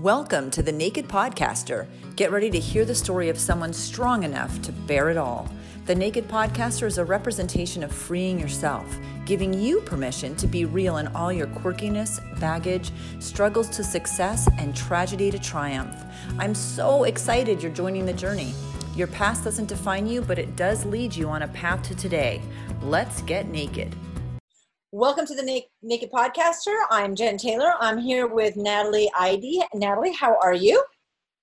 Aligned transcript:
Welcome 0.00 0.50
to 0.52 0.62
the 0.62 0.72
Naked 0.72 1.08
Podcaster. 1.08 1.86
Get 2.16 2.32
ready 2.32 2.48
to 2.48 2.58
hear 2.58 2.86
the 2.86 2.94
story 2.94 3.28
of 3.28 3.38
someone 3.38 3.74
strong 3.74 4.22
enough 4.22 4.62
to 4.62 4.72
bear 4.72 5.10
it 5.10 5.18
all. 5.18 5.46
The 5.84 5.94
Naked 5.94 6.26
Podcaster 6.26 6.86
is 6.86 6.96
a 6.96 7.04
representation 7.04 7.82
of 7.82 7.92
freeing 7.92 8.40
yourself, 8.40 8.86
giving 9.26 9.52
you 9.52 9.82
permission 9.82 10.34
to 10.36 10.46
be 10.46 10.64
real 10.64 10.96
in 10.96 11.08
all 11.08 11.30
your 11.30 11.48
quirkiness, 11.48 12.18
baggage, 12.40 12.92
struggles 13.18 13.68
to 13.76 13.84
success, 13.84 14.48
and 14.56 14.74
tragedy 14.74 15.30
to 15.32 15.38
triumph. 15.38 15.94
I'm 16.38 16.54
so 16.54 17.04
excited 17.04 17.62
you're 17.62 17.70
joining 17.70 18.06
the 18.06 18.14
journey. 18.14 18.54
Your 18.96 19.08
past 19.08 19.44
doesn't 19.44 19.66
define 19.66 20.06
you, 20.06 20.22
but 20.22 20.38
it 20.38 20.56
does 20.56 20.86
lead 20.86 21.14
you 21.14 21.28
on 21.28 21.42
a 21.42 21.48
path 21.48 21.82
to 21.88 21.94
today. 21.94 22.40
Let's 22.80 23.20
get 23.20 23.48
naked. 23.48 23.94
Welcome 24.92 25.24
to 25.26 25.36
the 25.36 25.62
Naked 25.82 26.10
Podcaster. 26.10 26.76
I'm 26.90 27.14
Jen 27.14 27.36
Taylor. 27.36 27.74
I'm 27.78 27.96
here 27.96 28.26
with 28.26 28.56
Natalie 28.56 29.08
ID. 29.16 29.62
Natalie, 29.72 30.12
how 30.12 30.36
are 30.42 30.52
you? 30.52 30.82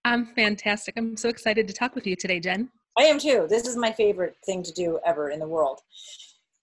I'm 0.04 0.26
fantastic. 0.36 0.96
I'm 0.98 1.16
so 1.16 1.30
excited 1.30 1.66
to 1.66 1.74
talk 1.74 1.96
with 1.96 2.06
you 2.06 2.18
today, 2.18 2.42
Jen. 2.42 2.68
I 2.98 3.04
am 3.04 3.18
too. 3.18 3.48
This 3.50 3.66
is 3.66 3.78
my 3.78 3.94
favorite 3.94 4.36
thing 4.46 4.64
to 4.64 4.74
do 4.74 5.00
ever 5.06 5.30
in 5.30 5.40
the 5.40 5.48
world. 5.48 5.80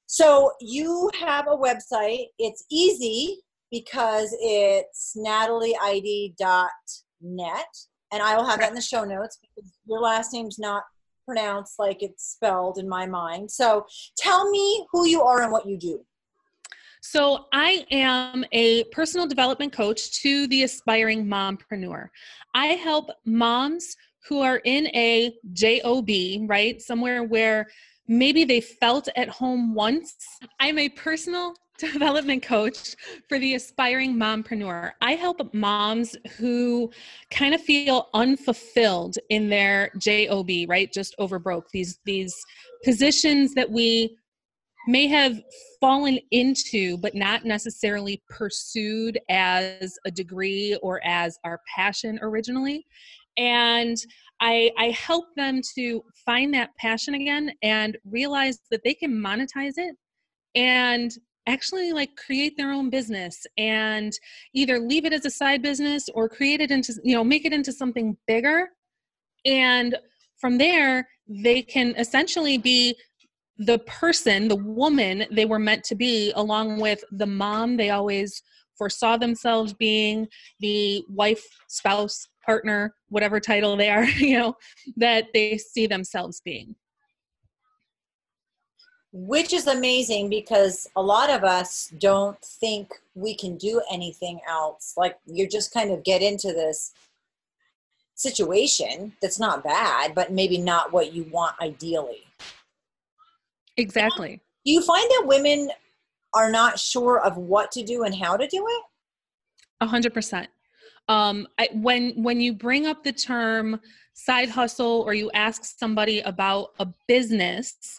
So, 0.05 0.52
you 0.60 1.10
have 1.18 1.46
a 1.46 1.56
website. 1.56 2.27
It's 2.38 2.66
easy 2.70 3.38
because 3.70 4.36
it's 4.42 5.16
natalieid.net. 5.16 6.36
And 8.12 8.22
I 8.22 8.36
will 8.36 8.44
have 8.44 8.60
that 8.60 8.69
in 8.69 8.74
the 8.74 8.82
show 8.82 9.05
notes 9.05 9.38
because 9.41 9.72
your 9.86 10.02
last 10.02 10.34
name's 10.34 10.58
not 10.58 10.82
pronounced 11.24 11.78
like 11.78 12.02
it's 12.02 12.32
spelled 12.32 12.77
in 12.77 12.86
my 12.86 13.06
mind. 13.06 13.50
So, 13.50 13.86
tell 14.19 14.50
me 14.50 14.86
who 14.92 15.06
you 15.06 15.22
are 15.22 15.41
and 15.41 15.50
what 15.50 15.66
you 15.66 15.78
do. 15.78 16.05
So, 17.06 17.44
I 17.52 17.84
am 17.90 18.46
a 18.52 18.84
personal 18.84 19.26
development 19.26 19.74
coach 19.74 20.10
to 20.22 20.46
the 20.46 20.62
aspiring 20.62 21.27
mompreneur. 21.27 22.08
I 22.54 22.68
help 22.68 23.10
moms 23.27 23.94
who 24.27 24.40
are 24.40 24.62
in 24.64 24.86
a 24.86 25.34
job, 25.52 26.08
right? 26.48 26.80
Somewhere 26.80 27.22
where 27.22 27.66
maybe 28.08 28.44
they 28.44 28.62
felt 28.62 29.08
at 29.16 29.28
home 29.28 29.75
once. 29.75 30.14
I'm 30.60 30.78
a 30.78 30.88
personal 30.88 31.55
development 31.78 32.42
coach 32.42 32.97
for 33.28 33.38
the 33.38 33.55
aspiring 33.55 34.16
mompreneur. 34.16 34.92
I 35.02 35.12
help 35.12 35.52
moms 35.52 36.16
who 36.38 36.91
kind 37.30 37.55
of 37.55 37.60
feel 37.60 38.08
unfulfilled 38.14 39.19
in 39.28 39.50
their 39.50 39.91
job, 39.98 40.48
right? 40.66 40.91
Just 40.91 41.14
over 41.19 41.38
broke. 41.38 41.69
These 41.70 41.98
these 42.06 42.34
positions 42.82 43.52
that 43.55 43.70
we 43.70 44.16
may 44.86 45.06
have 45.06 45.40
fallen 45.80 46.18
into 46.30 46.96
but 46.98 47.14
not 47.14 47.44
necessarily 47.44 48.22
pursued 48.28 49.18
as 49.28 49.98
a 50.06 50.10
degree 50.10 50.78
or 50.82 51.00
as 51.04 51.38
our 51.44 51.60
passion 51.74 52.18
originally. 52.22 52.86
And 53.36 53.96
I, 54.41 54.70
I 54.78 54.91
help 54.91 55.26
them 55.36 55.60
to 55.74 56.02
find 56.24 56.52
that 56.54 56.70
passion 56.78 57.14
again 57.14 57.52
and 57.62 57.96
realize 58.04 58.60
that 58.70 58.82
they 58.84 58.94
can 58.94 59.12
monetize 59.12 59.74
it 59.76 59.96
and 60.54 61.10
actually 61.46 61.92
like 61.92 62.16
create 62.16 62.56
their 62.56 62.72
own 62.72 62.91
business 62.91 63.46
and 63.58 64.12
either 64.54 64.78
leave 64.78 65.04
it 65.04 65.12
as 65.12 65.26
a 65.26 65.30
side 65.30 65.62
business 65.62 66.08
or 66.14 66.28
create 66.28 66.60
it 66.60 66.70
into 66.70 66.94
you 67.04 67.14
know 67.14 67.24
make 67.24 67.44
it 67.44 67.52
into 67.52 67.72
something 67.72 68.16
bigger. 68.26 68.69
And 69.44 69.96
from 70.38 70.58
there 70.58 71.06
they 71.28 71.62
can 71.62 71.94
essentially 71.96 72.58
be 72.58 72.96
the 73.58 73.78
person, 73.80 74.48
the 74.48 74.56
woman 74.56 75.27
they 75.30 75.44
were 75.44 75.58
meant 75.58 75.84
to 75.84 75.94
be, 75.94 76.33
along 76.34 76.80
with 76.80 77.05
the 77.12 77.27
mom 77.27 77.77
they 77.77 77.91
always 77.91 78.42
foresaw 78.77 79.16
themselves 79.16 79.72
being, 79.72 80.27
the 80.60 81.05
wife, 81.08 81.44
spouse, 81.69 82.28
partner, 82.44 82.94
whatever 83.08 83.41
title 83.41 83.77
they 83.77 83.91
are, 83.91 84.05
you 84.19 84.38
know, 84.38 84.56
that 84.97 85.27
they 85.32 85.58
see 85.58 85.86
themselves 85.86 86.41
being. 86.44 86.75
Which 89.12 89.53
is 89.53 89.69
amazing 89.69 90.28
because 90.28 90.88
a 90.97 91.03
lot 91.03 91.31
of 91.31 91.44
us 91.44 91.92
don't 91.98 92.41
think 92.42 92.92
we 93.15 93.36
can 93.36 93.56
do 93.56 93.81
anything 93.88 94.41
else. 94.48 94.94
Like 94.97 95.16
you 95.25 95.48
just 95.48 95.72
kind 95.72 95.92
of 95.92 96.03
get 96.03 96.21
into 96.21 96.48
this 96.48 96.92
situation 98.16 99.12
that's 99.22 99.38
not 99.38 99.62
bad, 99.62 100.16
but 100.16 100.32
maybe 100.32 100.59
not 100.59 100.92
what 100.92 101.12
you 101.12 101.25
want 101.31 101.54
ideally. 101.60 102.25
Exactly. 103.76 104.40
Do 104.64 104.72
you 104.72 104.82
find 104.82 105.04
that 105.10 105.24
women 105.26 105.70
are 106.32 106.50
not 106.50 106.78
sure 106.78 107.20
of 107.20 107.36
what 107.36 107.70
to 107.72 107.82
do 107.82 108.04
and 108.04 108.14
how 108.14 108.36
to 108.36 108.46
do 108.46 108.64
it? 108.66 108.82
A 109.80 109.86
hundred 109.86 110.14
percent. 110.14 110.48
Um, 111.08 111.46
I, 111.58 111.68
when 111.72 112.10
when 112.22 112.40
you 112.40 112.54
bring 112.54 112.86
up 112.86 113.04
the 113.04 113.12
term 113.12 113.80
side 114.14 114.48
hustle 114.48 115.02
or 115.06 115.12
you 115.14 115.30
ask 115.32 115.64
somebody 115.64 116.20
about 116.20 116.70
a 116.78 116.86
business, 117.08 117.98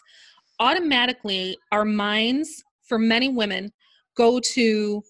automatically 0.58 1.56
our 1.72 1.84
minds 1.84 2.64
for 2.82 2.98
many 2.98 3.28
women 3.28 3.72
go 4.16 4.40
to 4.40 5.02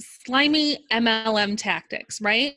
slimy 0.00 0.78
MLM 0.92 1.56
tactics, 1.56 2.20
right? 2.20 2.56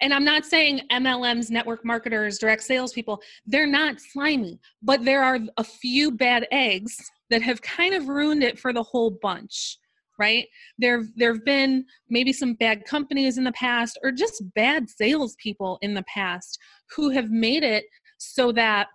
And 0.00 0.12
I'm 0.12 0.24
not 0.24 0.44
saying 0.44 0.80
MLMs, 0.90 1.50
network 1.50 1.84
marketers, 1.84 2.38
direct 2.38 2.62
salespeople, 2.62 3.20
they're 3.46 3.66
not 3.66 4.00
slimy, 4.00 4.60
but 4.82 5.04
there 5.04 5.22
are 5.22 5.38
a 5.56 5.64
few 5.64 6.10
bad 6.10 6.46
eggs 6.50 6.96
that 7.30 7.42
have 7.42 7.62
kind 7.62 7.94
of 7.94 8.08
ruined 8.08 8.42
it 8.42 8.58
for 8.58 8.72
the 8.72 8.82
whole 8.82 9.18
bunch, 9.22 9.78
right? 10.18 10.46
There 10.78 11.04
there 11.16 11.32
have 11.32 11.44
been 11.44 11.84
maybe 12.10 12.32
some 12.32 12.54
bad 12.54 12.84
companies 12.84 13.38
in 13.38 13.44
the 13.44 13.52
past 13.52 13.98
or 14.02 14.12
just 14.12 14.42
bad 14.54 14.88
salespeople 14.88 15.78
in 15.82 15.94
the 15.94 16.04
past 16.04 16.58
who 16.94 17.10
have 17.10 17.30
made 17.30 17.62
it 17.62 17.84
so 18.18 18.52
that 18.52 18.88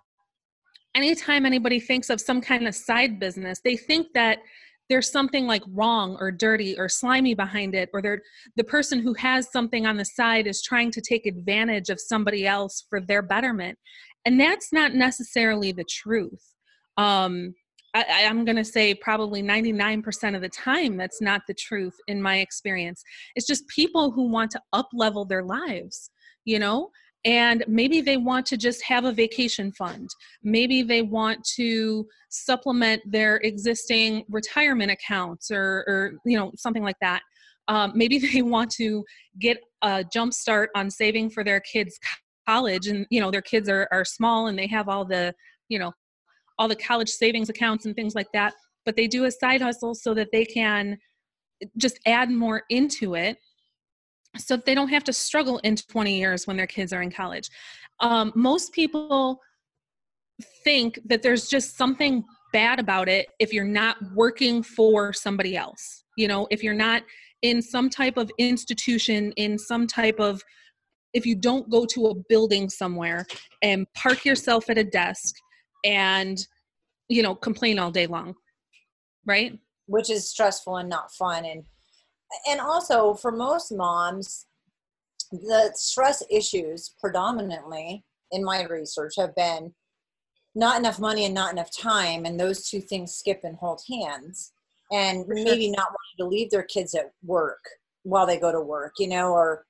anytime 0.94 1.44
anybody 1.46 1.80
thinks 1.80 2.10
of 2.10 2.20
some 2.20 2.40
kind 2.40 2.66
of 2.66 2.74
side 2.74 3.20
business, 3.20 3.60
they 3.62 3.76
think 3.76 4.08
that 4.14 4.38
there's 4.88 5.10
something 5.10 5.46
like 5.46 5.62
wrong 5.68 6.16
or 6.20 6.30
dirty 6.30 6.78
or 6.78 6.88
slimy 6.88 7.34
behind 7.34 7.74
it 7.74 7.90
or 7.92 8.00
they're 8.00 8.22
the 8.56 8.64
person 8.64 9.00
who 9.00 9.14
has 9.14 9.50
something 9.50 9.86
on 9.86 9.96
the 9.96 10.04
side 10.04 10.46
is 10.46 10.62
trying 10.62 10.90
to 10.92 11.00
take 11.00 11.26
advantage 11.26 11.90
of 11.90 12.00
somebody 12.00 12.46
else 12.46 12.84
for 12.88 13.00
their 13.00 13.22
betterment. 13.22 13.78
And 14.24 14.40
that's 14.40 14.72
not 14.72 14.94
necessarily 14.94 15.72
the 15.72 15.84
truth. 15.84 16.54
Um, 16.96 17.54
I, 17.94 18.02
am 18.22 18.44
going 18.44 18.56
to 18.56 18.64
say 18.64 18.94
probably 18.94 19.42
99% 19.42 20.34
of 20.34 20.42
the 20.42 20.48
time 20.50 20.96
that's 20.96 21.22
not 21.22 21.42
the 21.48 21.54
truth 21.54 21.94
in 22.06 22.20
my 22.20 22.38
experience. 22.38 23.02
It's 23.34 23.46
just 23.46 23.66
people 23.68 24.10
who 24.10 24.28
want 24.28 24.50
to 24.52 24.60
up 24.72 24.88
level 24.92 25.24
their 25.24 25.42
lives 25.42 26.10
you 26.48 26.58
know 26.58 26.90
and 27.24 27.64
maybe 27.66 28.00
they 28.00 28.16
want 28.16 28.46
to 28.46 28.56
just 28.56 28.82
have 28.84 29.04
a 29.04 29.12
vacation 29.12 29.72
fund. 29.72 30.08
Maybe 30.42 30.82
they 30.82 31.02
want 31.02 31.44
to 31.56 32.06
supplement 32.30 33.02
their 33.10 33.36
existing 33.38 34.24
retirement 34.28 34.92
accounts 34.92 35.50
or, 35.50 35.84
or 35.86 36.12
you 36.24 36.38
know 36.38 36.52
something 36.56 36.82
like 36.82 36.98
that. 37.00 37.22
Um, 37.66 37.92
maybe 37.94 38.18
they 38.32 38.42
want 38.42 38.70
to 38.72 39.04
get 39.38 39.58
a 39.82 40.04
jump 40.12 40.32
start 40.32 40.70
on 40.74 40.90
saving 40.90 41.30
for 41.30 41.44
their 41.44 41.60
kids 41.60 41.98
college. 42.48 42.86
And 42.86 43.06
you 43.10 43.20
know 43.20 43.30
their 43.30 43.42
kids 43.42 43.68
are, 43.68 43.88
are 43.92 44.04
small 44.04 44.46
and 44.46 44.58
they 44.58 44.68
have 44.68 44.88
all 44.88 45.04
the 45.04 45.34
you 45.68 45.78
know 45.78 45.92
all 46.58 46.68
the 46.68 46.76
college 46.76 47.10
savings 47.10 47.48
accounts 47.48 47.84
and 47.84 47.94
things 47.94 48.14
like 48.14 48.28
that. 48.32 48.54
But 48.84 48.96
they 48.96 49.06
do 49.06 49.24
a 49.24 49.30
side 49.30 49.60
hustle 49.60 49.94
so 49.94 50.14
that 50.14 50.28
they 50.32 50.44
can 50.44 50.98
just 51.76 51.98
add 52.06 52.30
more 52.30 52.62
into 52.70 53.14
it 53.16 53.36
so 54.36 54.56
they 54.56 54.74
don't 54.74 54.88
have 54.88 55.04
to 55.04 55.12
struggle 55.12 55.58
in 55.58 55.76
20 55.76 56.16
years 56.16 56.46
when 56.46 56.56
their 56.56 56.66
kids 56.66 56.92
are 56.92 57.02
in 57.02 57.10
college. 57.10 57.48
Um, 58.00 58.32
most 58.34 58.72
people 58.72 59.40
think 60.64 61.00
that 61.06 61.22
there's 61.22 61.48
just 61.48 61.76
something 61.76 62.24
bad 62.52 62.78
about 62.78 63.08
it 63.08 63.26
if 63.38 63.52
you're 63.52 63.64
not 63.64 63.96
working 64.14 64.62
for 64.62 65.12
somebody 65.12 65.56
else. 65.56 66.04
You 66.16 66.28
know, 66.28 66.46
if 66.50 66.62
you're 66.62 66.74
not 66.74 67.02
in 67.42 67.62
some 67.62 67.88
type 67.88 68.16
of 68.16 68.30
institution, 68.38 69.32
in 69.32 69.58
some 69.58 69.86
type 69.86 70.18
of, 70.18 70.42
if 71.14 71.24
you 71.24 71.34
don't 71.34 71.68
go 71.70 71.86
to 71.86 72.06
a 72.06 72.14
building 72.28 72.68
somewhere 72.68 73.26
and 73.62 73.86
park 73.94 74.24
yourself 74.24 74.68
at 74.70 74.78
a 74.78 74.84
desk 74.84 75.34
and, 75.84 76.38
you 77.08 77.22
know, 77.22 77.34
complain 77.34 77.78
all 77.78 77.90
day 77.90 78.06
long, 78.06 78.34
right? 79.24 79.58
Which 79.86 80.10
is 80.10 80.28
stressful 80.28 80.76
and 80.76 80.88
not 80.88 81.12
fun. 81.12 81.44
And 81.44 81.64
and 82.48 82.60
also 82.60 83.14
for 83.14 83.32
most 83.32 83.72
moms, 83.72 84.46
the 85.30 85.70
stress 85.74 86.22
issues 86.30 86.94
predominantly 87.00 88.04
in 88.32 88.44
my 88.44 88.64
research 88.64 89.14
have 89.16 89.34
been 89.34 89.72
not 90.54 90.78
enough 90.78 90.98
money 90.98 91.24
and 91.24 91.34
not 91.34 91.52
enough 91.52 91.70
time, 91.70 92.24
and 92.24 92.38
those 92.38 92.68
two 92.68 92.80
things 92.80 93.14
skip 93.14 93.40
and 93.44 93.56
hold 93.56 93.80
hands. 93.88 94.52
And 94.90 95.24
sure. 95.26 95.34
maybe 95.34 95.70
not 95.70 95.88
wanting 95.88 96.18
to 96.18 96.26
leave 96.26 96.50
their 96.50 96.62
kids 96.62 96.94
at 96.94 97.12
work 97.22 97.60
while 98.04 98.26
they 98.26 98.38
go 98.38 98.50
to 98.50 98.60
work, 98.60 98.94
you 98.98 99.06
know, 99.06 99.32
or 99.32 99.66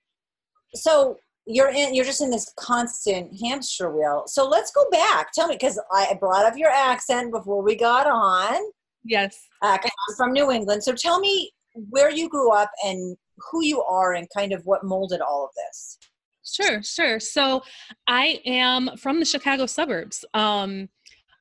so 0.75 1.19
you're 1.45 1.71
in 1.71 1.95
you're 1.95 2.05
just 2.05 2.21
in 2.21 2.31
this 2.31 2.53
constant 2.57 3.35
hamster 3.41 3.91
wheel. 3.91 4.25
So 4.27 4.47
let's 4.47 4.71
go 4.71 4.89
back. 4.91 5.33
Tell 5.33 5.49
me 5.49 5.55
because 5.55 5.81
i 5.93 6.17
brought 6.21 6.45
up 6.45 6.57
your 6.57 6.71
accent 6.71 7.33
before 7.33 7.63
we 7.63 7.75
got 7.75 8.07
on. 8.07 8.61
Yes. 9.05 9.41
Uh, 9.63 9.79
i'm 9.83 10.17
from 10.17 10.33
new 10.33 10.53
england. 10.53 10.85
So 10.85 10.93
tell 10.93 11.19
me 11.19 11.51
where 11.91 12.11
you 12.11 12.29
grew 12.29 12.53
up 12.53 12.71
and 12.85 13.17
who 13.51 13.65
you 13.65 13.83
are 13.83 14.15
and 14.15 14.27
kind 14.37 14.53
of 14.53 14.63
what 14.65 14.85
molded 14.85 15.21
all 15.21 15.45
of 15.45 15.51
this. 15.55 15.99
Sure, 16.45 16.83
sure. 16.83 17.21
So 17.21 17.63
I 18.07 18.41
am 18.47 18.91
from 18.97 19.21
the 19.21 19.27
Chicago 19.27 19.67
suburbs. 19.67 20.25
Um, 20.35 20.89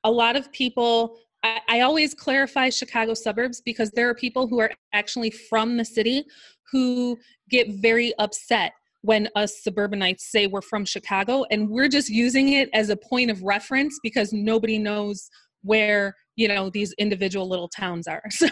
a 0.04 0.12
lot 0.12 0.36
of 0.36 0.52
people, 0.52 1.18
I, 1.44 1.60
I 1.70 1.80
always 1.82 2.14
clarify 2.14 2.70
Chicago 2.70 3.14
suburbs 3.14 3.62
because 3.62 3.92
there 3.92 4.10
are 4.10 4.16
people 4.16 4.48
who 4.48 4.60
are 4.60 4.72
actually 4.94 5.32
from 5.32 5.78
the 5.78 5.86
city 5.86 6.26
who 6.72 7.18
get 7.50 7.70
very 7.70 8.14
upset 8.20 8.74
when 9.02 9.30
us 9.36 9.64
suburbanites 9.64 10.30
say 10.30 10.48
we're 10.48 10.62
from 10.62 10.84
Chicago 10.84 11.46
and 11.52 11.70
we're 11.70 11.88
just 11.88 12.10
using 12.10 12.54
it 12.54 12.70
as 12.74 12.90
a 12.90 12.98
point 12.98 13.32
of 13.32 13.42
reference 13.44 14.00
because 14.04 14.34
nobody 14.34 14.78
knows 14.78 15.30
where 15.64 16.14
you 16.36 16.48
know 16.48 16.70
these 16.70 16.94
individual 16.94 17.48
little 17.48 17.70
towns 17.70 18.08
are 18.08 18.24
so 18.30 18.48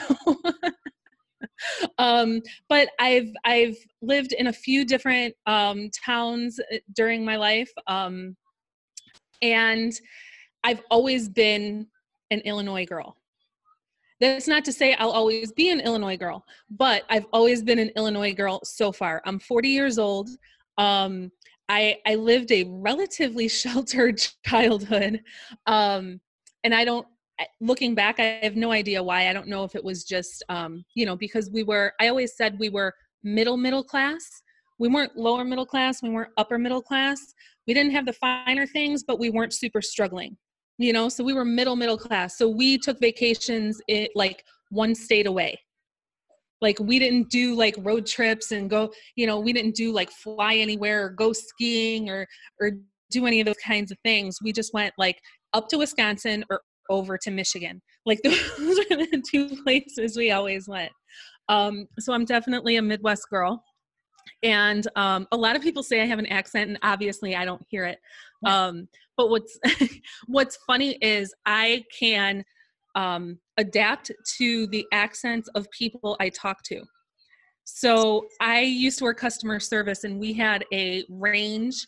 um, 1.98 2.42
but 2.70 2.90
I've 3.00 3.32
I've 3.44 3.78
lived 4.02 4.34
in 4.34 4.48
a 4.48 4.54
few 4.54 4.86
different 4.86 5.36
um, 5.46 5.90
towns 6.06 6.60
uh, 6.60 6.78
during 6.96 7.24
my 7.26 7.36
life, 7.36 7.72
um, 7.88 8.36
and 9.42 9.94
I've 10.64 10.82
always 10.90 11.30
been 11.30 11.88
an 12.32 12.40
Illinois 12.40 12.86
girl. 12.86 13.18
That's 14.20 14.48
not 14.48 14.64
to 14.66 14.74
say 14.74 14.94
I'll 14.94 15.12
always 15.12 15.52
be 15.52 15.70
an 15.70 15.82
Illinois 15.82 16.18
girl, 16.18 16.46
but 16.70 17.04
I've 17.10 17.26
always 17.34 17.62
been 17.62 17.80
an 17.80 17.92
Illinois 17.96 18.34
girl 18.34 18.62
so 18.64 18.92
far. 18.92 19.22
I'm 19.26 19.40
40 19.40 19.70
years 19.70 20.00
old. 20.00 20.30
Um, 20.78 21.32
I 21.70 21.98
I 22.06 22.16
lived 22.16 22.52
a 22.52 22.64
relatively 22.64 23.48
sheltered 23.62 24.22
childhood, 24.46 25.22
um, 25.68 26.20
and 26.64 26.74
I 26.74 26.86
don't 26.86 27.08
looking 27.60 27.96
back, 27.96 28.20
I 28.20 28.40
have 28.44 28.56
no 28.56 28.72
idea 28.72 29.04
why. 29.04 29.30
I 29.30 29.34
don't 29.34 29.48
know 29.48 29.64
if 29.64 29.76
it 29.76 29.84
was 29.84 30.04
just, 30.04 30.44
um, 30.50 30.84
you 30.96 31.06
know, 31.06 31.16
because 31.16 31.50
we 31.52 31.64
were, 31.64 31.94
I 32.00 32.08
always 32.08 32.36
said 32.36 32.58
we 32.60 32.70
were 32.70 32.94
middle, 33.24 33.58
middle 33.58 33.84
class. 33.84 34.24
We 34.80 34.88
weren't 34.88 35.16
lower 35.16 35.44
middle 35.44 35.66
class. 35.66 36.02
We 36.02 36.10
weren't 36.10 36.32
upper 36.38 36.58
middle 36.58 36.82
class. 36.82 37.34
We 37.68 37.74
didn't 37.74 37.92
have 37.94 38.06
the 38.06 38.14
finer 38.14 38.68
things, 38.68 39.04
but 39.04 39.20
we 39.20 39.30
weren't 39.30 39.54
super 39.54 39.82
struggling, 39.82 40.38
you 40.78 40.94
know, 40.94 41.10
so 41.10 41.24
we 41.24 41.34
were 41.34 41.46
middle, 41.46 41.76
middle 41.76 41.98
class. 41.98 42.38
So 42.38 42.48
we 42.48 42.78
took 42.78 43.00
vacations 43.00 43.82
it, 43.88 44.12
like 44.16 44.44
one 44.70 44.94
state 44.94 45.28
away. 45.28 45.60
Like 46.62 46.80
we 46.80 47.00
didn't 47.00 47.30
do 47.30 47.56
like 47.56 47.76
road 47.80 48.06
trips 48.06 48.52
and 48.52 48.70
go, 48.70 48.92
you 49.16 49.28
know, 49.28 49.40
we 49.40 49.54
didn't 49.54 49.76
do 49.76 49.92
like 49.92 50.10
fly 50.10 50.56
anywhere 50.56 51.06
or 51.06 51.10
go 51.10 51.34
skiing 51.34 52.10
or, 52.10 52.28
or 52.62 52.72
do 53.12 53.26
any 53.26 53.40
of 53.40 53.46
those 53.46 53.58
kinds 53.58 53.92
of 53.92 53.98
things. 54.04 54.38
We 54.42 54.52
just 54.52 54.74
went 54.74 54.94
like 54.98 55.20
up 55.54 55.70
to 55.70 55.78
Wisconsin 55.78 56.44
or 56.50 56.62
over 56.90 57.18
to 57.18 57.32
Michigan. 57.32 57.82
Like 58.06 58.22
those 58.24 58.80
are 58.80 58.96
the 58.96 59.24
two 59.30 59.50
places 59.64 60.18
we 60.18 60.32
always 60.32 60.68
went. 60.68 60.92
Um, 61.50 61.88
so 62.00 62.14
I'm 62.14 62.26
definitely 62.26 62.78
a 62.78 62.82
Midwest 62.82 63.30
girl. 63.30 63.64
And 64.44 64.88
um, 64.96 65.28
a 65.32 65.38
lot 65.38 65.56
of 65.56 65.62
people 65.62 65.84
say 65.84 66.02
I 66.02 66.06
have 66.06 66.20
an 66.20 66.26
accent, 66.28 66.70
and 66.70 66.80
obviously 66.82 67.36
I 67.36 67.46
don't 67.46 67.62
hear 67.70 67.86
it. 67.86 68.00
Um, 68.46 68.88
but 69.18 69.30
what's 69.30 69.58
what's 70.28 70.58
funny 70.68 70.98
is 71.02 71.34
I 71.46 71.84
can 71.98 72.44
um, 72.96 73.40
adapt 73.58 74.12
to 74.38 74.68
the 74.68 74.86
accents 74.92 75.50
of 75.56 75.70
people 75.72 76.16
I 76.20 76.30
talk 76.30 76.64
to. 76.64 76.82
So 77.66 78.28
I 78.40 78.62
used 78.62 79.00
to 79.00 79.06
work 79.06 79.18
customer 79.18 79.60
service, 79.60 80.04
and 80.04 80.20
we 80.20 80.34
had 80.34 80.66
a 80.74 81.04
range 81.10 81.86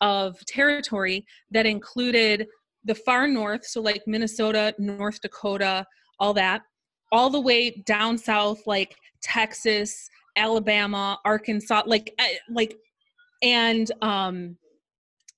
of 0.00 0.44
territory 0.46 1.24
that 1.50 1.66
included 1.66 2.46
the 2.84 2.94
far 2.94 3.28
north, 3.28 3.64
so 3.64 3.80
like 3.80 4.02
Minnesota, 4.06 4.74
North 4.78 5.20
Dakota, 5.20 5.86
all 6.18 6.34
that, 6.34 6.62
all 7.12 7.30
the 7.30 7.40
way 7.40 7.82
down 7.86 8.16
south, 8.16 8.66
like 8.66 8.94
Texas, 9.22 10.08
Alabama, 10.36 11.18
Arkansas, 11.24 11.82
like 11.86 12.14
eh, 12.18 12.36
like, 12.50 12.76
and 13.42 13.90
um, 14.02 14.56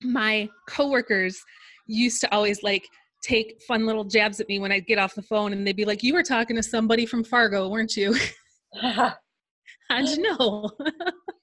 my 0.03 0.49
coworkers 0.69 1.41
used 1.87 2.21
to 2.21 2.33
always 2.35 2.63
like 2.63 2.87
take 3.23 3.61
fun 3.67 3.87
little 3.87 4.05
jabs 4.05 4.41
at 4.41 4.49
me 4.49 4.59
when 4.59 4.73
I'd 4.73 4.87
get 4.87 4.99
off 4.99 5.15
the 5.15 5.23
phone, 5.23 5.53
and 5.53 5.67
they'd 5.67 5.77
be 5.77 5.85
like, 5.85 6.03
"You 6.03 6.15
were 6.15 6.23
talking 6.23 6.57
to 6.57 6.63
somebody 6.63 7.07
from 7.07 7.25
Fargo, 7.25 7.69
weren't 7.69 7.97
you?" 7.97 8.15
How'd 8.81 10.09
you 10.09 10.23
know? 10.23 10.71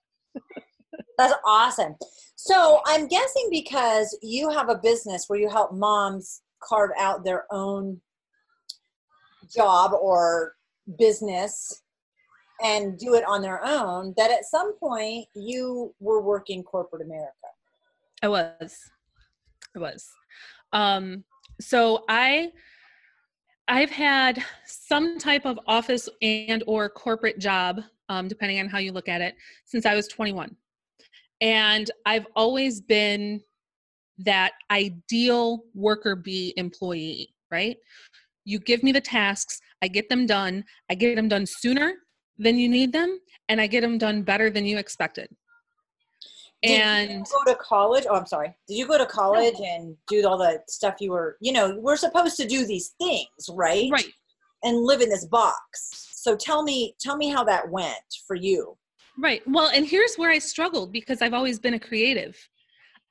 That's 1.20 1.34
awesome. 1.46 1.98
So 2.38 2.80
I'm 2.86 3.06
guessing 3.06 3.50
because 3.52 4.18
you 4.22 4.50
have 4.52 4.70
a 4.70 4.78
business 4.78 5.26
where 5.28 5.38
you 5.38 5.50
help 5.50 5.74
moms 5.74 6.44
carve 6.64 6.92
out 6.98 7.26
their 7.26 7.44
own 7.52 8.00
job 9.54 9.92
or 9.92 10.54
business 10.98 11.84
and 12.64 12.98
do 12.98 13.16
it 13.16 13.26
on 13.28 13.42
their 13.42 13.60
own, 13.66 14.14
that 14.16 14.32
at 14.32 14.46
some 14.46 14.78
point 14.80 15.26
you 15.36 15.94
were 16.00 16.22
working 16.22 16.64
corporate 16.64 17.06
America. 17.06 17.34
I 18.24 18.30
was. 18.30 18.80
I 19.76 19.80
was. 19.80 20.10
Um, 20.72 21.26
so 21.60 22.06
I 22.08 22.54
I've 23.68 23.92
had 23.92 24.42
some 24.66 25.20
type 25.20 25.46
of 25.46 25.60
office 25.68 26.08
and 26.22 26.64
or 26.66 26.88
corporate 26.88 27.40
job, 27.40 27.82
um, 28.08 28.30
depending 28.30 28.62
on 28.62 28.70
how 28.70 28.78
you 28.78 28.94
look 28.94 29.10
at 29.10 29.20
it, 29.20 29.36
since 29.66 29.86
I 29.86 29.96
was 29.96 30.08
21. 30.08 30.56
And 31.42 31.90
I've 32.06 32.28
always 32.36 32.82
been 32.82 33.42
that 34.20 34.54
ideal 34.72 35.64
worker 35.74 36.16
bee 36.16 36.54
employee, 36.58 37.34
right? 37.52 37.78
You 38.46 38.60
give 38.60 38.84
me 38.84 38.92
the 38.92 39.02
tasks, 39.02 39.60
I 39.82 39.88
get 39.88 40.10
them 40.10 40.26
done, 40.26 40.66
I 40.90 40.96
get 40.96 41.16
them 41.16 41.30
done 41.30 41.46
sooner 41.46 41.94
than 42.38 42.58
you 42.58 42.68
need 42.68 42.92
them, 42.92 43.20
and 43.48 43.62
I 43.62 43.68
get 43.68 43.82
them 43.82 43.98
done 43.98 44.24
better 44.24 44.50
than 44.50 44.66
you 44.66 44.78
expected. 44.78 45.30
Did 46.62 46.82
and 46.82 47.26
go 47.26 47.54
to 47.54 47.58
college? 47.58 48.06
Oh, 48.10 48.16
I'm 48.16 48.26
sorry. 48.26 48.54
Did 48.68 48.76
you 48.76 48.86
go 48.86 48.98
to 48.98 49.06
college 49.06 49.56
no. 49.60 49.66
and 49.66 49.96
do 50.10 50.28
all 50.28 50.38
the 50.38 50.60
stuff 50.68 50.96
you 51.00 51.12
were, 51.12 51.38
you 51.40 51.54
know, 51.54 51.78
we're 51.80 51.96
supposed 51.96 52.36
to 52.38 52.48
do 52.48 52.66
these 52.66 52.96
things, 53.00 53.30
right? 53.52 53.90
Right. 53.90 54.12
And 54.64 54.84
live 54.84 55.00
in 55.00 55.08
this 55.08 55.26
box. 55.26 56.10
So 56.12 56.36
tell 56.36 56.64
me, 56.64 56.96
tell 57.00 57.16
me 57.16 57.30
how 57.30 57.46
that 57.46 57.70
went 57.70 57.96
for 58.28 58.36
you. 58.36 58.78
Right. 59.22 59.42
Well, 59.46 59.70
and 59.74 59.86
here's 59.86 60.16
where 60.16 60.30
I 60.30 60.40
struggled 60.40 60.94
because 60.94 61.22
I've 61.22 61.34
always 61.34 61.60
been 61.60 61.74
a 61.74 61.80
creative. 61.80 62.38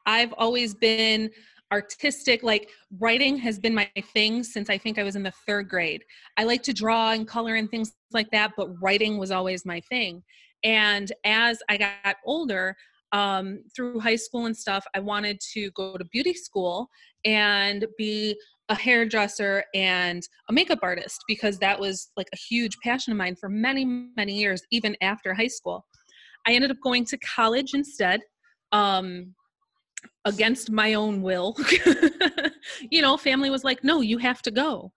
I've 0.07 0.33
always 0.39 0.75
been 0.75 1.31
artistic 1.71 2.43
like 2.43 2.71
writing 2.99 3.37
has 3.37 3.59
been 3.59 3.75
my 3.75 3.91
thing 4.15 4.43
since 4.43 4.71
i 4.71 4.79
think 4.79 4.99
i 4.99 5.03
was 5.03 5.17
in 5.17 5.23
the 5.23 5.33
third 5.47 5.69
grade 5.69 6.03
i 6.39 6.45
like 6.45 6.63
to 6.63 6.73
draw 6.73 7.11
and 7.11 7.29
color 7.29 7.57
and 7.57 7.71
things 7.71 7.93
like 8.11 8.31
that 8.31 8.53
but 8.57 8.69
writing 8.81 9.19
was 9.19 9.31
always 9.31 9.67
my 9.67 9.79
thing 9.81 10.23
and 10.65 11.13
as 11.25 11.59
i 11.69 11.77
got 11.77 12.17
older 12.25 12.75
um, 13.13 13.61
through 13.75 14.01
high 14.01 14.17
school 14.17 14.47
and 14.47 14.57
stuff 14.57 14.83
i 14.95 14.99
wanted 14.99 15.39
to 15.53 15.71
go 15.73 15.97
to 15.99 16.05
beauty 16.07 16.33
school 16.33 16.89
and 17.27 17.87
be 17.99 18.35
a 18.71 18.75
hairdresser 18.75 19.65
and 19.75 20.23
a 20.49 20.53
makeup 20.53 20.79
artist 20.83 21.23
because 21.27 21.59
that 21.59 21.79
was 21.79 22.11
like 22.17 22.29
a 22.33 22.37
huge 22.37 22.77
passion 22.83 23.13
of 23.13 23.17
mine 23.17 23.37
for 23.39 23.49
many 23.49 23.85
many 24.17 24.39
years 24.39 24.63
even 24.71 24.97
after 25.03 25.35
high 25.35 25.47
school 25.47 25.85
I 26.49 26.53
ended 26.53 26.71
up 26.71 26.79
going 26.83 27.05
to 27.05 27.19
college 27.19 27.75
instead, 27.75 28.23
um, 28.73 29.35
against 30.25 30.71
my 30.71 30.95
own 30.95 31.21
will. 31.21 31.55
you 32.91 33.03
know, 33.03 33.19
family 33.19 33.51
was 33.51 33.65
like, 33.65 33.85
"No, 33.85 34.01
you 34.01 34.17
have 34.19 34.41
to 34.43 34.51
go. 34.51 34.91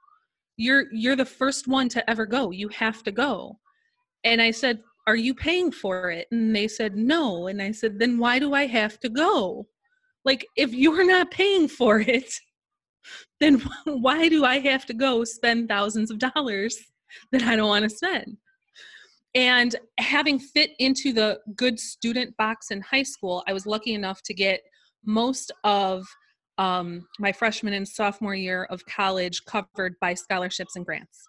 You're 0.55 0.85
you're 0.93 1.17
the 1.17 1.25
first 1.25 1.67
one 1.67 1.89
to 1.89 2.09
ever 2.09 2.25
go. 2.25 2.51
You 2.51 2.69
have 2.69 3.03
to 3.03 3.11
go." 3.11 3.59
And 4.23 4.41
I 4.41 4.51
said, 4.51 4.79
"Are 5.07 5.15
you 5.17 5.33
paying 5.35 5.71
for 5.71 6.09
it?" 6.09 6.27
And 6.31 6.55
they 6.55 6.69
said, 6.69 6.95
"No." 6.95 7.47
And 7.47 7.61
I 7.61 7.71
said, 7.71 7.99
"Then 7.99 8.17
why 8.17 8.39
do 8.39 8.53
I 8.53 8.65
have 8.67 8.97
to 9.01 9.09
go? 9.09 9.67
Like, 10.23 10.47
if 10.55 10.73
you're 10.73 11.05
not 11.05 11.31
paying 11.31 11.67
for 11.67 11.99
it." 11.99 12.33
Then 13.39 13.59
why 13.85 14.29
do 14.29 14.45
I 14.45 14.59
have 14.59 14.85
to 14.85 14.93
go 14.93 15.23
spend 15.23 15.67
thousands 15.67 16.11
of 16.11 16.19
dollars 16.19 16.77
that 17.31 17.41
I 17.41 17.55
don't 17.55 17.67
want 17.67 17.83
to 17.83 17.89
spend? 17.89 18.37
And 19.33 19.75
having 19.97 20.39
fit 20.39 20.71
into 20.79 21.13
the 21.13 21.39
good 21.55 21.79
student 21.79 22.35
box 22.37 22.71
in 22.71 22.81
high 22.81 23.03
school, 23.03 23.43
I 23.47 23.53
was 23.53 23.65
lucky 23.65 23.93
enough 23.93 24.21
to 24.23 24.33
get 24.33 24.61
most 25.05 25.51
of 25.63 26.05
um, 26.57 27.07
my 27.19 27.31
freshman 27.31 27.73
and 27.73 27.87
sophomore 27.87 28.35
year 28.35 28.65
of 28.65 28.85
college 28.85 29.43
covered 29.45 29.95
by 30.01 30.13
scholarships 30.13 30.75
and 30.75 30.85
grants. 30.85 31.27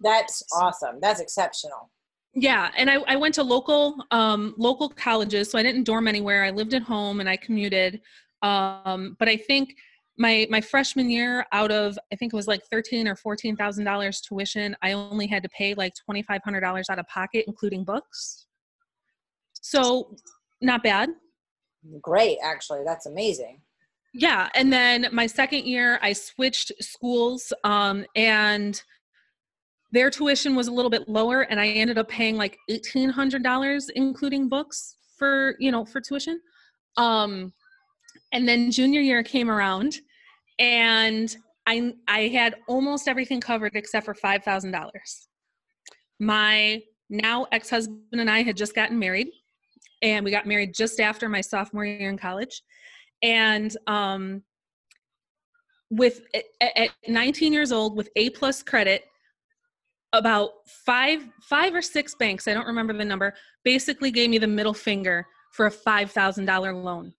That's 0.00 0.42
awesome. 0.54 0.98
That's 1.00 1.20
exceptional. 1.20 1.90
Yeah, 2.34 2.70
and 2.76 2.88
I, 2.88 2.96
I 3.08 3.16
went 3.16 3.34
to 3.36 3.42
local 3.42 3.96
um, 4.12 4.54
local 4.56 4.88
colleges, 4.88 5.50
so 5.50 5.58
I 5.58 5.62
didn't 5.62 5.84
dorm 5.84 6.06
anywhere. 6.06 6.44
I 6.44 6.50
lived 6.50 6.74
at 6.74 6.82
home 6.82 7.20
and 7.20 7.28
I 7.28 7.36
commuted. 7.36 8.00
Um, 8.42 9.16
but 9.18 9.28
I 9.28 9.36
think 9.36 9.74
my 10.20 10.46
my 10.50 10.60
freshman 10.60 11.08
year 11.10 11.46
out 11.50 11.72
of 11.72 11.98
i 12.12 12.16
think 12.16 12.32
it 12.32 12.36
was 12.36 12.46
like 12.46 12.60
thirteen 12.70 13.08
or 13.08 13.16
fourteen 13.16 13.56
thousand 13.56 13.84
dollars 13.86 14.20
tuition 14.20 14.76
i 14.82 14.92
only 14.92 15.26
had 15.26 15.42
to 15.42 15.48
pay 15.48 15.74
like 15.74 15.94
twenty 16.04 16.22
five 16.22 16.42
hundred 16.44 16.60
dollars 16.60 16.88
out 16.90 16.98
of 16.98 17.08
pocket 17.08 17.44
including 17.48 17.82
books. 17.82 18.46
So 19.62 20.14
not 20.60 20.82
bad. 20.82 21.08
Great 22.02 22.38
actually 22.44 22.82
that's 22.84 23.06
amazing. 23.06 23.62
Yeah 24.12 24.50
and 24.54 24.70
then 24.70 25.08
my 25.10 25.26
second 25.26 25.64
year 25.64 25.98
i 26.02 26.12
switched 26.12 26.70
schools 26.80 27.52
um, 27.64 28.04
and 28.14 28.80
their 29.92 30.10
tuition 30.10 30.54
was 30.54 30.68
a 30.68 30.72
little 30.72 30.90
bit 30.90 31.08
lower 31.08 31.42
and 31.42 31.58
i 31.58 31.68
ended 31.68 31.96
up 31.96 32.08
paying 32.08 32.36
like 32.36 32.58
$1800 32.70 33.88
including 33.94 34.48
books 34.50 34.96
for 35.16 35.56
you 35.58 35.72
know 35.72 35.86
for 35.86 36.02
tuition. 36.02 36.40
Um 36.98 37.54
and 38.32 38.46
then 38.46 38.70
junior 38.70 39.00
year 39.00 39.22
came 39.22 39.50
around 39.50 40.00
and 40.60 41.36
i 41.66 41.92
i 42.06 42.28
had 42.28 42.54
almost 42.68 43.08
everything 43.08 43.40
covered 43.40 43.72
except 43.74 44.06
for 44.06 44.14
$5000 44.14 44.90
my 46.20 46.80
now 47.08 47.46
ex-husband 47.50 48.00
and 48.12 48.30
i 48.30 48.42
had 48.42 48.56
just 48.56 48.74
gotten 48.74 48.98
married 48.98 49.28
and 50.02 50.24
we 50.24 50.30
got 50.30 50.46
married 50.46 50.74
just 50.74 51.00
after 51.00 51.28
my 51.28 51.40
sophomore 51.40 51.84
year 51.84 52.08
in 52.08 52.16
college. 52.16 52.62
And 53.22 53.74
um 53.86 54.42
with 55.90 56.22
at 56.60 56.90
19 57.08 57.52
years 57.52 57.72
old 57.72 57.96
with 57.96 58.08
a 58.14 58.30
plus 58.30 58.62
credit 58.62 59.04
about 60.12 60.50
five 60.86 61.28
five 61.42 61.74
or 61.74 61.82
six 61.82 62.14
banks 62.14 62.46
i 62.46 62.54
don't 62.54 62.66
remember 62.66 62.92
the 62.92 63.04
number 63.04 63.34
basically 63.64 64.12
gave 64.12 64.30
me 64.30 64.38
the 64.38 64.46
middle 64.46 64.72
finger 64.72 65.26
for 65.50 65.66
a 65.66 65.70
$5000 65.70 66.84
loan 66.84 67.12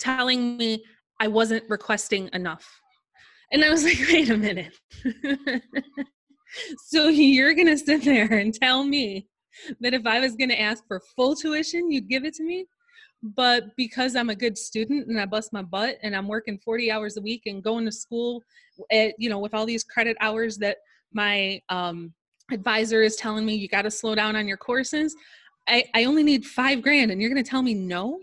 telling 0.00 0.56
me 0.56 0.84
i 1.20 1.26
wasn't 1.28 1.64
requesting 1.68 2.28
enough. 2.32 2.80
And 3.52 3.64
i 3.64 3.70
was 3.70 3.84
like 3.84 3.98
wait 4.08 4.30
a 4.30 4.36
minute. 4.36 4.78
So 6.86 7.08
you're 7.08 7.54
going 7.54 7.66
to 7.66 7.76
sit 7.76 8.04
there 8.04 8.32
and 8.32 8.54
tell 8.54 8.84
me 8.84 9.28
that 9.80 9.94
if 9.94 10.06
i 10.06 10.20
was 10.20 10.36
going 10.36 10.50
to 10.50 10.60
ask 10.60 10.84
for 10.86 11.00
full 11.14 11.34
tuition 11.34 11.90
you'd 11.90 12.08
give 12.08 12.24
it 12.24 12.34
to 12.34 12.44
me? 12.44 12.66
But 13.22 13.64
because 13.76 14.14
i'm 14.14 14.30
a 14.30 14.34
good 14.34 14.56
student 14.56 15.08
and 15.08 15.20
i 15.20 15.26
bust 15.26 15.52
my 15.52 15.62
butt 15.62 15.96
and 16.02 16.14
i'm 16.14 16.28
working 16.28 16.58
40 16.58 16.90
hours 16.90 17.16
a 17.16 17.20
week 17.20 17.42
and 17.46 17.62
going 17.62 17.84
to 17.86 17.92
school 17.92 18.42
at 18.92 19.14
you 19.18 19.28
know 19.30 19.38
with 19.38 19.54
all 19.54 19.66
these 19.66 19.84
credit 19.84 20.16
hours 20.20 20.58
that 20.58 20.76
my 21.12 21.60
um, 21.68 22.12
advisor 22.52 23.02
is 23.02 23.16
telling 23.16 23.46
me 23.46 23.54
you 23.54 23.68
got 23.68 23.82
to 23.82 23.90
slow 23.90 24.14
down 24.14 24.36
on 24.36 24.46
your 24.46 24.58
courses 24.58 25.16
I, 25.68 25.84
I 25.94 26.04
only 26.04 26.22
need 26.22 26.44
five 26.44 26.82
grand 26.82 27.10
and 27.10 27.20
you're 27.20 27.30
going 27.30 27.42
to 27.42 27.50
tell 27.50 27.62
me 27.62 27.74
no 27.74 28.20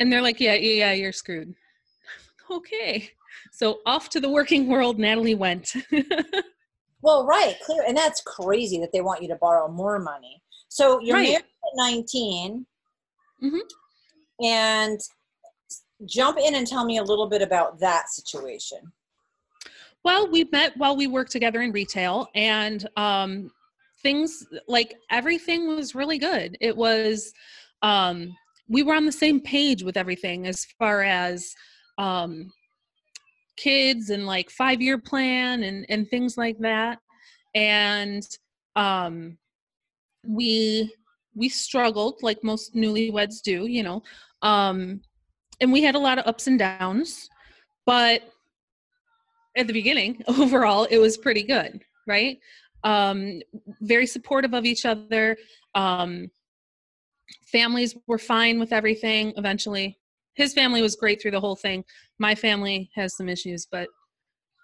and 0.00 0.12
they're 0.12 0.22
like 0.22 0.40
yeah 0.40 0.54
yeah 0.54 0.86
yeah 0.86 0.92
you're 0.92 1.12
screwed 1.12 1.54
okay 2.50 3.10
so 3.52 3.80
off 3.86 4.08
to 4.08 4.20
the 4.20 4.28
working 4.28 4.68
world 4.68 4.98
natalie 4.98 5.34
went 5.34 5.72
well 7.02 7.26
right 7.26 7.56
clear 7.64 7.82
and 7.86 7.96
that's 7.96 8.22
crazy 8.22 8.78
that 8.78 8.90
they 8.92 9.00
want 9.00 9.22
you 9.22 9.28
to 9.28 9.36
borrow 9.36 9.68
more 9.68 9.98
money 9.98 10.42
so 10.68 11.00
you're 11.00 11.16
right. 11.16 11.28
married 11.28 11.36
at 11.36 11.44
19 11.76 12.66
mm-hmm. 13.42 14.44
and 14.44 15.00
jump 16.04 16.38
in 16.38 16.54
and 16.54 16.66
tell 16.66 16.84
me 16.84 16.98
a 16.98 17.02
little 17.02 17.28
bit 17.28 17.42
about 17.42 17.78
that 17.80 18.08
situation 18.10 18.78
well, 20.06 20.30
we 20.30 20.44
met 20.52 20.76
while 20.76 20.96
we 20.96 21.08
worked 21.08 21.32
together 21.32 21.62
in 21.62 21.72
retail, 21.72 22.28
and 22.36 22.88
um, 22.96 23.50
things 24.04 24.46
like 24.68 24.94
everything 25.10 25.66
was 25.66 25.96
really 25.96 26.16
good. 26.16 26.56
It 26.60 26.76
was, 26.76 27.32
um, 27.82 28.32
we 28.68 28.82
were 28.82 28.94
on 28.94 29.06
the 29.06 29.12
same 29.12 29.40
page 29.40 29.82
with 29.82 29.96
everything 29.96 30.46
as 30.46 30.64
far 30.78 31.02
as 31.02 31.54
um, 31.98 32.50
kids 33.56 34.10
and 34.10 34.26
like 34.26 34.50
five 34.50 34.80
year 34.80 34.98
plan 34.98 35.62
and, 35.62 35.86
and 35.88 36.08
things 36.08 36.36
like 36.36 36.58
that. 36.60 36.98
And 37.54 38.22
um, 38.74 39.38
we 40.26 40.92
we 41.34 41.48
struggled 41.48 42.22
like 42.22 42.42
most 42.42 42.74
newlyweds 42.74 43.42
do, 43.42 43.66
you 43.66 43.82
know. 43.82 44.02
Um, 44.42 45.00
and 45.60 45.72
we 45.72 45.82
had 45.82 45.94
a 45.94 45.98
lot 45.98 46.18
of 46.18 46.26
ups 46.26 46.46
and 46.46 46.58
downs, 46.58 47.28
but 47.84 48.22
at 49.56 49.66
the 49.66 49.72
beginning 49.72 50.22
overall 50.28 50.84
it 50.90 50.98
was 50.98 51.16
pretty 51.16 51.42
good 51.42 51.80
right 52.06 52.38
um 52.84 53.40
very 53.80 54.06
supportive 54.06 54.54
of 54.54 54.64
each 54.64 54.84
other 54.86 55.36
um 55.74 56.30
families 57.50 57.96
were 58.06 58.18
fine 58.18 58.58
with 58.58 58.72
everything. 58.72 59.32
Eventually 59.36 59.98
his 60.34 60.52
family 60.52 60.82
was 60.82 60.96
great 60.96 61.20
through 61.20 61.30
the 61.30 61.40
whole 61.40 61.56
thing. 61.56 61.84
My 62.18 62.34
family 62.34 62.90
has 62.94 63.16
some 63.16 63.28
issues 63.28 63.66
but 63.70 63.88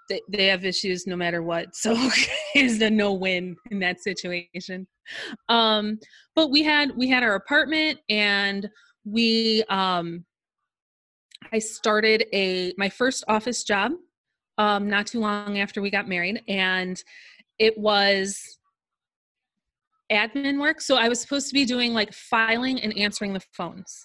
they, 0.08 0.20
they 0.28 0.46
have 0.46 0.64
issues 0.64 1.06
no 1.06 1.16
matter 1.16 1.42
what. 1.42 1.74
So 1.74 1.94
it's 2.54 2.82
a 2.82 2.90
no 2.90 3.12
win 3.12 3.56
in 3.70 3.78
that 3.80 4.00
situation. 4.00 4.86
Um 5.48 5.98
but 6.34 6.50
we 6.50 6.62
had 6.62 6.96
we 6.96 7.08
had 7.08 7.22
our 7.22 7.34
apartment 7.34 7.98
and 8.08 8.68
we 9.04 9.64
um 9.68 10.24
i 11.52 11.58
started 11.58 12.24
a 12.32 12.72
my 12.78 12.88
first 12.88 13.24
office 13.26 13.64
job 13.64 13.90
um, 14.58 14.88
not 14.88 15.06
too 15.06 15.20
long 15.20 15.58
after 15.58 15.80
we 15.80 15.90
got 15.90 16.08
married, 16.08 16.42
and 16.48 17.02
it 17.58 17.76
was 17.78 18.58
admin 20.12 20.60
work. 20.60 20.80
So 20.80 20.96
I 20.96 21.08
was 21.08 21.20
supposed 21.20 21.48
to 21.48 21.54
be 21.54 21.64
doing 21.64 21.94
like 21.94 22.12
filing 22.12 22.80
and 22.80 22.96
answering 22.96 23.32
the 23.32 23.42
phones. 23.52 24.04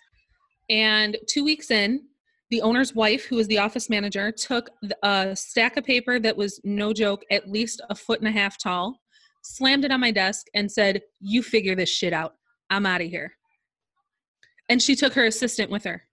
And 0.69 1.17
two 1.27 1.43
weeks 1.43 1.71
in, 1.71 2.01
the 2.49 2.61
owner's 2.61 2.95
wife, 2.95 3.25
who 3.25 3.35
was 3.35 3.47
the 3.47 3.57
office 3.57 3.89
manager, 3.89 4.31
took 4.31 4.69
a 5.03 5.35
stack 5.35 5.75
of 5.77 5.83
paper 5.83 6.19
that 6.19 6.37
was 6.37 6.61
no 6.63 6.93
joke, 6.93 7.23
at 7.29 7.49
least 7.49 7.81
a 7.89 7.95
foot 7.95 8.19
and 8.19 8.27
a 8.27 8.31
half 8.31 8.57
tall, 8.57 9.01
slammed 9.43 9.83
it 9.83 9.91
on 9.91 9.99
my 9.99 10.11
desk, 10.11 10.47
and 10.53 10.71
said, 10.71 11.01
You 11.19 11.43
figure 11.43 11.75
this 11.75 11.89
shit 11.89 12.13
out. 12.13 12.35
I'm 12.69 12.85
out 12.85 13.01
of 13.01 13.07
here. 13.07 13.33
And 14.69 14.81
she 14.81 14.95
took 14.95 15.13
her 15.13 15.25
assistant 15.25 15.69
with 15.69 15.83
her. 15.83 16.03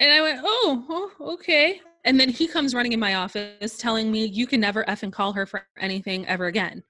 And 0.00 0.12
I 0.12 0.20
went, 0.20 0.40
Oh, 0.44 0.84
oh 1.18 1.32
okay. 1.34 1.80
And 2.04 2.20
then 2.20 2.28
he 2.28 2.46
comes 2.46 2.74
running 2.74 2.92
in 2.92 3.00
my 3.00 3.14
office 3.14 3.78
telling 3.78 4.12
me, 4.12 4.26
you 4.26 4.46
can 4.46 4.60
never 4.60 4.84
effing 4.84 5.12
call 5.12 5.32
her 5.32 5.46
for 5.46 5.62
anything 5.78 6.26
ever 6.26 6.46
again. 6.46 6.82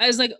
I 0.00 0.06
was 0.06 0.18
like, 0.18 0.32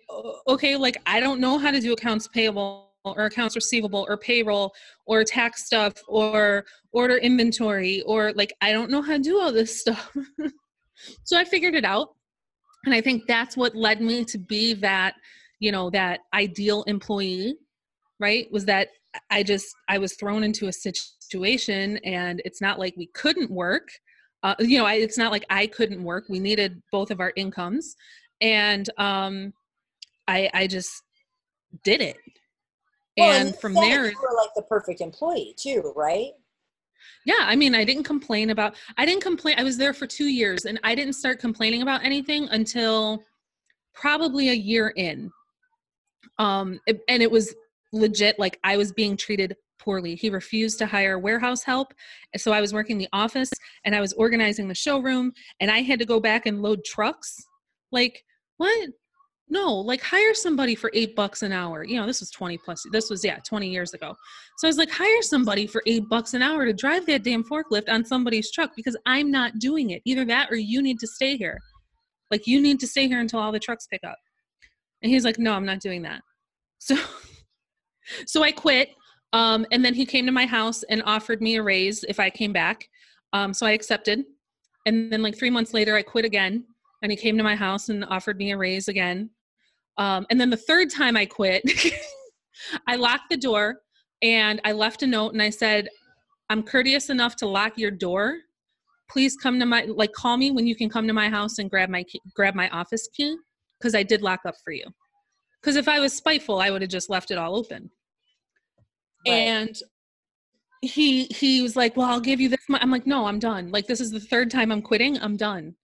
okay, 0.49 0.77
like 0.77 0.97
I 1.07 1.21
don't 1.21 1.41
know 1.41 1.59
how 1.59 1.71
to 1.71 1.81
do 1.81 1.93
accounts 1.93 2.27
payable 2.27 2.89
or 3.05 3.27
accounts 3.27 3.55
receivable 3.55 4.07
or 4.09 4.17
payroll 4.17 4.73
or 5.07 5.23
tax 5.23 5.67
stuff 5.67 5.95
or 6.09 6.65
order 6.93 7.17
inventory 7.19 8.03
or 8.03 8.33
like 8.33 8.53
I 8.61 8.73
don't 8.73 8.91
know 8.91 9.03
how 9.03 9.13
to 9.13 9.23
do 9.23 9.41
all 9.41 9.53
this 9.53 9.81
stuff. 9.81 10.17
so 11.25 11.39
I 11.39 11.45
figured 11.45 11.75
it 11.75 11.85
out. 11.85 12.09
And 12.87 12.95
I 12.95 13.01
think 13.01 13.27
that's 13.27 13.57
what 13.57 13.75
led 13.75 14.01
me 14.01 14.25
to 14.25 14.39
be 14.39 14.73
that, 14.75 15.15
you 15.61 15.71
know, 15.71 15.91
that 15.91 16.21
ideal 16.33 16.83
employee, 16.85 17.57
right? 18.19 18.51
Was 18.51 18.65
that 18.65 18.89
I 19.31 19.43
just 19.43 19.75
I 19.89 19.99
was 19.99 20.15
thrown 20.15 20.45
into 20.45 20.69
a 20.69 20.73
situation, 20.73 21.99
and 21.99 22.41
it's 22.45 22.61
not 22.61 22.79
like 22.79 22.95
we 22.97 23.09
couldn't 23.09 23.51
work. 23.51 23.89
Uh, 24.43 24.55
you 24.61 24.79
know, 24.79 24.87
I, 24.87 24.95
it's 24.95 25.19
not 25.19 25.33
like 25.33 25.45
I 25.51 25.67
couldn't 25.67 26.03
work. 26.03 26.25
We 26.29 26.39
needed 26.39 26.81
both 26.91 27.11
of 27.11 27.21
our 27.21 27.33
incomes, 27.37 27.97
and 28.41 28.89
um, 28.99 29.53
I 30.29 30.51
I 30.53 30.67
just 30.67 30.91
did 31.85 32.01
it. 32.01 32.17
Well, 33.17 33.31
and, 33.31 33.49
and 33.49 33.57
from 33.59 33.75
there, 33.75 34.11
you 34.11 34.17
were 34.23 34.37
like 34.37 34.51
the 34.55 34.63
perfect 34.63 35.01
employee 35.01 35.55
too, 35.59 35.93
right? 35.97 36.33
Yeah, 37.27 37.35
I 37.41 37.57
mean, 37.57 37.75
I 37.75 37.85
didn't 37.85 38.05
complain 38.05 38.51
about. 38.51 38.77
I 38.97 39.05
didn't 39.05 39.23
complain. 39.23 39.57
I 39.59 39.63
was 39.63 39.77
there 39.77 39.93
for 39.93 40.07
two 40.07 40.27
years, 40.27 40.65
and 40.65 40.81
I 40.85 40.95
didn't 40.95 41.15
start 41.15 41.39
complaining 41.39 41.83
about 41.83 42.05
anything 42.05 42.49
until 42.51 43.23
probably 43.95 44.51
a 44.51 44.55
year 44.55 44.93
in. 44.97 45.31
Um, 46.39 46.81
it, 46.87 47.01
and 47.09 47.23
it 47.23 47.31
was 47.31 47.55
legit 47.93 48.39
like 48.39 48.59
I 48.65 48.77
was 48.77 48.93
being 48.93 49.17
treated 49.17 49.57
poorly. 49.79 50.15
He 50.15 50.31
refused 50.31 50.79
to 50.79 50.87
hire 50.87 51.19
warehouse 51.19 51.63
help. 51.63 51.93
So 52.37 52.53
I 52.53 52.61
was 52.61 52.73
working 52.73 52.99
the 52.99 53.09
office 53.13 53.51
and 53.85 53.95
I 53.95 54.01
was 54.01 54.13
organizing 54.13 54.69
the 54.69 54.75
showroom 54.75 55.33
and 55.59 55.71
I 55.71 55.79
had 55.81 55.99
to 55.99 56.05
go 56.05 56.21
back 56.21 56.47
and 56.47 56.63
load 56.63 56.85
trucks. 56.85 57.37
Like, 57.91 58.23
what? 58.61 58.91
No, 59.49 59.75
like 59.75 60.03
hire 60.03 60.35
somebody 60.35 60.75
for 60.75 60.91
eight 60.95 61.17
bucks 61.17 61.43
an 61.43 61.51
hour. 61.51 61.83
You 61.83 61.99
know, 61.99 62.07
this 62.07 62.21
was 62.21 62.31
20 62.31 62.59
plus, 62.59 62.85
this 62.93 63.09
was, 63.09 63.25
yeah, 63.25 63.39
20 63.49 63.69
years 63.69 63.95
ago. 63.95 64.15
So 64.59 64.69
I 64.69 64.71
was 64.71 64.77
like, 64.77 64.91
hire 64.91 65.23
somebody 65.23 65.67
for 65.67 65.83
eight 65.87 66.09
bucks 66.11 66.35
an 66.35 66.43
hour 66.43 66.67
to 66.67 66.75
drive 66.75 67.07
that 67.07 67.25
damn 67.25 67.43
forklift 67.43 67.89
on 67.89 68.05
somebody's 68.05 68.53
truck 68.53 68.73
because 68.77 68.97
I'm 69.07 69.31
not 69.31 69.59
doing 69.59 69.91
it. 69.91 70.03
Either 70.05 70.27
that 70.27 70.51
or 70.51 70.57
you 70.57 70.83
need 70.83 71.01
to 71.01 71.07
stay 71.07 71.39
here. 71.39 71.59
Like, 72.31 72.47
you 72.47 72.61
need 72.61 72.79
to 72.81 72.87
stay 72.87 73.09
here 73.09 73.19
until 73.19 73.41
all 73.41 73.51
the 73.51 73.59
trucks 73.59 73.89
pick 73.91 74.03
up. 74.05 74.19
And 75.03 75.11
he's 75.11 75.25
like, 75.25 75.39
no, 75.39 75.55
I'm 75.55 75.67
not 75.67 75.81
doing 75.81 76.03
that. 76.03 76.21
So 76.79 76.97
so 78.27 78.43
I 78.43 78.53
quit. 78.53 78.91
Um, 79.33 79.65
and 79.73 79.83
then 79.83 79.95
he 79.95 80.05
came 80.05 80.27
to 80.27 80.33
my 80.33 80.45
house 80.45 80.83
and 80.85 81.03
offered 81.07 81.41
me 81.41 81.57
a 81.57 81.63
raise 81.63 82.05
if 82.05 82.21
I 82.21 82.29
came 82.29 82.53
back. 82.53 82.87
Um, 83.33 83.55
so 83.55 83.67
I 83.67 83.73
accepted. 83.73 84.25
And 84.87 85.11
then, 85.11 85.23
like 85.23 85.37
three 85.37 85.51
months 85.51 85.73
later, 85.73 85.97
I 85.97 86.03
quit 86.03 86.25
again. 86.25 86.65
And 87.03 87.11
he 87.11 87.17
came 87.17 87.37
to 87.37 87.43
my 87.43 87.57
house 87.57 87.89
and 87.89 88.05
offered 88.05 88.37
me 88.37 88.53
a 88.53 88.57
raise 88.57 88.89
again. 88.89 89.31
Um, 89.97 90.27
and 90.31 90.41
then 90.41 90.51
the 90.51 90.57
third 90.57 90.91
time 90.91 91.17
I 91.17 91.27
quit, 91.27 91.63
I 92.87 92.97
locked 92.97 93.31
the 93.31 93.37
door 93.37 93.81
and 94.23 94.61
I 94.65 94.73
left 94.73 95.03
a 95.03 95.07
note 95.07 95.33
and 95.33 95.43
I 95.43 95.51
said, 95.51 95.89
I'm 96.51 96.63
courteous 96.63 97.11
enough 97.11 97.37
to 97.37 97.47
lock 97.47 97.79
your 97.79 97.91
door. 97.91 98.39
Please 99.11 99.37
come 99.37 99.59
to 99.61 99.67
my 99.67 99.85
like 99.85 100.13
call 100.13 100.37
me 100.37 100.51
when 100.51 100.67
you 100.67 100.77
can 100.77 100.89
come 100.89 101.07
to 101.07 101.13
my 101.13 101.29
house 101.29 101.59
and 101.59 101.71
grab 101.71 101.89
my 101.89 102.03
key, 102.05 102.21
grab 102.35 102.55
my 102.55 102.69
office 102.71 103.09
key 103.15 103.37
because 103.79 103.95
I 103.95 104.03
did 104.03 104.23
lock 104.23 104.41
up 104.45 104.55
for 104.63 104.73
you. 104.73 104.85
Because 105.61 105.77
if 105.77 105.89
I 105.89 106.01
was 106.01 106.13
spiteful, 106.13 106.61
I 106.61 106.71
would 106.71 106.83
have 106.83 106.91
just 106.91 107.11
left 107.11 107.31
it 107.31 107.39
all 107.39 107.57
open. 107.57 107.91
Right. 109.27 109.33
And 109.33 109.77
he 110.83 111.25
he 111.25 111.61
was 111.61 111.77
like, 111.77 111.97
"Well, 111.97 112.09
I'll 112.09 112.21
give 112.21 112.41
you 112.41 112.49
this." 112.49 112.61
I'm 112.71 112.91
like, 112.91 113.07
"No, 113.07 113.27
I'm 113.27 113.39
done. 113.39 113.71
Like 113.71 113.87
this 113.87 114.01
is 114.01 114.11
the 114.11 114.21
third 114.21 114.51
time 114.51 114.73
I'm 114.73 114.83
quitting. 114.83 115.21
I'm 115.21 115.37
done." 115.37 115.75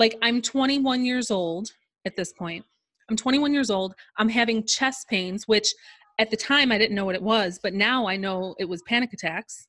Like 0.00 0.16
I'm 0.22 0.40
21 0.40 1.04
years 1.04 1.30
old 1.30 1.72
at 2.06 2.16
this 2.16 2.32
point. 2.32 2.64
I'm 3.10 3.16
21 3.16 3.52
years 3.52 3.68
old. 3.68 3.94
I'm 4.16 4.30
having 4.30 4.66
chest 4.66 5.06
pains, 5.08 5.46
which 5.46 5.74
at 6.18 6.30
the 6.30 6.38
time 6.38 6.72
I 6.72 6.78
didn't 6.78 6.96
know 6.96 7.04
what 7.04 7.16
it 7.16 7.22
was, 7.22 7.60
but 7.62 7.74
now 7.74 8.08
I 8.08 8.16
know 8.16 8.54
it 8.58 8.64
was 8.64 8.80
panic 8.88 9.12
attacks. 9.12 9.68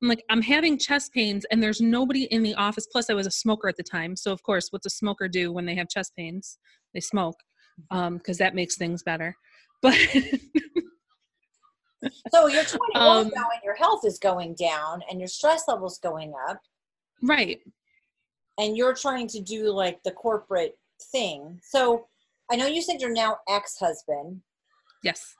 I'm 0.00 0.08
like, 0.08 0.24
I'm 0.30 0.40
having 0.40 0.78
chest 0.78 1.12
pains 1.12 1.44
and 1.50 1.62
there's 1.62 1.82
nobody 1.82 2.24
in 2.24 2.42
the 2.42 2.54
office. 2.54 2.86
Plus, 2.90 3.10
I 3.10 3.14
was 3.14 3.26
a 3.26 3.30
smoker 3.30 3.68
at 3.68 3.76
the 3.76 3.82
time. 3.82 4.16
So, 4.16 4.32
of 4.32 4.42
course, 4.42 4.68
what's 4.70 4.86
a 4.86 4.90
smoker 4.90 5.28
do 5.28 5.52
when 5.52 5.66
they 5.66 5.74
have 5.74 5.90
chest 5.90 6.12
pains? 6.16 6.56
They 6.94 7.00
smoke 7.00 7.36
because 7.90 8.06
um, 8.08 8.20
that 8.38 8.54
makes 8.54 8.76
things 8.78 9.02
better. 9.02 9.36
But 9.82 9.98
so 12.32 12.46
you're 12.46 12.64
21 12.64 12.80
um, 12.94 13.30
now 13.34 13.48
and 13.52 13.62
your 13.62 13.76
health 13.76 14.06
is 14.06 14.18
going 14.18 14.54
down 14.54 15.02
and 15.10 15.20
your 15.20 15.28
stress 15.28 15.64
levels 15.68 15.98
going 15.98 16.32
up. 16.48 16.58
Right. 17.22 17.60
And 18.62 18.76
you're 18.76 18.94
trying 18.94 19.26
to 19.28 19.40
do 19.40 19.72
like 19.72 20.00
the 20.04 20.12
corporate 20.12 20.78
thing. 21.10 21.60
So 21.64 22.06
I 22.48 22.54
know 22.54 22.66
you 22.66 22.80
said 22.80 23.00
you're 23.00 23.12
now 23.12 23.38
ex-husband. 23.48 24.40
Yes. 25.02 25.34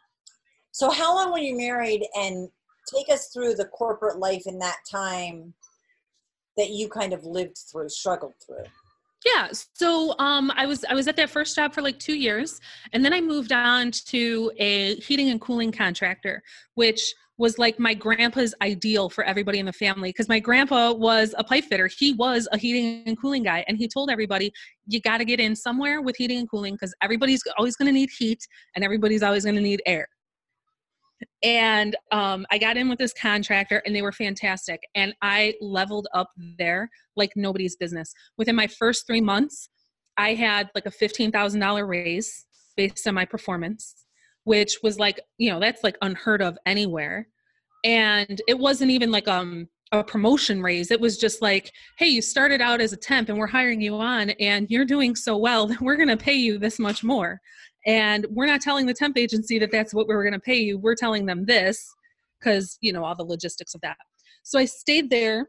So 0.72 0.90
how 0.90 1.14
long 1.14 1.30
were 1.30 1.38
you 1.38 1.56
married 1.56 2.04
and 2.16 2.48
take 2.92 3.08
us 3.08 3.28
through 3.28 3.54
the 3.54 3.66
corporate 3.66 4.18
life 4.18 4.42
in 4.46 4.58
that 4.58 4.78
time 4.90 5.54
that 6.56 6.70
you 6.70 6.88
kind 6.88 7.12
of 7.12 7.22
lived 7.24 7.58
through, 7.70 7.90
struggled 7.90 8.34
through? 8.44 8.64
Yeah 9.24 9.48
so 9.74 10.14
um, 10.18 10.50
i 10.56 10.66
was 10.66 10.84
i 10.88 10.94
was 10.94 11.08
at 11.08 11.16
that 11.16 11.30
first 11.30 11.54
job 11.56 11.72
for 11.72 11.82
like 11.82 11.98
two 11.98 12.14
years 12.14 12.60
and 12.92 13.04
then 13.04 13.12
i 13.12 13.20
moved 13.20 13.52
on 13.52 13.90
to 13.90 14.50
a 14.58 14.96
heating 14.96 15.30
and 15.30 15.40
cooling 15.40 15.72
contractor 15.72 16.42
which 16.74 17.14
was 17.38 17.58
like 17.58 17.78
my 17.78 17.94
grandpa's 17.94 18.54
ideal 18.62 19.08
for 19.08 19.24
everybody 19.24 19.58
in 19.58 19.66
the 19.66 19.72
family 19.72 20.10
because 20.10 20.28
my 20.28 20.38
grandpa 20.38 20.92
was 20.92 21.34
a 21.38 21.44
pipe 21.44 21.64
fitter. 21.64 21.88
He 21.88 22.12
was 22.12 22.46
a 22.52 22.58
heating 22.58 23.02
and 23.06 23.20
cooling 23.20 23.42
guy 23.42 23.64
and 23.66 23.76
he 23.76 23.88
told 23.88 24.10
everybody 24.10 24.52
you 24.86 25.00
got 25.00 25.18
to 25.18 25.24
get 25.24 25.40
in 25.40 25.56
somewhere 25.56 26.02
with 26.02 26.14
heating 26.16 26.38
and 26.38 26.50
cooling 26.50 26.74
because 26.74 26.94
everybody's 27.02 27.42
always 27.58 27.74
going 27.74 27.86
to 27.86 27.92
need 27.92 28.10
heat 28.16 28.46
and 28.76 28.84
everybody's 28.84 29.22
always 29.22 29.44
going 29.44 29.56
to 29.56 29.62
need 29.62 29.82
air 29.86 30.06
and 31.42 31.96
um, 32.10 32.46
I 32.50 32.58
got 32.58 32.76
in 32.76 32.88
with 32.88 32.98
this 32.98 33.12
contractor, 33.12 33.82
and 33.84 33.94
they 33.94 34.02
were 34.02 34.12
fantastic. 34.12 34.80
And 34.94 35.14
I 35.22 35.54
leveled 35.60 36.08
up 36.14 36.30
there 36.58 36.90
like 37.16 37.32
nobody's 37.36 37.76
business. 37.76 38.12
Within 38.38 38.56
my 38.56 38.66
first 38.66 39.06
three 39.06 39.20
months, 39.20 39.68
I 40.16 40.34
had 40.34 40.70
like 40.74 40.86
a 40.86 40.90
$15,000 40.90 41.88
raise 41.88 42.46
based 42.76 43.06
on 43.06 43.14
my 43.14 43.24
performance, 43.24 44.06
which 44.44 44.78
was 44.82 44.98
like, 44.98 45.20
you 45.38 45.50
know, 45.50 45.60
that's 45.60 45.82
like 45.82 45.96
unheard 46.02 46.42
of 46.42 46.58
anywhere. 46.66 47.28
And 47.84 48.40
it 48.46 48.58
wasn't 48.58 48.90
even 48.90 49.10
like 49.10 49.28
um 49.28 49.68
a 49.92 50.02
promotion 50.02 50.62
raise. 50.62 50.90
It 50.90 51.00
was 51.00 51.18
just 51.18 51.42
like, 51.42 51.70
hey, 51.98 52.06
you 52.06 52.22
started 52.22 52.60
out 52.62 52.80
as 52.80 52.94
a 52.94 52.96
temp 52.96 53.28
and 53.28 53.38
we're 53.38 53.46
hiring 53.46 53.80
you 53.80 53.94
on 53.96 54.30
and 54.30 54.66
you're 54.70 54.86
doing 54.86 55.14
so 55.14 55.36
well 55.36 55.66
that 55.66 55.80
we're 55.82 55.96
going 55.96 56.08
to 56.08 56.16
pay 56.16 56.34
you 56.34 56.58
this 56.58 56.78
much 56.78 57.04
more. 57.04 57.40
And 57.86 58.26
we're 58.30 58.46
not 58.46 58.60
telling 58.60 58.86
the 58.86 58.94
temp 58.94 59.18
agency 59.18 59.58
that 59.58 59.70
that's 59.70 59.92
what 59.92 60.08
we 60.08 60.14
were 60.14 60.22
going 60.22 60.32
to 60.34 60.40
pay 60.40 60.58
you. 60.58 60.78
We're 60.78 60.94
telling 60.94 61.26
them 61.26 61.44
this 61.44 61.92
because, 62.38 62.78
you 62.80 62.92
know, 62.92 63.04
all 63.04 63.14
the 63.14 63.24
logistics 63.24 63.74
of 63.74 63.80
that. 63.80 63.96
So 64.42 64.58
I 64.58 64.64
stayed 64.64 65.10
there 65.10 65.46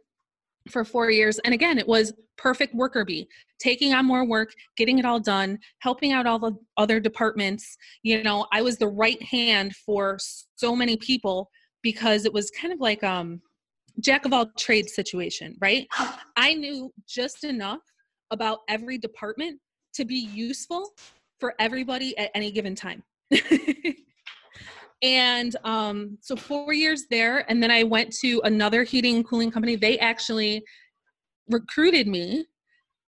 for 0.70 0.86
four 0.86 1.12
years. 1.12 1.40
And 1.40 1.54
again, 1.54 1.78
it 1.78 1.88
was 1.88 2.13
perfect 2.38 2.74
worker 2.74 3.04
bee, 3.06 3.28
taking 3.60 3.94
on 3.94 4.06
more 4.06 4.25
work, 4.25 4.54
getting 4.78 5.00
it 5.00 5.06
all 5.06 5.20
done, 5.20 5.60
helping 5.80 6.12
out 6.12 6.25
all 6.25 6.40
the 6.40 6.54
other 6.78 7.00
departments. 7.00 7.78
You 8.02 8.24
know, 8.24 8.48
I 8.52 8.62
was 8.62 8.78
the 8.78 8.88
right 8.88 9.22
hand 9.22 9.75
for 9.75 10.18
so 10.56 10.75
many 10.75 10.98
people 10.98 11.50
because 11.82 12.25
it 12.25 12.34
was 12.34 12.50
kind 12.52 12.74
of 12.74 12.80
like 12.80 13.04
um 13.04 13.42
jack 14.00 14.25
of 14.25 14.34
all 14.34 14.48
trades 14.58 14.96
situation, 14.96 15.56
right? 15.62 15.88
I 16.36 16.54
knew 16.54 16.92
just 17.08 17.44
enough 17.44 17.82
about 18.32 18.60
every 18.68 18.98
department 18.98 19.60
to 19.96 20.06
be 20.06 20.16
useful 20.34 20.94
for 21.40 21.54
everybody 21.60 22.18
at 22.18 22.32
any 22.36 22.52
given 22.52 22.75
time. 22.75 23.04
and 25.02 25.56
um, 25.63 26.18
so 26.22 26.36
four 26.36 26.74
years 26.74 27.06
there, 27.10 27.50
and 27.50 27.62
then 27.62 27.72
I 27.72 27.84
went 27.84 28.14
to 28.22 28.42
another 28.44 28.84
heating 28.84 29.18
and 29.18 29.27
cooling 29.27 29.51
company. 29.51 29.75
They 29.75 30.00
actually 30.00 30.64
recruited 31.50 32.07
me 32.07 32.46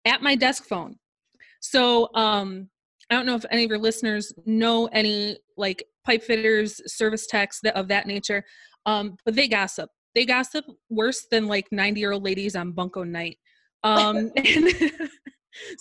at 0.04 0.22
my 0.22 0.34
desk 0.34 0.64
phone. 0.64 0.96
So 1.60 2.10
um, 2.14 2.68
I 3.10 3.14
don't 3.14 3.26
know 3.26 3.36
if 3.36 3.44
any 3.50 3.64
of 3.64 3.70
your 3.70 3.78
listeners 3.78 4.32
know 4.44 4.86
any 4.92 5.38
like 5.56 5.84
pipe 6.04 6.22
fitters, 6.22 6.80
service 6.92 7.26
techs 7.26 7.60
that, 7.62 7.76
of 7.76 7.88
that 7.88 8.06
nature, 8.06 8.44
um, 8.86 9.16
but 9.24 9.34
they 9.34 9.48
gossip. 9.48 9.90
They 10.14 10.26
gossip 10.26 10.64
worse 10.90 11.26
than 11.30 11.46
like 11.46 11.66
90 11.72 12.00
year 12.00 12.12
old 12.12 12.24
ladies 12.24 12.54
on 12.54 12.72
bunko 12.72 13.04
night. 13.04 13.38
Um, 13.82 14.30
and 14.36 14.36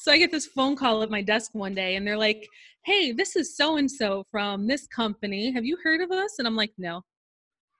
so 0.04 0.12
I 0.12 0.18
get 0.18 0.32
this 0.32 0.48
phone 0.48 0.76
call 0.76 1.02
at 1.02 1.10
my 1.10 1.22
desk 1.22 1.52
one 1.54 1.74
day 1.74 1.96
and 1.96 2.06
they're 2.06 2.18
like, 2.18 2.46
Hey, 2.84 3.13
this 3.13 3.38
is 3.38 3.56
so 3.56 3.78
and 3.78 3.89
so 3.89 4.26
from 4.30 4.68
this 4.68 4.86
company. 4.86 5.50
Have 5.54 5.63
you 5.63 5.78
heard 5.82 6.02
of 6.02 6.12
us? 6.12 6.39
And 6.39 6.46
I'm 6.46 6.58
like, 6.58 6.74
No. 6.78 6.98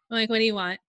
I'm 0.10 0.18
like, 0.20 0.30
What 0.30 0.38
do 0.38 0.46
you 0.46 0.56
want? 0.56 0.80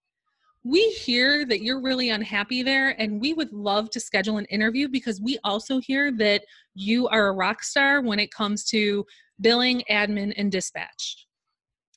We 0.62 0.90
hear 0.90 1.44
that 1.46 1.60
you're 1.60 1.82
really 1.82 2.10
unhappy 2.10 2.62
there 2.62 2.90
and 3.00 3.20
we 3.20 3.32
would 3.32 3.52
love 3.52 3.90
to 3.90 4.00
schedule 4.00 4.38
an 4.38 4.44
interview 4.44 4.86
because 4.86 5.20
we 5.20 5.40
also 5.42 5.80
hear 5.80 6.12
that 6.18 6.44
you 6.76 7.08
are 7.08 7.26
a 7.26 7.32
rock 7.32 7.64
star 7.64 8.00
when 8.00 8.20
it 8.20 8.30
comes 8.30 8.62
to 8.66 9.04
billing, 9.40 9.82
admin, 9.90 10.34
and 10.36 10.52
dispatch. 10.52 11.26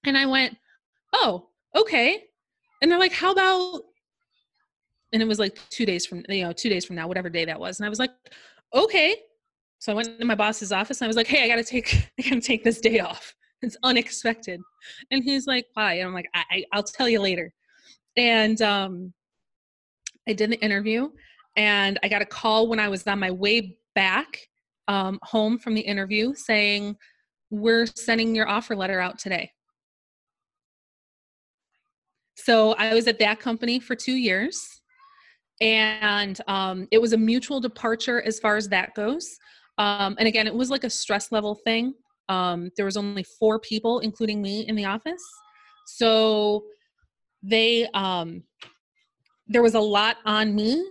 And 0.04 0.18
I 0.18 0.26
went, 0.26 0.58
Oh, 1.14 1.50
okay. 1.76 2.24
And 2.82 2.92
they're 2.92 2.98
like, 2.98 3.14
How 3.14 3.34
about 3.34 3.84
and 5.14 5.22
it 5.22 5.28
was 5.28 5.38
like 5.38 5.60
two 5.70 5.86
days 5.86 6.08
from 6.08 6.24
you 6.28 6.44
know 6.44 6.52
two 6.52 6.70
days 6.70 6.86
from 6.86 6.96
now 6.96 7.08
whatever 7.08 7.30
day 7.30 7.46
that 7.46 7.58
was 7.58 7.80
and 7.80 7.86
i 7.86 7.90
was 7.90 7.98
like 7.98 8.12
okay. 8.74 9.16
So 9.80 9.92
I 9.92 9.96
went 9.96 10.20
to 10.20 10.26
my 10.26 10.36
boss's 10.36 10.72
office 10.72 11.02
and 11.02 11.06
I 11.06 11.08
was 11.08 11.16
like, 11.16 11.28
hey, 11.28 11.44
I 11.44 11.48
gotta 11.48 11.64
take 11.64 12.10
I 12.20 12.24
gotta 12.24 12.42
take 12.42 12.64
this 12.64 12.80
day 12.80 13.00
off. 13.00 13.36
It's 13.62 13.78
unexpected. 13.84 14.62
And 15.12 15.24
he's 15.24 15.48
like, 15.48 15.66
why? 15.74 15.94
And 15.94 16.08
I'm 16.08 16.14
like, 16.14 16.30
I, 16.34 16.64
will 16.76 16.84
tell 16.84 17.10
you 17.10 17.22
later. 17.22 17.54
And 18.16 18.62
um 18.62 19.14
I 20.28 20.34
did 20.34 20.52
the 20.52 20.60
interview 20.60 21.10
and 21.56 22.00
I 22.04 22.10
got 22.10 22.22
a 22.22 22.26
call 22.26 22.68
when 22.68 22.80
I 22.80 22.90
was 22.90 23.06
on 23.08 23.20
my 23.20 23.32
way 23.32 23.78
back 23.96 24.40
um, 24.88 25.20
home 25.24 25.58
from 25.58 25.74
the 25.74 25.82
interview 25.82 26.34
saying, 26.36 26.96
We're 27.50 27.86
sending 27.86 28.36
your 28.36 28.48
offer 28.48 28.76
letter 28.76 29.00
out 29.00 29.20
today. 29.20 29.52
So 32.36 32.74
I 32.74 32.94
was 32.94 33.08
at 33.08 33.20
that 33.20 33.40
company 33.40 33.80
for 33.80 33.96
two 33.96 34.14
years 34.14 34.82
and 35.60 36.40
um, 36.48 36.88
it 36.92 37.02
was 37.02 37.14
a 37.14 37.18
mutual 37.18 37.60
departure 37.60 38.22
as 38.22 38.40
far 38.40 38.58
as 38.58 38.70
that 38.70 38.94
goes 38.94 39.38
um, 39.78 40.16
and 40.20 40.28
again 40.28 40.48
it 40.48 40.54
was 40.54 40.70
like 40.70 40.84
a 40.84 40.90
stress 40.90 41.32
level 41.32 41.56
thing. 41.56 41.94
Um, 42.30 42.70
there 42.76 42.86
was 42.86 42.98
only 42.98 43.24
four 43.24 43.60
people 43.60 44.00
including 44.00 44.42
me 44.42 44.68
in 44.68 44.76
the 44.76 44.86
office. 44.86 45.24
So 45.86 46.66
they 47.42 47.88
um, 47.94 48.44
there 49.48 49.64
was 49.64 49.76
a 49.76 49.80
lot 49.80 50.18
on 50.26 50.54
me 50.54 50.86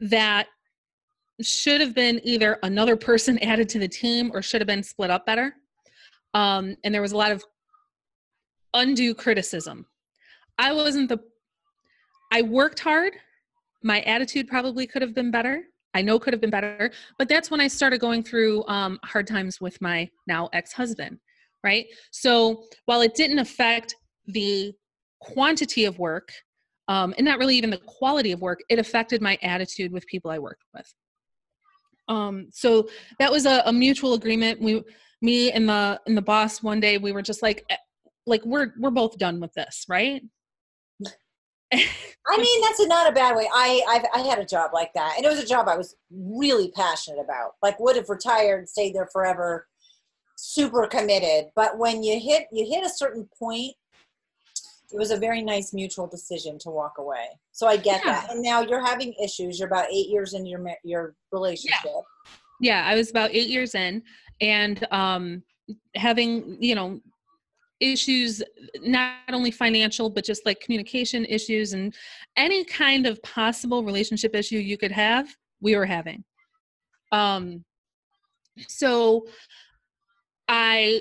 that 0.00 0.46
should 1.42 1.80
have 1.80 1.94
been 1.94 2.20
either 2.22 2.58
another 2.62 2.96
person 2.96 3.38
added 3.42 3.68
to 3.70 3.78
the 3.78 3.88
team 3.88 4.30
or 4.32 4.42
should 4.42 4.60
have 4.60 4.68
been 4.68 4.82
split 4.82 5.10
up 5.10 5.26
better. 5.26 5.54
Um, 6.32 6.76
and 6.84 6.94
there 6.94 7.02
was 7.02 7.12
a 7.12 7.16
lot 7.16 7.32
of 7.32 7.44
undue 8.74 9.14
criticism. 9.14 9.86
I 10.58 10.72
wasn't 10.72 11.08
the 11.08 11.18
i 12.32 12.42
worked 12.42 12.80
hard. 12.80 13.12
My 13.82 14.00
attitude 14.00 14.48
probably 14.48 14.86
could 14.86 15.02
have 15.02 15.14
been 15.14 15.30
better 15.30 15.64
i 15.94 16.02
know 16.02 16.18
could 16.18 16.32
have 16.32 16.40
been 16.40 16.50
better 16.50 16.90
but 17.18 17.28
that's 17.28 17.50
when 17.50 17.60
i 17.60 17.68
started 17.68 18.00
going 18.00 18.22
through 18.22 18.64
um, 18.66 18.98
hard 19.04 19.26
times 19.26 19.60
with 19.60 19.80
my 19.80 20.08
now 20.26 20.48
ex-husband 20.52 21.18
right? 21.64 21.86
So 22.12 22.64
while 22.84 23.00
it 23.00 23.14
didn't 23.14 23.40
affect 23.40 23.96
the 24.26 24.72
quantity 25.20 25.86
of 25.86 25.98
work 25.98 26.30
um, 26.86 27.14
and 27.16 27.24
not 27.24 27.38
really 27.38 27.56
even 27.56 27.70
the 27.70 27.78
quality 27.78 28.30
of 28.30 28.42
work 28.42 28.60
it 28.68 28.78
affected 28.78 29.22
my 29.22 29.38
attitude 29.42 29.90
with 29.90 30.06
people 30.06 30.30
i 30.30 30.38
worked 30.38 30.64
with. 30.74 30.94
Um, 32.06 32.48
so 32.52 32.88
that 33.18 33.32
was 33.32 33.46
a, 33.46 33.62
a 33.64 33.72
mutual 33.72 34.12
agreement. 34.12 34.60
We 34.60 34.82
me 35.22 35.50
and 35.50 35.66
the 35.66 35.98
and 36.06 36.14
the 36.14 36.22
boss 36.22 36.62
one 36.62 36.78
day 36.78 36.98
we 36.98 37.12
were 37.12 37.22
just 37.22 37.40
like 37.40 37.64
eh, 37.70 37.76
like 38.26 38.44
we're 38.44 38.74
we're 38.78 38.90
both 38.90 39.16
done 39.16 39.40
with 39.40 39.54
this 39.54 39.86
right 39.88 40.22
I 42.26 42.38
mean, 42.38 42.60
that's 42.62 42.80
a, 42.80 42.86
not 42.86 43.08
a 43.08 43.12
bad 43.12 43.36
way. 43.36 43.48
I 43.52 43.82
I've, 43.88 44.22
I 44.22 44.26
had 44.26 44.38
a 44.38 44.46
job 44.46 44.70
like 44.72 44.92
that, 44.94 45.14
and 45.16 45.26
it 45.26 45.28
was 45.28 45.42
a 45.42 45.46
job 45.46 45.68
I 45.68 45.76
was 45.76 45.96
really 46.10 46.70
passionate 46.70 47.20
about. 47.20 47.52
Like, 47.62 47.78
would 47.80 47.96
have 47.96 48.08
retired, 48.08 48.68
stayed 48.68 48.94
there 48.94 49.08
forever, 49.12 49.66
super 50.36 50.86
committed. 50.86 51.50
But 51.54 51.78
when 51.78 52.02
you 52.02 52.18
hit 52.18 52.46
you 52.52 52.66
hit 52.66 52.84
a 52.84 52.88
certain 52.88 53.28
point, 53.38 53.74
it 54.92 54.98
was 54.98 55.10
a 55.10 55.16
very 55.16 55.42
nice 55.42 55.72
mutual 55.72 56.06
decision 56.06 56.58
to 56.60 56.70
walk 56.70 56.94
away. 56.98 57.26
So 57.52 57.66
I 57.66 57.76
get 57.76 58.02
yeah. 58.04 58.12
that. 58.12 58.32
And 58.32 58.42
now 58.42 58.62
you're 58.62 58.84
having 58.84 59.12
issues. 59.22 59.58
You're 59.58 59.68
about 59.68 59.90
eight 59.92 60.08
years 60.08 60.34
into 60.34 60.48
your 60.48 60.64
your 60.82 61.14
relationship. 61.32 61.80
Yeah. 61.84 62.00
yeah, 62.60 62.84
I 62.86 62.94
was 62.94 63.10
about 63.10 63.30
eight 63.32 63.48
years 63.48 63.74
in, 63.74 64.02
and 64.40 64.86
um, 64.90 65.42
having 65.94 66.56
you 66.60 66.74
know 66.74 67.00
issues 67.80 68.42
not 68.82 69.16
only 69.32 69.50
financial 69.50 70.08
but 70.08 70.24
just 70.24 70.46
like 70.46 70.60
communication 70.60 71.24
issues 71.26 71.72
and 71.72 71.94
any 72.36 72.64
kind 72.64 73.06
of 73.06 73.22
possible 73.22 73.84
relationship 73.84 74.34
issue 74.34 74.58
you 74.58 74.78
could 74.78 74.92
have 74.92 75.28
we 75.60 75.76
were 75.76 75.86
having 75.86 76.24
um 77.12 77.64
so 78.68 79.26
i 80.48 81.00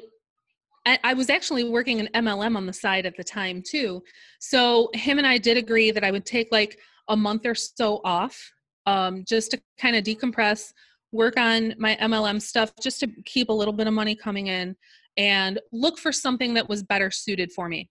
I, 0.86 1.14
was 1.14 1.30
actually 1.30 1.64
working 1.64 2.02
an 2.02 2.10
MLM 2.14 2.58
on 2.58 2.66
the 2.66 2.74
side 2.74 3.06
at 3.06 3.16
the 3.16 3.24
time 3.24 3.64
too. 3.66 4.04
So 4.40 4.90
him 4.94 5.18
and 5.18 5.26
I 5.26 5.38
did 5.38 5.56
agree 5.56 5.92
that 5.92 6.04
I 6.04 6.12
would 6.12 6.26
take 6.26 6.52
like 6.52 6.78
a 7.08 7.16
month 7.16 7.46
or 7.46 7.56
so 7.56 8.02
off 8.04 8.52
um, 8.86 9.24
just 9.26 9.52
to 9.52 9.62
kind 9.80 9.96
of 9.96 10.04
decompress, 10.04 10.74
work 11.12 11.38
on 11.38 11.74
my 11.78 11.96
MLM 12.02 12.42
stuff, 12.42 12.74
just 12.82 13.00
to 13.00 13.08
keep 13.24 13.50
a 13.50 13.54
little 13.54 13.74
bit 13.74 13.88
of 13.88 13.94
money 13.94 14.16
coming 14.16 14.48
in 14.48 14.76
and 15.18 15.60
look 15.72 15.98
for 15.98 16.12
something 16.12 16.54
that 16.56 16.70
was 16.70 16.84
better 16.84 17.12
suited 17.12 17.52
for 17.52 17.70
me. 17.70 17.90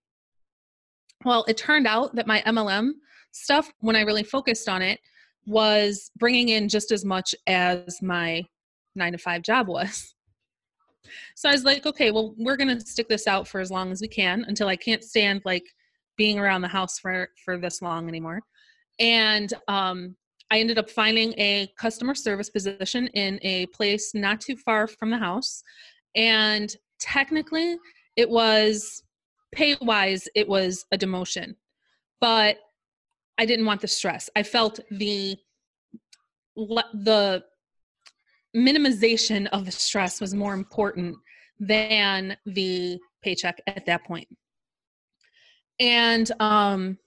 Well, 1.25 1.45
it 1.47 1.57
turned 1.57 1.87
out 1.87 2.15
that 2.17 2.27
my 2.27 2.43
MLM 2.47 2.93
stuff, 3.33 3.73
when 3.81 3.97
I 3.97 4.03
really 4.03 4.25
focused 4.25 4.69
on 4.69 4.83
it, 4.83 5.01
was 5.47 6.11
bringing 6.19 6.51
in 6.51 6.69
just 6.69 6.93
as 6.93 7.05
much 7.05 7.35
as 7.47 8.01
my 8.03 8.43
nine 8.95 9.13
to 9.13 9.19
five 9.19 9.43
job 9.43 9.69
was. 9.69 10.15
So 11.35 11.49
I 11.49 11.53
was 11.53 11.65
like, 11.65 11.85
okay, 11.85 12.11
well, 12.11 12.35
we're 12.39 12.57
going 12.57 12.79
to 12.79 12.81
stick 12.87 13.09
this 13.09 13.27
out 13.27 13.47
for 13.49 13.61
as 13.61 13.71
long 13.71 13.91
as 13.91 14.01
we 14.01 14.09
can 14.09 14.45
until 14.47 14.69
I 14.69 14.77
can't 14.77 15.03
stand 15.03 15.43
like 15.45 15.65
being 16.17 16.39
around 16.39 16.63
the 16.63 16.69
house 16.69 16.99
for 16.99 17.29
for 17.45 17.59
this 17.59 17.83
long 17.83 18.09
anymore. 18.09 18.41
And 18.99 19.53
um, 19.69 20.17
I 20.51 20.61
ended 20.61 20.79
up 20.79 20.91
finding 20.91 21.33
a 21.39 21.69
customer 21.79 22.15
service 22.15 22.51
position 22.51 23.09
in 23.09 23.39
a 23.43 23.67
place 23.67 24.15
not 24.15 24.41
too 24.41 24.57
far 24.57 24.87
from 24.87 25.11
the 25.11 25.19
house. 25.19 25.63
And 26.15 26.75
technically 27.03 27.77
it 28.17 28.29
was 28.29 29.03
pay 29.53 29.77
wise 29.83 30.29
it 30.35 30.49
was 30.49 30.85
a 30.93 30.97
demotion 30.97 31.55
but 32.21 32.59
i 33.39 33.45
didn't 33.45 33.67
want 33.67 33.81
the 33.81 33.89
stress. 33.89 34.31
I 34.37 34.43
felt 34.43 34.81
the 34.91 35.37
the 36.57 37.45
minimization 38.55 39.49
of 39.53 39.65
the 39.65 39.73
stress 39.73 40.21
was 40.21 40.35
more 40.35 40.55
important 40.55 41.17
than 41.59 42.37
the 42.45 42.99
paycheck 43.23 43.59
at 43.67 43.87
that 43.87 44.05
point. 44.05 44.29
And 45.81 46.31
um 46.41 46.99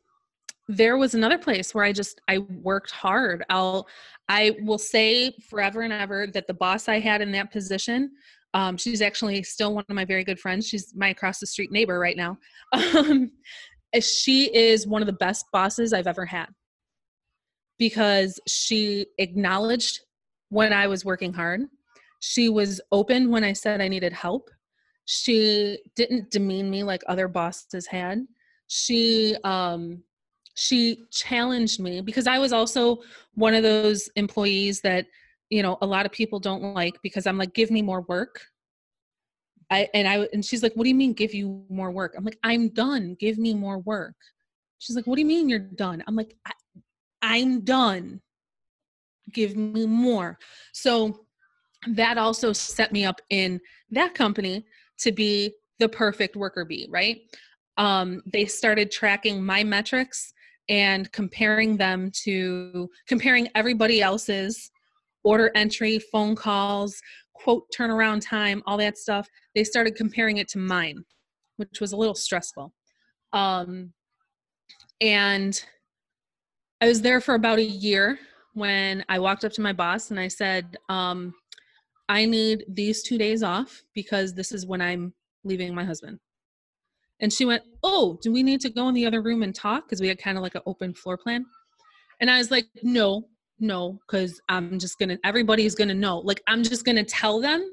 there 0.67 0.97
was 0.97 1.13
another 1.13 1.37
place 1.37 1.75
where 1.75 1.85
i 1.85 1.91
just 1.91 2.19
i 2.27 2.39
worked 2.39 2.91
hard. 2.91 3.43
I'll 3.49 3.87
i 4.27 4.55
will 4.63 4.79
say 4.79 5.31
forever 5.49 5.81
and 5.81 5.93
ever 5.93 6.27
that 6.33 6.47
the 6.47 6.53
boss 6.53 6.89
i 6.89 6.99
had 6.99 7.21
in 7.21 7.31
that 7.33 7.51
position 7.51 8.11
um, 8.55 8.77
she's 8.77 9.01
actually 9.01 9.43
still 9.43 9.75
one 9.75 9.83
of 9.89 9.93
my 9.93 10.05
very 10.05 10.23
good 10.23 10.39
friends. 10.39 10.65
She's 10.65 10.95
my 10.95 11.09
across 11.09 11.39
the 11.39 11.45
street 11.45 11.71
neighbor 11.71 11.99
right 11.99 12.17
now. 12.17 12.37
Um, 12.95 13.31
she 14.01 14.53
is 14.53 14.85
one 14.85 15.01
of 15.01 15.05
the 15.05 15.13
best 15.13 15.45
bosses 15.53 15.93
I've 15.93 16.07
ever 16.07 16.25
had 16.25 16.47
because 17.79 18.39
she 18.45 19.05
acknowledged 19.19 20.01
when 20.49 20.73
I 20.73 20.87
was 20.87 21.05
working 21.05 21.31
hard. 21.31 21.61
She 22.19 22.49
was 22.49 22.81
open 22.91 23.29
when 23.29 23.45
I 23.45 23.53
said 23.53 23.79
I 23.79 23.87
needed 23.87 24.11
help. 24.11 24.49
She 25.05 25.77
didn't 25.95 26.31
demean 26.31 26.69
me 26.69 26.83
like 26.83 27.03
other 27.07 27.29
bosses 27.29 27.87
had. 27.87 28.25
She 28.67 29.35
um, 29.45 30.03
she 30.55 31.03
challenged 31.11 31.79
me 31.79 32.01
because 32.01 32.27
I 32.27 32.39
was 32.39 32.51
also 32.51 32.99
one 33.33 33.53
of 33.53 33.63
those 33.63 34.09
employees 34.15 34.81
that 34.81 35.05
you 35.49 35.61
know 35.61 35.77
a 35.81 35.85
lot 35.85 36.05
of 36.05 36.11
people 36.11 36.39
don't 36.39 36.61
like 36.73 36.95
because 37.01 37.27
i'm 37.27 37.37
like 37.37 37.53
give 37.53 37.71
me 37.71 37.81
more 37.81 38.01
work. 38.01 38.41
I 39.71 39.89
and 39.93 40.07
i 40.07 40.27
and 40.33 40.43
she's 40.45 40.61
like 40.63 40.73
what 40.73 40.83
do 40.83 40.89
you 40.89 40.95
mean 40.95 41.13
give 41.13 41.33
you 41.33 41.63
more 41.69 41.91
work? 41.91 42.13
I'm 42.17 42.23
like 42.23 42.39
i'm 42.43 42.69
done. 42.69 43.15
Give 43.19 43.37
me 43.37 43.53
more 43.53 43.79
work. 43.79 44.15
She's 44.79 44.95
like 44.95 45.07
what 45.07 45.15
do 45.15 45.21
you 45.21 45.27
mean 45.27 45.49
you're 45.49 45.59
done? 45.59 46.03
I'm 46.07 46.15
like 46.15 46.35
i'm 47.21 47.61
done. 47.61 48.21
Give 49.31 49.55
me 49.55 49.87
more. 49.87 50.37
So 50.73 51.25
that 51.87 52.17
also 52.17 52.53
set 52.53 52.91
me 52.91 53.05
up 53.05 53.21
in 53.29 53.59
that 53.91 54.13
company 54.13 54.65
to 54.99 55.11
be 55.11 55.53
the 55.79 55.89
perfect 55.89 56.35
worker 56.35 56.65
bee 56.65 56.87
right? 56.89 57.17
Um, 57.77 58.21
they 58.25 58.45
started 58.45 58.89
tracking 58.89 59.43
my 59.43 59.63
metrics 59.63 60.33
and 60.69 61.11
comparing 61.11 61.77
them 61.77 62.11
to 62.23 62.89
comparing 63.07 63.49
everybody 63.53 64.01
else's 64.01 64.71
order 65.25 65.51
entry, 65.55 65.99
phone 65.99 66.35
calls, 66.35 67.01
quote 67.33 67.65
turnaround 67.77 68.25
time, 68.25 68.63
all 68.65 68.77
that 68.77 68.97
stuff. 68.97 69.27
They 69.53 69.63
started 69.63 69.95
comparing 69.95 70.37
it 70.37 70.47
to 70.49 70.57
mine, 70.57 71.03
which 71.57 71.81
was 71.81 71.91
a 71.91 71.97
little 71.97 72.15
stressful. 72.15 72.73
Um, 73.33 73.91
and 75.01 75.61
I 76.79 76.87
was 76.87 77.01
there 77.01 77.19
for 77.19 77.35
about 77.35 77.59
a 77.59 77.65
year 77.65 78.17
when 78.53 79.03
I 79.09 79.19
walked 79.19 79.43
up 79.43 79.51
to 79.53 79.61
my 79.61 79.73
boss 79.73 80.11
and 80.11 80.19
I 80.19 80.29
said, 80.29 80.77
um, 80.87 81.33
I 82.07 82.25
need 82.25 82.65
these 82.69 83.03
two 83.03 83.17
days 83.17 83.43
off 83.43 83.83
because 83.93 84.33
this 84.33 84.51
is 84.51 84.65
when 84.65 84.81
I'm 84.81 85.13
leaving 85.43 85.73
my 85.75 85.83
husband. 85.83 86.19
And 87.19 87.31
she 87.31 87.45
went, 87.45 87.63
Oh, 87.83 88.19
do 88.21 88.31
we 88.31 88.43
need 88.43 88.61
to 88.61 88.69
go 88.69 88.87
in 88.89 88.93
the 88.93 89.05
other 89.05 89.21
room 89.21 89.41
and 89.43 89.55
talk? 89.55 89.85
Because 89.85 90.01
we 90.01 90.07
had 90.07 90.17
kind 90.17 90.37
of 90.37 90.43
like 90.43 90.55
an 90.55 90.61
open 90.65 90.93
floor 90.93 91.17
plan. 91.17 91.45
And 92.19 92.29
I 92.29 92.37
was 92.37 92.51
like, 92.51 92.67
No, 92.83 93.27
no 93.59 93.99
because 94.05 94.41
i'm 94.49 94.79
just 94.79 94.99
gonna 94.99 95.17
everybody's 95.23 95.75
gonna 95.75 95.93
know. 95.93 96.19
Like 96.19 96.41
i'm 96.47 96.63
just 96.63 96.85
gonna 96.85 97.03
tell 97.03 97.39
them 97.39 97.71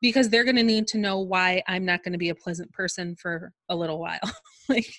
because 0.00 0.28
they're 0.28 0.44
gonna 0.44 0.62
need 0.62 0.86
to 0.88 0.98
know 0.98 1.20
why 1.20 1.62
i'm 1.68 1.84
not 1.84 2.02
gonna 2.02 2.18
be 2.18 2.30
a 2.30 2.34
pleasant 2.34 2.72
person 2.72 3.16
for 3.16 3.52
a 3.68 3.76
little 3.76 3.98
while. 3.98 4.20
Like 4.70 4.92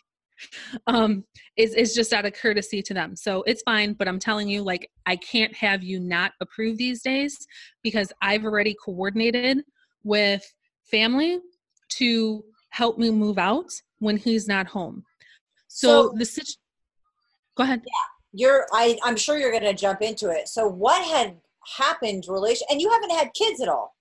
um 0.87 1.25
it's, 1.57 1.75
it's 1.75 1.93
just 1.93 2.11
out 2.11 2.25
of 2.25 2.33
courtesy 2.33 2.81
to 2.81 2.93
them. 2.93 3.15
So 3.15 3.43
it's 3.43 3.61
fine 3.61 3.93
but 3.93 4.07
i'm 4.07 4.17
telling 4.17 4.49
you 4.49 4.63
like 4.63 4.89
i 5.05 5.15
can't 5.15 5.53
have 5.55 5.83
you 5.83 5.99
not 5.99 6.31
approve 6.41 6.77
these 6.77 7.03
days 7.03 7.37
because 7.83 8.11
i've 8.23 8.45
already 8.45 8.75
coordinated 8.83 9.59
with 10.03 10.43
family 10.89 11.39
to 11.89 12.43
help 12.69 12.97
me 12.97 13.11
move 13.11 13.37
out 13.37 13.69
when 13.99 14.17
he's 14.17 14.47
not 14.47 14.65
home. 14.65 15.03
So, 15.67 16.09
so 16.09 16.13
the 16.17 16.25
situation 16.25 16.61
go 17.55 17.63
ahead. 17.63 17.81
Yeah 17.85 18.18
you're 18.33 18.65
I, 18.71 18.97
i'm 19.03 19.17
sure 19.17 19.37
you're 19.37 19.51
going 19.51 19.63
to 19.63 19.73
jump 19.73 20.01
into 20.01 20.29
it. 20.29 20.47
So 20.47 20.67
what 20.67 21.03
had 21.05 21.35
happened 21.77 22.25
relation 22.27 22.67
and 22.69 22.81
you 22.81 22.89
haven't 22.89 23.11
had 23.11 23.33
kids 23.33 23.61
at 23.61 23.67
all? 23.67 23.95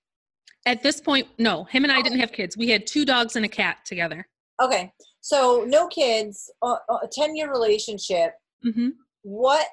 At 0.67 0.83
this 0.83 1.01
point 1.01 1.29
no. 1.39 1.65
Him 1.65 1.85
and 1.85 1.93
i 1.93 2.03
didn't 2.03 2.21
have 2.21 2.33
kids. 2.33 2.57
We 2.57 2.69
had 2.69 2.87
two 2.87 3.05
dogs 3.05 3.37
and 3.37 3.45
a 3.45 3.49
cat 3.49 3.79
together. 3.85 4.27
Okay. 4.63 4.93
So 5.21 5.65
no 5.67 5.89
kids 5.89 6.51
a 6.63 6.77
10 7.11 7.37
year 7.37 7.51
relationship. 7.51 8.33
Mm-hmm. 8.67 8.89
what 9.23 9.67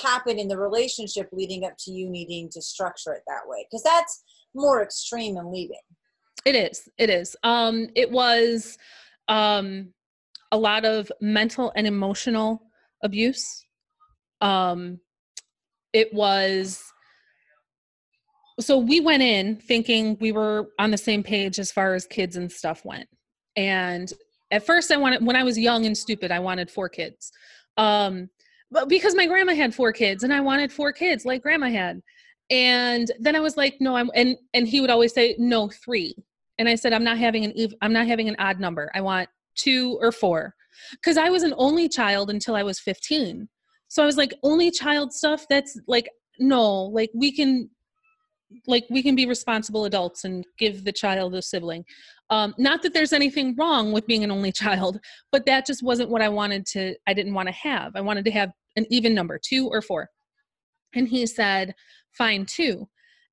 happened 0.00 0.38
in 0.38 0.46
the 0.46 0.56
relationship 0.56 1.28
leading 1.32 1.64
up 1.64 1.72
to 1.76 1.90
you 1.90 2.08
needing 2.08 2.48
to 2.50 2.62
structure 2.62 3.12
it 3.12 3.22
that 3.26 3.40
way? 3.48 3.66
Because 3.68 3.82
that's 3.82 4.22
more 4.54 4.80
extreme 4.80 5.34
than 5.34 5.52
leaving. 5.52 5.80
It 6.44 6.54
is. 6.54 6.88
It 6.98 7.10
is. 7.10 7.36
Um 7.42 7.88
it 7.96 8.10
was 8.10 8.78
um 9.28 9.92
a 10.52 10.56
lot 10.56 10.84
of 10.84 11.10
mental 11.20 11.72
and 11.76 11.86
emotional 11.86 12.62
abuse 13.02 13.64
um 14.40 15.00
it 15.92 16.12
was 16.12 16.92
so 18.60 18.78
we 18.78 19.00
went 19.00 19.22
in 19.22 19.56
thinking 19.56 20.16
we 20.20 20.32
were 20.32 20.68
on 20.78 20.90
the 20.90 20.98
same 20.98 21.22
page 21.22 21.58
as 21.58 21.70
far 21.70 21.94
as 21.94 22.06
kids 22.06 22.36
and 22.36 22.50
stuff 22.50 22.84
went. 22.84 23.08
And 23.56 24.12
at 24.50 24.64
first 24.66 24.90
i 24.90 24.96
wanted 24.96 25.24
when 25.24 25.36
i 25.36 25.42
was 25.42 25.58
young 25.58 25.86
and 25.86 25.96
stupid 25.96 26.30
i 26.30 26.38
wanted 26.38 26.70
four 26.70 26.88
kids. 26.88 27.32
Um 27.76 28.28
but 28.70 28.88
because 28.88 29.14
my 29.14 29.26
grandma 29.26 29.54
had 29.54 29.74
four 29.74 29.92
kids 29.92 30.24
and 30.24 30.32
i 30.32 30.40
wanted 30.40 30.72
four 30.72 30.92
kids 30.92 31.24
like 31.24 31.42
grandma 31.42 31.68
had. 31.68 32.02
And 32.50 33.10
then 33.20 33.36
i 33.36 33.40
was 33.40 33.56
like 33.56 33.76
no 33.80 33.96
i'm 33.96 34.10
and 34.14 34.36
and 34.54 34.66
he 34.66 34.80
would 34.80 34.90
always 34.90 35.12
say 35.12 35.36
no 35.38 35.68
three. 35.68 36.14
And 36.58 36.68
i 36.68 36.74
said 36.74 36.92
i'm 36.92 37.04
not 37.04 37.18
having 37.18 37.44
an 37.44 37.52
ev- 37.56 37.74
i'm 37.82 37.92
not 37.92 38.06
having 38.06 38.28
an 38.28 38.36
odd 38.38 38.58
number. 38.58 38.90
I 38.94 39.00
want 39.00 39.28
two 39.54 39.98
or 40.00 40.12
four. 40.12 40.54
Because 40.92 41.16
i 41.16 41.28
was 41.28 41.42
an 41.42 41.54
only 41.56 41.88
child 41.88 42.30
until 42.30 42.54
i 42.54 42.62
was 42.62 42.80
15 42.80 43.48
so 43.88 44.02
i 44.02 44.06
was 44.06 44.16
like 44.16 44.34
only 44.42 44.70
child 44.70 45.12
stuff? 45.12 45.46
That's 45.48 45.78
like 45.86 46.08
no 46.38 46.84
like 46.84 47.10
we 47.14 47.32
can 47.32 47.68
like 48.66 48.86
we 48.88 49.02
can 49.02 49.14
be 49.14 49.26
responsible 49.26 49.84
adults 49.84 50.24
and 50.24 50.44
give 50.58 50.84
the 50.84 50.92
child 50.92 51.34
a 51.34 51.42
sibling. 51.42 51.84
Um, 52.30 52.54
not 52.58 52.82
that 52.82 52.92
there's 52.94 53.12
anything 53.12 53.54
wrong 53.56 53.92
with 53.92 54.06
being 54.06 54.24
an 54.24 54.30
only 54.30 54.52
child 54.52 55.00
but 55.32 55.46
that 55.46 55.66
just 55.66 55.82
wasn't 55.82 56.10
what 56.10 56.22
i 56.22 56.28
wanted 56.28 56.66
to 56.66 56.94
i 57.06 57.14
didn't 57.14 57.34
want 57.34 57.48
to 57.48 57.54
have. 57.54 57.92
I 57.96 58.00
wanted 58.00 58.24
to 58.26 58.30
have 58.30 58.50
an 58.76 58.86
even 58.90 59.14
number 59.14 59.40
two 59.42 59.68
or 59.68 59.82
four. 59.82 60.08
And 60.94 61.08
he 61.08 61.26
said 61.26 61.74
fine 62.12 62.46
two. 62.46 62.88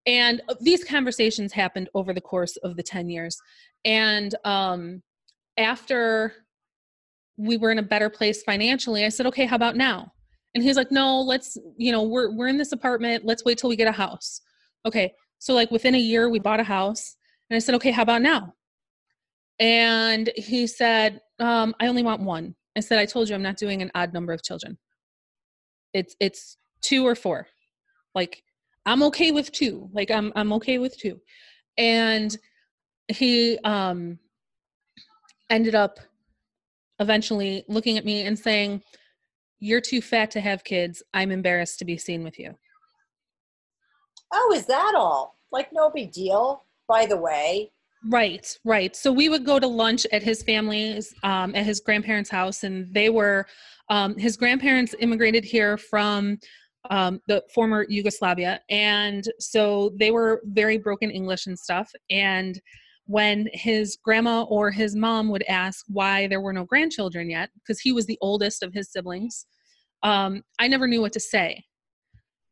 And 0.06 0.42
uh, 0.50 0.56
these 0.62 0.84
conversations 0.84 1.54
happened 1.54 1.90
over 1.96 2.14
the 2.14 2.22
course 2.22 2.58
of 2.58 2.76
the 2.76 2.84
10 2.84 3.10
years. 3.10 3.38
And 3.86 4.36
um, 4.44 5.02
after 5.58 6.34
we 7.38 7.58
were 7.58 7.72
in 7.72 7.80
a 7.80 7.84
better 7.84 8.10
place 8.10 8.44
financially 8.44 9.06
i 9.06 9.10
said 9.10 9.26
okay 9.26 9.46
how 9.46 9.56
about 9.56 9.76
now 9.76 10.12
and 10.56 10.64
he's 10.64 10.78
like, 10.78 10.90
no, 10.90 11.22
let's, 11.22 11.58
you 11.78 11.92
know, 11.92 12.02
we're, 12.02 12.32
we're 12.32 12.48
in 12.48 12.58
this 12.58 12.72
apartment. 12.72 13.26
Let's 13.26 13.44
wait 13.44 13.58
till 13.58 13.70
we 13.70 13.76
get 13.76 13.90
a 13.90 13.92
house. 13.92 14.42
Okay. 14.86 15.14
So 15.38 15.54
like 15.54 15.70
within 15.70 15.96
a 15.96 16.00
year 16.00 16.30
we 16.30 16.40
bought 16.40 16.62
a 16.62 16.64
house 16.64 17.18
and 17.50 17.56
I 17.56 17.60
said, 17.60 17.76
okay, 17.76 17.92
how 17.92 18.02
about 18.02 18.22
now? 18.22 18.54
And 19.60 20.32
he 20.38 20.66
said, 20.66 21.20
um, 21.40 21.76
I 21.80 21.88
only 21.88 22.04
want 22.04 22.22
one. 22.22 22.56
I 22.78 22.80
said, 22.80 23.00
I 23.00 23.06
told 23.06 23.28
you 23.28 23.36
I'm 23.36 23.42
not 23.42 23.58
doing 23.58 23.82
an 23.82 23.92
odd 23.96 24.14
number 24.14 24.34
of 24.34 24.44
children. 24.44 24.78
It's 25.94 26.16
it's 26.20 26.58
two 26.82 27.06
or 27.06 27.16
four. 27.16 27.48
Like 28.14 28.44
I'm 28.86 29.04
okay 29.04 29.32
with 29.32 29.52
two. 29.52 29.90
Like 29.94 30.12
I'm 30.12 30.34
I'm 30.36 30.52
okay 30.54 30.78
with 30.78 30.98
two. 30.98 31.22
And 31.78 32.36
he 33.08 33.58
um 33.64 34.20
ended 35.50 35.76
up 35.76 36.00
eventually 37.00 37.64
looking 37.70 37.98
at 37.98 38.06
me 38.06 38.24
and 38.24 38.38
saying, 38.38 38.82
You're 39.60 39.82
too 39.82 40.02
fat 40.02 40.32
to 40.32 40.42
have 40.42 40.64
kids. 40.64 41.02
I'm 41.14 41.32
embarrassed 41.32 41.80
to 41.80 41.86
be 41.86 41.98
seen 41.98 42.24
with 42.24 42.38
you. 42.40 42.56
Oh, 44.34 44.54
is 44.56 44.66
that 44.66 44.94
all? 44.96 45.38
Like, 45.52 45.70
no 45.72 45.90
big 45.90 46.12
deal, 46.12 46.64
by 46.88 47.06
the 47.06 47.18
way. 47.18 47.72
Right, 48.10 48.48
right. 48.66 48.96
So 48.96 49.12
we 49.12 49.30
would 49.30 49.46
go 49.46 49.60
to 49.60 49.68
lunch 49.68 50.06
at 50.12 50.22
his 50.22 50.44
family's, 50.44 51.14
um, 51.24 51.56
at 51.56 51.66
his 51.66 51.80
grandparents' 51.80 52.30
house, 52.30 52.64
and 52.64 52.94
they 52.94 53.10
were, 53.10 53.48
um, 53.90 54.18
his 54.18 54.38
grandparents 54.38 54.94
immigrated 55.00 55.44
here 55.44 55.78
from 55.78 56.38
um, 56.92 57.20
the 57.28 57.44
former 57.54 57.86
Yugoslavia. 57.90 58.62
And 58.70 59.24
so 59.40 59.92
they 59.98 60.12
were 60.12 60.42
very 60.46 60.78
broken 60.78 61.10
English 61.10 61.48
and 61.48 61.58
stuff. 61.58 61.92
And 62.10 62.60
when 63.08 63.48
his 63.54 63.98
grandma 64.04 64.44
or 64.44 64.72
his 64.72 64.96
mom 64.96 65.30
would 65.30 65.44
ask 65.48 65.86
why 65.88 66.28
there 66.28 66.42
were 66.42 66.54
no 66.54 66.66
grandchildren 66.66 67.30
yet, 67.30 67.50
because 67.56 67.80
he 67.80 67.92
was 67.92 68.06
the 68.06 68.18
oldest 68.22 68.64
of 68.64 68.74
his 68.74 68.92
siblings, 68.92 69.46
um, 70.04 70.44
I 70.60 70.68
never 70.68 70.88
knew 70.88 71.02
what 71.02 71.14
to 71.14 71.20
say. 71.20 71.64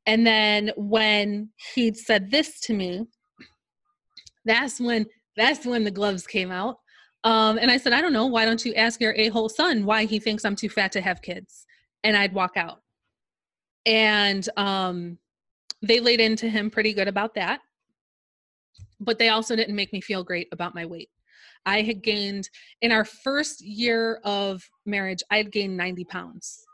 And 0.05 0.27
then 0.27 0.71
when 0.75 1.49
he'd 1.73 1.97
said 1.97 2.29
this 2.29 2.59
to 2.61 2.73
me, 2.73 3.05
that's 4.45 4.79
when 4.79 5.05
that's 5.35 5.65
when 5.65 5.83
the 5.83 5.91
gloves 5.91 6.27
came 6.27 6.51
out. 6.51 6.77
Um, 7.23 7.57
and 7.57 7.71
I 7.71 7.77
said, 7.77 7.93
I 7.93 8.01
don't 8.01 8.13
know. 8.13 8.27
Why 8.27 8.45
don't 8.45 8.63
you 8.63 8.73
ask 8.75 9.01
your 9.01 9.13
a 9.15 9.29
hole 9.29 9.49
son 9.49 9.85
why 9.85 10.05
he 10.05 10.19
thinks 10.19 10.45
I'm 10.45 10.55
too 10.55 10.69
fat 10.69 10.91
to 10.91 11.01
have 11.01 11.21
kids? 11.21 11.65
And 12.03 12.15
I'd 12.15 12.33
walk 12.33 12.57
out. 12.57 12.81
And 13.85 14.47
um, 14.57 15.17
they 15.81 15.99
laid 15.99 16.19
into 16.19 16.49
him 16.49 16.69
pretty 16.69 16.93
good 16.93 17.07
about 17.07 17.33
that 17.35 17.61
but 19.03 19.19
they 19.19 19.29
also 19.29 19.55
didn't 19.55 19.75
make 19.75 19.93
me 19.93 20.01
feel 20.01 20.23
great 20.23 20.47
about 20.51 20.75
my 20.75 20.85
weight. 20.85 21.09
I 21.65 21.81
had 21.81 22.01
gained 22.01 22.49
in 22.81 22.91
our 22.91 23.05
first 23.05 23.61
year 23.61 24.19
of 24.23 24.63
marriage, 24.85 25.23
I 25.31 25.37
had 25.37 25.51
gained 25.51 25.77
90 25.77 26.03
pounds 26.05 26.65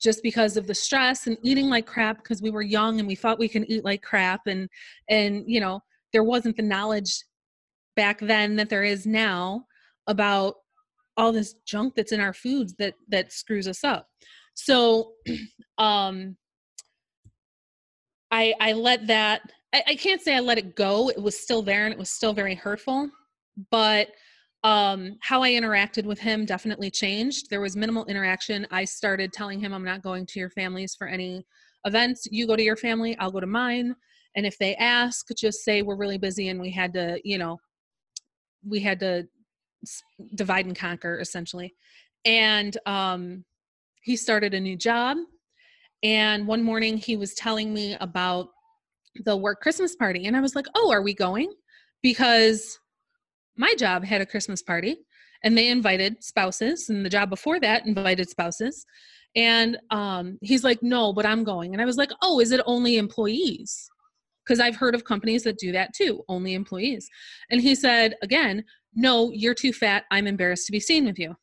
just 0.00 0.22
because 0.22 0.56
of 0.56 0.66
the 0.66 0.74
stress 0.74 1.26
and 1.26 1.38
eating 1.42 1.68
like 1.68 1.86
crap 1.86 2.18
because 2.18 2.42
we 2.42 2.50
were 2.50 2.62
young 2.62 2.98
and 2.98 3.08
we 3.08 3.14
thought 3.14 3.38
we 3.38 3.48
can 3.48 3.64
eat 3.70 3.84
like 3.84 4.02
crap 4.02 4.42
and 4.46 4.68
and 5.08 5.44
you 5.46 5.60
know 5.60 5.80
there 6.12 6.24
wasn't 6.24 6.56
the 6.56 6.62
knowledge 6.62 7.24
back 7.94 8.20
then 8.20 8.56
that 8.56 8.68
there 8.68 8.84
is 8.84 9.06
now 9.06 9.64
about 10.06 10.56
all 11.16 11.32
this 11.32 11.54
junk 11.66 11.94
that's 11.94 12.12
in 12.12 12.20
our 12.20 12.34
foods 12.34 12.74
that 12.78 12.94
that 13.08 13.32
screws 13.32 13.66
us 13.66 13.84
up 13.84 14.06
so 14.54 15.12
um 15.78 16.36
i 18.30 18.52
i 18.60 18.72
let 18.72 19.06
that 19.06 19.40
I, 19.76 19.82
I 19.88 19.94
can't 19.94 20.22
say 20.22 20.34
I 20.34 20.40
let 20.40 20.56
it 20.56 20.74
go. 20.74 21.10
It 21.10 21.20
was 21.20 21.38
still 21.38 21.60
there 21.60 21.84
and 21.84 21.92
it 21.92 21.98
was 21.98 22.08
still 22.08 22.32
very 22.32 22.54
hurtful. 22.54 23.10
But 23.70 24.08
um, 24.64 25.18
how 25.20 25.42
I 25.42 25.50
interacted 25.50 26.04
with 26.04 26.18
him 26.18 26.46
definitely 26.46 26.90
changed. 26.90 27.50
There 27.50 27.60
was 27.60 27.76
minimal 27.76 28.06
interaction. 28.06 28.66
I 28.70 28.86
started 28.86 29.34
telling 29.34 29.60
him, 29.60 29.74
I'm 29.74 29.84
not 29.84 30.02
going 30.02 30.24
to 30.26 30.40
your 30.40 30.48
families 30.48 30.94
for 30.94 31.06
any 31.06 31.44
events. 31.84 32.26
You 32.30 32.46
go 32.46 32.56
to 32.56 32.62
your 32.62 32.76
family, 32.76 33.18
I'll 33.18 33.30
go 33.30 33.40
to 33.40 33.46
mine. 33.46 33.94
And 34.34 34.46
if 34.46 34.56
they 34.58 34.76
ask, 34.76 35.26
just 35.36 35.62
say 35.62 35.82
we're 35.82 35.96
really 35.96 36.18
busy 36.18 36.48
and 36.48 36.58
we 36.58 36.70
had 36.70 36.94
to, 36.94 37.20
you 37.22 37.36
know, 37.36 37.58
we 38.66 38.80
had 38.80 38.98
to 39.00 39.28
divide 40.36 40.64
and 40.64 40.76
conquer 40.76 41.20
essentially. 41.20 41.74
And 42.24 42.76
um, 42.86 43.44
he 44.02 44.16
started 44.16 44.54
a 44.54 44.60
new 44.60 44.76
job. 44.76 45.18
And 46.02 46.46
one 46.46 46.62
morning 46.62 46.96
he 46.96 47.16
was 47.16 47.34
telling 47.34 47.74
me 47.74 47.96
about 48.00 48.48
the 49.24 49.36
work 49.36 49.60
Christmas 49.60 49.96
party. 49.96 50.26
And 50.26 50.36
I 50.36 50.40
was 50.40 50.54
like, 50.54 50.66
oh, 50.74 50.90
are 50.92 51.02
we 51.02 51.14
going? 51.14 51.52
Because 52.02 52.78
my 53.56 53.74
job 53.74 54.04
had 54.04 54.20
a 54.20 54.26
Christmas 54.26 54.62
party 54.62 54.98
and 55.42 55.56
they 55.56 55.68
invited 55.68 56.24
spouses, 56.24 56.88
and 56.88 57.04
the 57.04 57.10
job 57.10 57.30
before 57.30 57.60
that 57.60 57.86
invited 57.86 58.28
spouses. 58.28 58.86
And 59.34 59.78
um, 59.90 60.38
he's 60.40 60.64
like, 60.64 60.82
no, 60.82 61.12
but 61.12 61.26
I'm 61.26 61.44
going. 61.44 61.72
And 61.72 61.82
I 61.82 61.84
was 61.84 61.98
like, 61.98 62.10
oh, 62.22 62.40
is 62.40 62.52
it 62.52 62.60
only 62.64 62.96
employees? 62.96 63.88
Because 64.44 64.60
I've 64.60 64.76
heard 64.76 64.94
of 64.94 65.04
companies 65.04 65.42
that 65.42 65.58
do 65.58 65.72
that 65.72 65.92
too, 65.94 66.22
only 66.28 66.54
employees. 66.54 67.08
And 67.50 67.60
he 67.60 67.74
said, 67.74 68.14
again, 68.22 68.64
no, 68.94 69.30
you're 69.32 69.54
too 69.54 69.72
fat. 69.72 70.04
I'm 70.10 70.26
embarrassed 70.26 70.66
to 70.66 70.72
be 70.72 70.80
seen 70.80 71.04
with 71.04 71.18
you. 71.18 71.36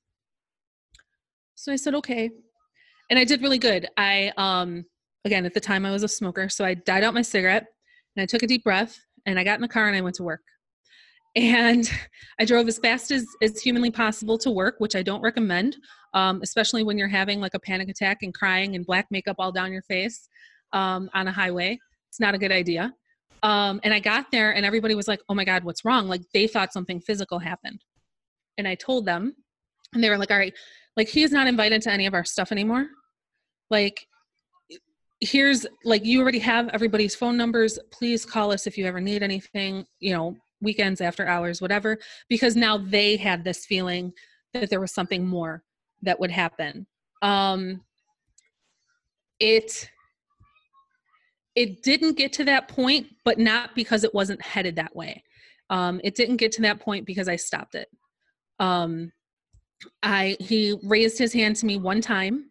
So 1.55 1.71
I 1.71 1.75
said, 1.75 1.93
okay. 1.95 2.31
And 3.09 3.19
I 3.19 3.25
did 3.25 3.41
really 3.41 3.59
good. 3.59 3.88
I 3.95 4.31
um, 4.38 4.86
again, 5.25 5.45
at 5.45 5.53
the 5.53 5.59
time 5.59 5.86
I 5.86 5.91
was 5.91 6.03
a 6.03 6.07
smoker. 6.07 6.49
So 6.49 6.65
I 6.65 6.73
died 6.73 7.03
out 7.03 7.13
my 7.13 7.21
cigarette 7.21 7.65
and 8.15 8.23
I 8.23 8.25
took 8.25 8.43
a 8.43 8.47
deep 8.47 8.63
breath 8.63 8.99
and 9.25 9.39
I 9.39 9.43
got 9.43 9.55
in 9.55 9.62
the 9.62 9.67
car 9.67 9.88
and 9.88 9.95
I 9.95 10.01
went 10.01 10.15
to 10.17 10.23
work. 10.23 10.41
And 11.36 11.89
I 12.39 12.45
drove 12.45 12.67
as 12.67 12.77
fast 12.77 13.09
as, 13.09 13.25
as 13.41 13.59
humanly 13.59 13.89
possible 13.89 14.38
to 14.38 14.51
work, 14.51 14.75
which 14.77 14.95
I 14.95 15.01
don't 15.01 15.23
recommend, 15.23 15.75
um, 16.13 16.41
especially 16.43 16.83
when 16.83 16.95
you're 16.95 17.07
having 17.07 17.39
like 17.39 17.55
a 17.55 17.59
panic 17.59 17.89
attack 17.89 18.19
and 18.21 18.31
crying 18.31 18.75
and 18.75 18.86
black 18.86 19.07
makeup 19.09 19.38
all 19.39 19.51
down 19.51 19.73
your 19.73 19.81
face 19.81 20.29
um, 20.73 21.09
on 21.15 21.27
a 21.27 21.31
highway. 21.31 21.79
It's 22.09 22.19
not 22.19 22.36
a 22.36 22.38
good 22.38 22.51
idea. 22.51 22.93
Um, 23.41 23.81
and 23.83 23.95
I 23.95 23.99
got 23.99 24.29
there 24.31 24.53
and 24.53 24.63
everybody 24.63 24.93
was 24.93 25.07
like, 25.07 25.21
oh 25.27 25.33
my 25.33 25.43
God, 25.43 25.63
what's 25.63 25.83
wrong? 25.83 26.07
Like 26.07 26.21
they 26.36 26.45
thought 26.45 26.71
something 26.71 27.01
physical 27.01 27.39
happened. 27.39 27.83
And 28.59 28.67
I 28.67 28.75
told 28.75 29.07
them, 29.07 29.33
and 29.93 30.03
they 30.03 30.12
were 30.12 30.19
like, 30.19 30.29
all 30.29 30.38
right, 30.38 30.53
like 30.95 31.09
he 31.09 31.23
is 31.23 31.31
not 31.31 31.47
invited 31.47 31.81
to 31.83 31.91
any 31.91 32.05
of 32.05 32.13
our 32.13 32.25
stuff 32.25 32.51
anymore. 32.51 32.88
Like 33.71 34.05
here's 35.23 35.65
like 35.86 36.05
you 36.05 36.21
already 36.21 36.39
have 36.39 36.67
everybody's 36.69 37.15
phone 37.15 37.38
numbers. 37.38 37.79
Please 37.91 38.25
call 38.25 38.51
us 38.51 38.67
if 38.67 38.77
you 38.77 38.86
ever 38.86 38.99
need 38.99 39.23
anything 39.23 39.86
you 39.99 40.13
know 40.13 40.36
weekends 40.62 41.01
after 41.01 41.27
hours 41.27 41.62
whatever 41.62 41.97
because 42.29 42.55
now 42.55 42.77
they 42.77 43.17
had 43.17 43.43
this 43.43 43.65
feeling 43.65 44.13
that 44.53 44.69
there 44.69 44.79
was 44.79 44.93
something 44.93 45.25
more 45.25 45.63
that 46.01 46.19
would 46.19 46.31
happen. 46.31 46.86
Um 47.21 47.81
it 49.39 49.89
it 51.55 51.83
didn't 51.83 52.17
get 52.17 52.33
to 52.33 52.45
that 52.45 52.67
point 52.67 53.07
but 53.23 53.38
not 53.38 53.75
because 53.75 54.03
it 54.03 54.13
wasn't 54.13 54.41
headed 54.41 54.75
that 54.75 54.95
way. 54.95 55.23
Um 55.69 56.01
it 56.03 56.15
didn't 56.15 56.38
get 56.38 56.51
to 56.53 56.62
that 56.63 56.79
point 56.79 57.05
because 57.05 57.27
i 57.27 57.36
stopped 57.36 57.75
it. 57.75 57.88
Um 58.59 59.12
i 60.01 60.38
he 60.39 60.77
raised 60.83 61.17
his 61.17 61.33
hand 61.33 61.55
to 61.57 61.65
me 61.65 61.77
one 61.77 62.01
time 62.01 62.49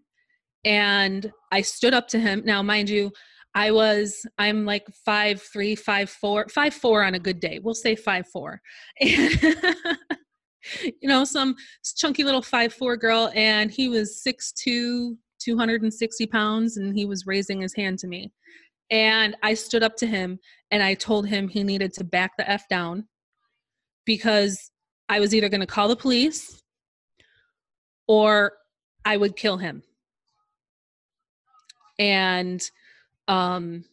and 0.65 1.33
I 1.51 1.63
stood 1.63 1.95
up 1.95 2.09
to 2.09 2.19
him. 2.19 2.43
Now, 2.45 2.63
mind 2.63 2.89
you, 2.89 3.13
I 3.55 3.71
was 3.71 4.25
I'm 4.39 4.65
like 4.65 4.87
five 5.05 5.43
three, 5.43 5.75
five 5.75 6.09
four, 6.09 6.49
five 6.49 6.75
four 6.75 7.05
on 7.05 7.15
a 7.15 7.19
good 7.19 7.41
day. 7.41 7.61
We'll 7.63 7.75
say 7.75 7.97
five 7.97 8.27
four. 8.29 8.61
You 11.01 11.09
know, 11.09 11.25
some 11.25 11.57
chunky 11.97 12.23
little 12.23 12.41
five 12.41 12.73
four 12.73 12.97
girl, 12.97 13.33
and 13.35 13.69
he 13.71 13.89
was 13.89 14.23
six 14.23 14.53
two, 14.53 15.19
260 15.41 16.27
pounds, 16.29 16.77
and 16.77 16.97
he 16.97 17.05
was 17.05 17.27
raising 17.27 17.61
his 17.61 17.75
hand 17.75 17.99
to 18.01 18.07
me. 18.07 18.33
And 18.91 19.37
I 19.43 19.55
stood 19.55 19.83
up 19.83 19.97
to 19.97 20.07
him 20.07 20.39
and 20.71 20.83
I 20.83 20.95
told 20.95 21.27
him 21.27 21.49
he 21.49 21.65
needed 21.65 21.95
to 21.95 22.05
back 22.05 22.33
the 22.37 22.49
F 22.49 22.69
down 22.69 23.09
because 24.05 24.71
I 25.09 25.19
was 25.19 25.35
either 25.35 25.49
going 25.49 25.63
to 25.63 25.67
call 25.67 25.89
the 25.89 25.97
police 25.97 26.61
or 28.07 28.53
I 29.05 29.17
would 29.17 29.35
kill 29.35 29.57
him 29.57 29.83
and 31.99 32.71
um 33.29 33.85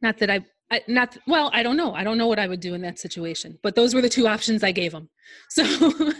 not 0.00 0.18
that 0.18 0.30
I, 0.30 0.44
I 0.70 0.82
not 0.88 1.16
well 1.26 1.50
i 1.52 1.62
don't 1.62 1.76
know. 1.76 1.94
I 1.94 2.04
don't 2.04 2.18
know 2.18 2.26
what 2.26 2.38
i 2.38 2.46
would 2.46 2.60
do 2.60 2.74
in 2.74 2.82
that 2.82 2.98
situation 2.98 3.58
but 3.62 3.74
those 3.74 3.94
were 3.94 4.02
the 4.02 4.08
two 4.08 4.26
options 4.26 4.62
i 4.62 4.72
gave 4.72 4.92
him 4.92 5.08
so 5.48 6.12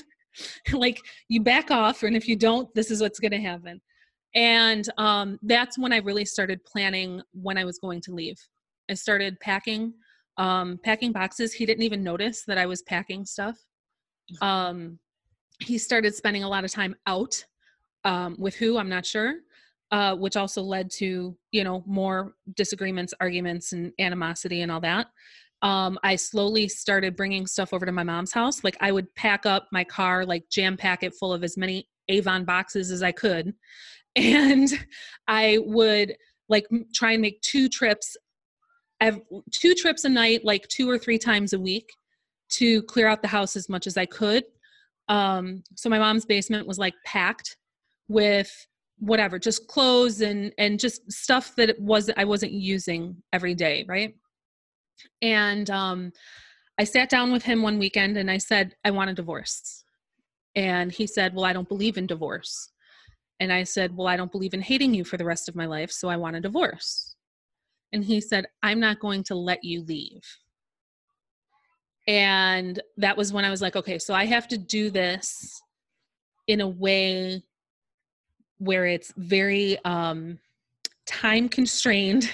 like 0.73 0.99
you 1.29 1.43
back 1.43 1.71
off 1.71 2.03
and 2.03 2.17
if 2.17 2.27
you 2.27 2.37
don't 2.37 2.73
this 2.75 2.91
is 2.91 3.01
what's 3.01 3.21
going 3.21 3.33
to 3.33 3.41
happen. 3.41 3.81
And 4.35 4.89
um, 4.97 5.39
that's 5.43 5.79
when 5.79 5.93
i 5.93 5.99
really 5.99 6.25
started 6.25 6.65
planning 6.65 7.21
when 7.33 7.59
i 7.59 7.65
was 7.65 7.79
going 7.79 8.01
to 8.03 8.13
leave. 8.13 8.39
I 8.91 8.95
started 8.95 9.39
packing 9.41 9.95
um, 10.39 10.81
packing 10.83 11.13
boxes. 11.13 11.53
He 11.53 11.67
didn't 11.67 11.83
even 11.83 12.03
notice 12.03 12.45
that 12.47 12.59
i 12.59 12.67
was 12.67 12.83
packing 12.83 13.25
stuff. 13.27 13.59
Um, 14.41 14.99
he 15.61 15.79
started 15.79 16.15
spending 16.15 16.45
a 16.45 16.49
lot 16.49 16.65
of 16.65 16.73
time 16.73 16.95
out 17.07 17.45
um, 18.05 18.37
with 18.39 18.55
who 18.57 18.79
i'm 18.79 18.89
not 18.89 19.07
sure 19.07 19.35
uh, 19.93 20.17
which 20.17 20.37
also 20.37 20.63
led 20.63 20.91
to 20.91 21.37
you 21.53 21.65
know 21.65 21.85
more 21.87 22.35
disagreements 22.57 23.15
arguments 23.21 23.73
and 23.73 23.93
animosity 23.99 24.63
and 24.63 24.73
all 24.73 24.81
that. 24.81 25.07
Um, 25.63 25.97
i 26.03 26.17
slowly 26.17 26.67
started 26.67 27.15
bringing 27.15 27.47
stuff 27.47 27.73
over 27.73 27.87
to 27.87 27.93
my 27.93 28.03
mom's 28.03 28.33
house. 28.33 28.65
Like 28.65 28.77
i 28.81 28.91
would 28.91 29.15
pack 29.15 29.47
up 29.47 29.69
my 29.71 29.85
car 29.85 30.27
like 30.27 30.45
jam 30.51 30.77
pack 30.77 31.03
it 31.05 31.15
full 31.15 31.33
of 31.33 31.45
as 31.45 31.57
many 31.57 31.89
avon 32.09 32.45
boxes 32.45 32.91
as 32.91 33.03
i 33.03 33.13
could. 33.13 33.55
And 34.15 34.69
i 35.29 35.59
would 35.63 36.15
like 36.51 36.67
try 36.95 37.13
and 37.13 37.23
make 37.23 37.41
two 37.41 37.69
trips 37.71 38.17
two 39.51 39.75
trips 39.75 40.05
a 40.05 40.09
night 40.09 40.45
like 40.45 40.69
two 40.69 40.89
or 40.89 40.99
three 40.99 41.19
times 41.19 41.53
a 41.53 41.59
week 41.59 41.89
to 42.53 42.83
clear 42.83 43.09
out 43.09 43.23
the 43.23 43.29
house 43.29 43.57
as 43.57 43.69
much 43.69 43.87
as 43.87 43.97
I 43.97 44.07
could. 44.07 44.45
Um, 45.09 45.65
so 45.75 45.89
my 45.89 45.99
mom's 45.99 46.25
basement 46.25 46.67
was 46.67 46.79
like 46.79 46.95
packed 47.05 47.57
with 48.09 48.51
whatever, 48.99 49.39
just 49.39 49.67
clothes 49.69 50.21
and 50.21 50.53
and 50.59 50.79
just 50.79 51.11
stuff 51.11 51.55
that 51.57 51.79
was 51.81 52.11
I 52.17 52.25
wasn't 52.25 52.53
using 52.53 53.17
every 53.33 53.55
day, 53.55 53.85
right? 53.89 54.15
And 55.21 55.69
um, 55.71 56.13
I 56.79 56.85
sat 56.85 57.11
down 57.11 57.33
with 57.33 57.43
him 57.43 57.63
one 57.63 57.79
weekend 57.79 58.17
and 58.17 58.31
I 58.31 58.39
said, 58.39 58.75
I 58.85 58.91
want 58.91 59.11
a 59.11 59.15
divorce. 59.15 59.85
And 60.55 60.93
he 60.93 61.07
said, 61.07 61.35
Well, 61.35 61.45
I 61.45 61.53
don't 61.53 61.69
believe 61.69 61.97
in 61.97 62.07
divorce. 62.07 62.71
And 63.41 63.53
I 63.53 63.65
said, 63.65 63.97
Well, 63.97 64.07
I 64.07 64.17
don't 64.17 64.33
believe 64.33 64.55
in 64.55 64.61
hating 64.61 64.95
you 64.95 65.05
for 65.05 65.17
the 65.17 65.25
rest 65.25 65.49
of 65.49 65.57
my 65.57 65.67
life, 65.67 65.91
so 65.91 66.09
I 66.09 66.17
want 66.17 66.37
a 66.37 66.41
divorce. 66.41 67.17
And 67.93 68.05
he 68.05 68.21
said, 68.21 68.47
I'm 68.63 68.81
not 68.81 69.01
going 69.01 69.23
to 69.25 69.35
let 69.35 69.63
you 69.65 69.83
leave. 69.83 70.23
And 72.09 72.81
that 72.97 73.17
was 73.17 73.33
when 73.33 73.45
I 73.45 73.51
was 73.51 73.63
like, 73.63 73.77
okay, 73.77 73.99
so 73.99 74.15
I 74.15 74.25
have 74.25 74.49
to 74.49 74.59
do 74.59 74.91
this 74.91 75.61
in 76.49 76.61
a 76.61 76.69
way 76.69 77.43
where 78.63 78.87
it's 78.87 79.13
very 79.17 79.79
um, 79.85 80.39
time 81.07 81.49
constrained. 81.49 82.31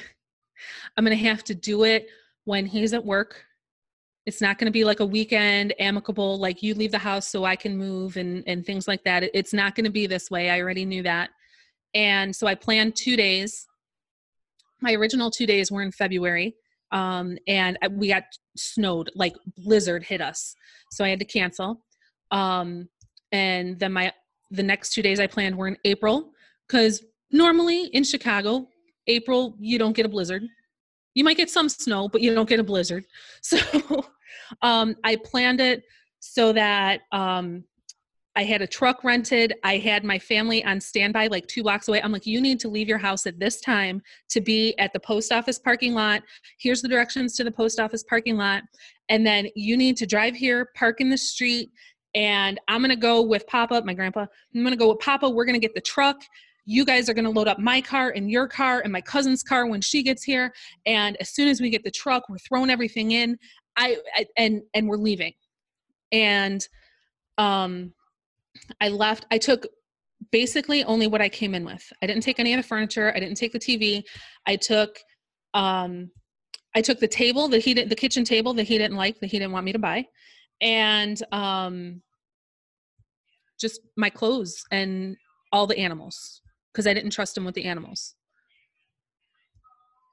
I'm 0.96 1.04
going 1.04 1.16
to 1.16 1.24
have 1.24 1.44
to 1.44 1.54
do 1.54 1.84
it 1.84 2.08
when 2.44 2.66
he's 2.66 2.92
at 2.92 3.04
work. 3.04 3.44
It's 4.26 4.40
not 4.40 4.58
going 4.58 4.66
to 4.66 4.72
be 4.72 4.84
like 4.84 5.00
a 5.00 5.06
weekend 5.06 5.74
amicable, 5.78 6.38
like 6.38 6.62
you 6.62 6.74
leave 6.74 6.92
the 6.92 6.98
house 6.98 7.26
so 7.26 7.44
I 7.44 7.56
can 7.56 7.76
move 7.76 8.16
and, 8.16 8.44
and 8.46 8.64
things 8.64 8.86
like 8.86 9.04
that. 9.04 9.24
It's 9.32 9.54
not 9.54 9.74
going 9.74 9.84
to 9.84 9.90
be 9.90 10.06
this 10.06 10.30
way. 10.30 10.50
I 10.50 10.60
already 10.60 10.84
knew 10.84 11.02
that. 11.04 11.30
And 11.94 12.34
so 12.34 12.46
I 12.46 12.54
planned 12.54 12.94
two 12.94 13.16
days. 13.16 13.66
My 14.80 14.92
original 14.92 15.30
two 15.30 15.46
days 15.46 15.72
were 15.72 15.82
in 15.82 15.92
February 15.92 16.56
um, 16.90 17.38
and 17.46 17.78
we 17.92 18.08
got 18.08 18.24
snowed 18.56 19.10
like 19.14 19.34
blizzard 19.56 20.02
hit 20.02 20.20
us 20.20 20.54
so 20.90 21.04
i 21.04 21.08
had 21.08 21.18
to 21.18 21.24
cancel 21.24 21.80
um, 22.30 22.88
and 23.32 23.78
then 23.78 23.92
my 23.92 24.12
the 24.50 24.62
next 24.62 24.90
two 24.90 25.02
days 25.02 25.20
i 25.20 25.26
planned 25.26 25.56
were 25.56 25.68
in 25.68 25.76
april 25.84 26.30
because 26.66 27.04
normally 27.30 27.86
in 27.86 28.04
chicago 28.04 28.66
april 29.06 29.54
you 29.58 29.78
don't 29.78 29.96
get 29.96 30.06
a 30.06 30.08
blizzard 30.08 30.42
you 31.14 31.24
might 31.24 31.36
get 31.36 31.50
some 31.50 31.68
snow 31.68 32.08
but 32.08 32.20
you 32.20 32.34
don't 32.34 32.48
get 32.48 32.60
a 32.60 32.64
blizzard 32.64 33.04
so 33.42 33.58
um, 34.62 34.94
i 35.04 35.16
planned 35.16 35.60
it 35.60 35.82
so 36.20 36.52
that 36.52 37.00
um, 37.12 37.64
I 38.38 38.44
had 38.44 38.62
a 38.62 38.68
truck 38.68 39.02
rented. 39.02 39.54
I 39.64 39.78
had 39.78 40.04
my 40.04 40.16
family 40.16 40.64
on 40.64 40.80
standby 40.80 41.26
like 41.26 41.48
two 41.48 41.64
blocks 41.64 41.88
away. 41.88 42.00
I'm 42.00 42.12
like, 42.12 42.24
you 42.24 42.40
need 42.40 42.60
to 42.60 42.68
leave 42.68 42.88
your 42.88 42.96
house 42.96 43.26
at 43.26 43.40
this 43.40 43.60
time 43.60 44.00
to 44.28 44.40
be 44.40 44.78
at 44.78 44.92
the 44.92 45.00
post 45.00 45.32
office 45.32 45.58
parking 45.58 45.92
lot. 45.92 46.22
Here's 46.60 46.80
the 46.80 46.86
directions 46.86 47.34
to 47.34 47.42
the 47.42 47.50
post 47.50 47.80
office 47.80 48.04
parking 48.04 48.36
lot. 48.36 48.62
And 49.08 49.26
then 49.26 49.48
you 49.56 49.76
need 49.76 49.96
to 49.96 50.06
drive 50.06 50.36
here, 50.36 50.70
park 50.76 51.00
in 51.00 51.08
the 51.10 51.18
street. 51.18 51.72
And 52.14 52.58
I'm 52.68 52.80
to 52.90 52.96
go 52.96 53.22
with 53.22 53.46
Papa, 53.46 53.82
my 53.84 53.94
grandpa. 53.94 54.26
I'm 54.54 54.64
to 54.64 54.76
go 54.76 54.88
with 54.88 55.00
Papa. 55.00 55.28
We're 55.28 55.44
to 55.54 55.60
get 55.60 55.74
the 55.74 55.80
truck. 55.80 56.22
You 56.64 56.84
guys 56.84 57.08
are 57.08 57.14
to 57.24 57.30
load 57.30 57.48
up 57.48 57.58
my 57.58 57.80
car 57.80 58.10
and 58.10 58.30
your 58.30 58.46
car 58.46 58.80
and 58.80 58.92
my 58.92 59.00
cousin's 59.00 59.42
car 59.42 59.66
when 59.66 59.80
she 59.80 60.02
gets 60.02 60.22
here. 60.22 60.52
And 60.84 61.16
as 61.16 61.30
soon 61.30 61.48
as 61.48 61.60
we 61.60 61.70
get 61.70 61.84
the 61.84 61.90
truck, 61.90 62.28
we're 62.28 62.38
throwing 62.38 62.70
everything 62.70 63.12
in. 63.12 63.38
I, 63.76 63.96
I 64.14 64.26
and 64.36 64.62
and 64.74 64.88
we're 64.88 64.96
leaving. 64.96 65.32
And 66.12 66.66
um 67.38 67.92
I 68.80 68.88
left, 68.88 69.24
I 69.30 69.38
took 69.38 69.66
basically 70.32 70.84
only 70.84 71.06
what 71.06 71.22
I 71.22 71.28
came 71.28 71.54
in 71.54 71.64
with. 71.64 71.92
I 72.02 72.06
didn't 72.06 72.22
take 72.22 72.40
any 72.40 72.52
of 72.52 72.58
the 72.58 72.66
furniture, 72.66 73.12
I 73.14 73.20
didn't 73.20 73.36
take 73.36 73.52
the 73.52 73.58
TV. 73.58 74.02
I 74.46 74.56
took 74.56 74.98
um 75.54 76.10
I 76.74 76.82
took 76.82 77.00
the 77.00 77.08
table 77.08 77.48
that 77.48 77.64
he 77.64 77.72
did 77.74 77.88
the 77.88 77.96
kitchen 77.96 78.24
table 78.24 78.52
that 78.54 78.64
he 78.64 78.78
didn't 78.78 78.96
like 78.96 79.18
that 79.20 79.30
he 79.30 79.38
didn't 79.38 79.52
want 79.52 79.64
me 79.64 79.72
to 79.72 79.78
buy 79.78 80.06
and 80.60 81.22
um 81.32 82.02
just 83.60 83.80
my 83.96 84.10
clothes 84.10 84.64
and 84.70 85.16
all 85.52 85.66
the 85.66 85.78
animals 85.78 86.40
because 86.72 86.86
I 86.86 86.94
didn't 86.94 87.10
trust 87.10 87.36
him 87.36 87.44
with 87.44 87.54
the 87.54 87.64
animals. 87.64 88.14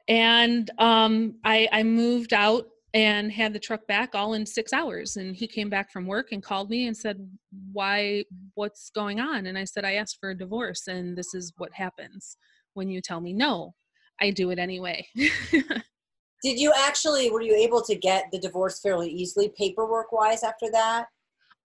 And 0.08 0.70
um 0.80 1.36
I 1.44 1.68
I 1.72 1.84
moved 1.84 2.34
out 2.34 2.66
and 2.96 3.30
had 3.30 3.52
the 3.52 3.60
truck 3.60 3.86
back 3.88 4.16
all 4.16 4.34
in 4.36 4.46
six 4.46 4.72
hours. 4.72 5.18
And 5.18 5.36
he 5.36 5.48
came 5.48 5.70
back 5.70 5.92
from 5.92 6.08
work 6.08 6.32
and 6.32 6.42
called 6.42 6.70
me 6.70 6.88
and 6.88 6.96
said, 6.96 7.30
Why, 7.74 8.24
what's 8.56 8.90
going 8.90 9.20
on? 9.20 9.48
And 9.48 9.58
I 9.58 9.66
said, 9.66 9.84
I 9.84 9.96
asked 9.96 10.18
for 10.20 10.30
a 10.30 10.38
divorce, 10.38 10.88
and 10.88 11.18
this 11.18 11.34
is 11.34 11.54
what 11.58 11.74
happens 11.74 12.38
when 12.74 12.90
you 12.90 13.02
tell 13.02 13.20
me 13.20 13.34
no. 13.34 13.76
I 14.22 14.32
do 14.32 14.50
it 14.50 14.60
anyway. 14.60 15.06
Did 16.43 16.60
you 16.60 16.71
actually, 16.78 17.30
were 17.32 17.41
you 17.41 17.56
able 17.56 17.82
to 17.84 17.95
get 17.95 18.26
the 18.32 18.39
divorce 18.39 18.80
fairly 18.80 19.10
easily, 19.10 19.52
paperwork 19.58 20.12
wise, 20.12 20.43
after 20.43 20.67
that? 20.71 21.08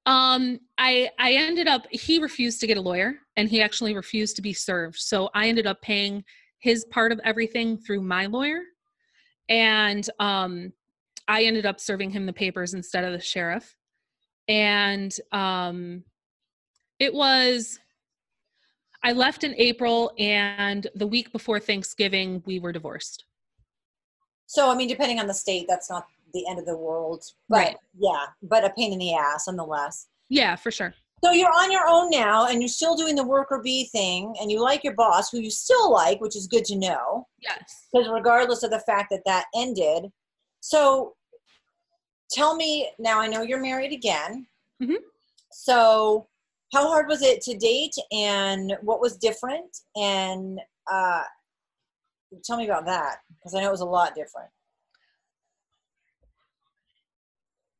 Um, 0.06 0.58
I 0.78 1.10
I 1.18 1.34
ended 1.34 1.68
up 1.68 1.86
he 1.90 2.18
refused 2.18 2.60
to 2.60 2.66
get 2.66 2.78
a 2.78 2.80
lawyer 2.80 3.16
and 3.36 3.48
he 3.48 3.60
actually 3.60 3.94
refused 3.94 4.34
to 4.36 4.42
be 4.42 4.54
served. 4.54 4.96
So 4.96 5.28
I 5.34 5.48
ended 5.48 5.66
up 5.66 5.82
paying 5.82 6.24
his 6.58 6.86
part 6.86 7.12
of 7.12 7.20
everything 7.22 7.76
through 7.76 8.00
my 8.00 8.24
lawyer. 8.26 8.62
And 9.50 10.08
um 10.18 10.72
I 11.30 11.44
ended 11.44 11.64
up 11.64 11.78
serving 11.78 12.10
him 12.10 12.26
the 12.26 12.32
papers 12.32 12.74
instead 12.74 13.04
of 13.04 13.12
the 13.12 13.20
sheriff. 13.20 13.76
And 14.48 15.14
um, 15.30 16.02
it 16.98 17.14
was, 17.14 17.78
I 19.04 19.12
left 19.12 19.44
in 19.44 19.54
April, 19.56 20.12
and 20.18 20.88
the 20.96 21.06
week 21.06 21.30
before 21.30 21.60
Thanksgiving, 21.60 22.42
we 22.46 22.58
were 22.58 22.72
divorced. 22.72 23.26
So, 24.50 24.70
I 24.70 24.74
mean, 24.74 24.88
depending 24.88 25.20
on 25.20 25.26
the 25.26 25.34
state, 25.34 25.66
that's 25.68 25.88
not 25.88 26.06
the 26.34 26.46
end 26.48 26.58
of 26.58 26.66
the 26.66 26.76
world. 26.76 27.24
But 27.48 27.56
right. 27.56 27.76
yeah, 27.98 28.26
but 28.42 28.64
a 28.64 28.70
pain 28.70 28.92
in 28.92 28.98
the 28.98 29.14
ass 29.14 29.46
nonetheless. 29.46 30.08
Yeah, 30.28 30.56
for 30.56 30.70
sure. 30.70 30.94
So 31.22 31.32
you're 31.32 31.50
on 31.50 31.70
your 31.70 31.86
own 31.86 32.10
now 32.10 32.46
and 32.46 32.60
you're 32.60 32.68
still 32.68 32.96
doing 32.96 33.14
the 33.14 33.24
worker 33.24 33.60
bee 33.62 33.84
thing 33.84 34.34
and 34.40 34.50
you 34.50 34.60
like 34.60 34.82
your 34.82 34.94
boss 34.94 35.30
who 35.30 35.38
you 35.38 35.50
still 35.50 35.92
like, 35.92 36.20
which 36.20 36.34
is 36.34 36.46
good 36.46 36.64
to 36.64 36.76
know. 36.76 37.26
Yes. 37.40 37.86
Because 37.92 38.08
regardless 38.08 38.62
of 38.62 38.70
the 38.70 38.80
fact 38.80 39.10
that 39.10 39.22
that 39.26 39.44
ended. 39.54 40.10
So 40.60 41.14
tell 42.30 42.54
me 42.54 42.90
now 42.98 43.20
i 43.20 43.26
know 43.26 43.42
you're 43.42 43.60
married 43.60 43.92
again 43.92 44.46
mm-hmm. 44.82 44.94
so 45.52 46.26
how 46.72 46.86
hard 46.86 47.08
was 47.08 47.22
it 47.22 47.42
to 47.42 47.56
date 47.56 47.94
and 48.12 48.76
what 48.82 49.00
was 49.00 49.16
different 49.16 49.78
and 49.96 50.60
uh, 50.90 51.22
tell 52.44 52.56
me 52.56 52.64
about 52.64 52.86
that 52.86 53.18
because 53.36 53.54
i 53.54 53.60
know 53.60 53.68
it 53.68 53.72
was 53.72 53.80
a 53.80 53.84
lot 53.84 54.14
different. 54.14 54.48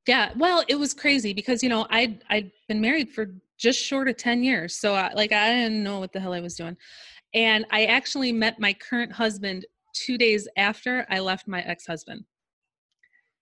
Yeah 0.07 0.33
well 0.37 0.65
it 0.69 0.77
was 0.77 0.93
crazy 0.95 1.33
because 1.33 1.63
you 1.63 1.69
know 1.69 1.87
i'd 1.91 2.25
i'd 2.31 2.51
been 2.69 2.81
married 2.81 3.11
for 3.11 3.35
just 3.59 3.79
short 3.79 4.09
of 4.09 4.17
10 4.17 4.43
years 4.43 4.77
so 4.77 4.95
I, 4.95 5.13
like 5.13 5.33
i 5.33 5.51
didn't 5.51 5.83
know 5.83 6.01
what 6.01 6.13
the 6.13 6.21
hell 6.21 6.33
i 6.33 6.41
was 6.41 6.57
doing. 6.57 6.77
And 7.35 7.65
i 7.71 7.85
actually 7.85 8.33
met 8.33 8.59
my 8.59 8.73
current 8.73 9.13
husband 9.13 9.67
two 9.95 10.19
days 10.19 10.49
after 10.57 11.07
i 11.11 11.21
left 11.21 11.47
my 11.47 11.63
ex-husband. 11.63 12.25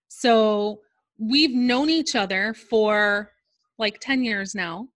So 0.09 0.81
we've 1.19 1.53
known 1.53 1.89
each 1.89 2.15
other 2.15 2.53
for 2.53 3.31
like 3.77 3.99
10 3.99 4.23
years 4.23 4.55
now, 4.55 4.87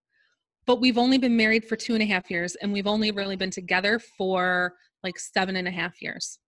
but 0.65 0.81
we've 0.81 0.97
only 0.97 1.17
been 1.17 1.35
married 1.35 1.65
for 1.65 1.75
two 1.75 1.93
and 1.93 2.01
a 2.01 2.05
half 2.05 2.29
years, 2.31 2.55
and 2.55 2.71
we've 2.71 2.87
only 2.87 3.11
really 3.11 3.35
been 3.35 3.51
together 3.51 3.99
for 3.99 4.73
like 5.03 5.19
seven 5.19 5.55
and 5.55 5.67
a 5.67 5.71
half 5.71 6.01
years. 6.01 6.39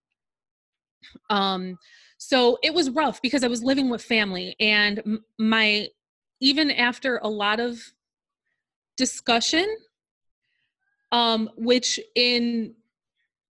Um, 1.29 1.77
so 2.17 2.57
it 2.63 2.73
was 2.73 2.89
rough 2.89 3.21
because 3.21 3.43
I 3.43 3.47
was 3.47 3.63
living 3.63 3.89
with 3.89 4.01
family, 4.01 4.55
and 4.59 5.19
my 5.37 5.87
even 6.41 6.71
after 6.71 7.17
a 7.17 7.27
lot 7.27 7.59
of 7.59 7.79
discussion, 8.97 9.65
um, 11.11 11.49
which 11.57 11.99
in 12.15 12.73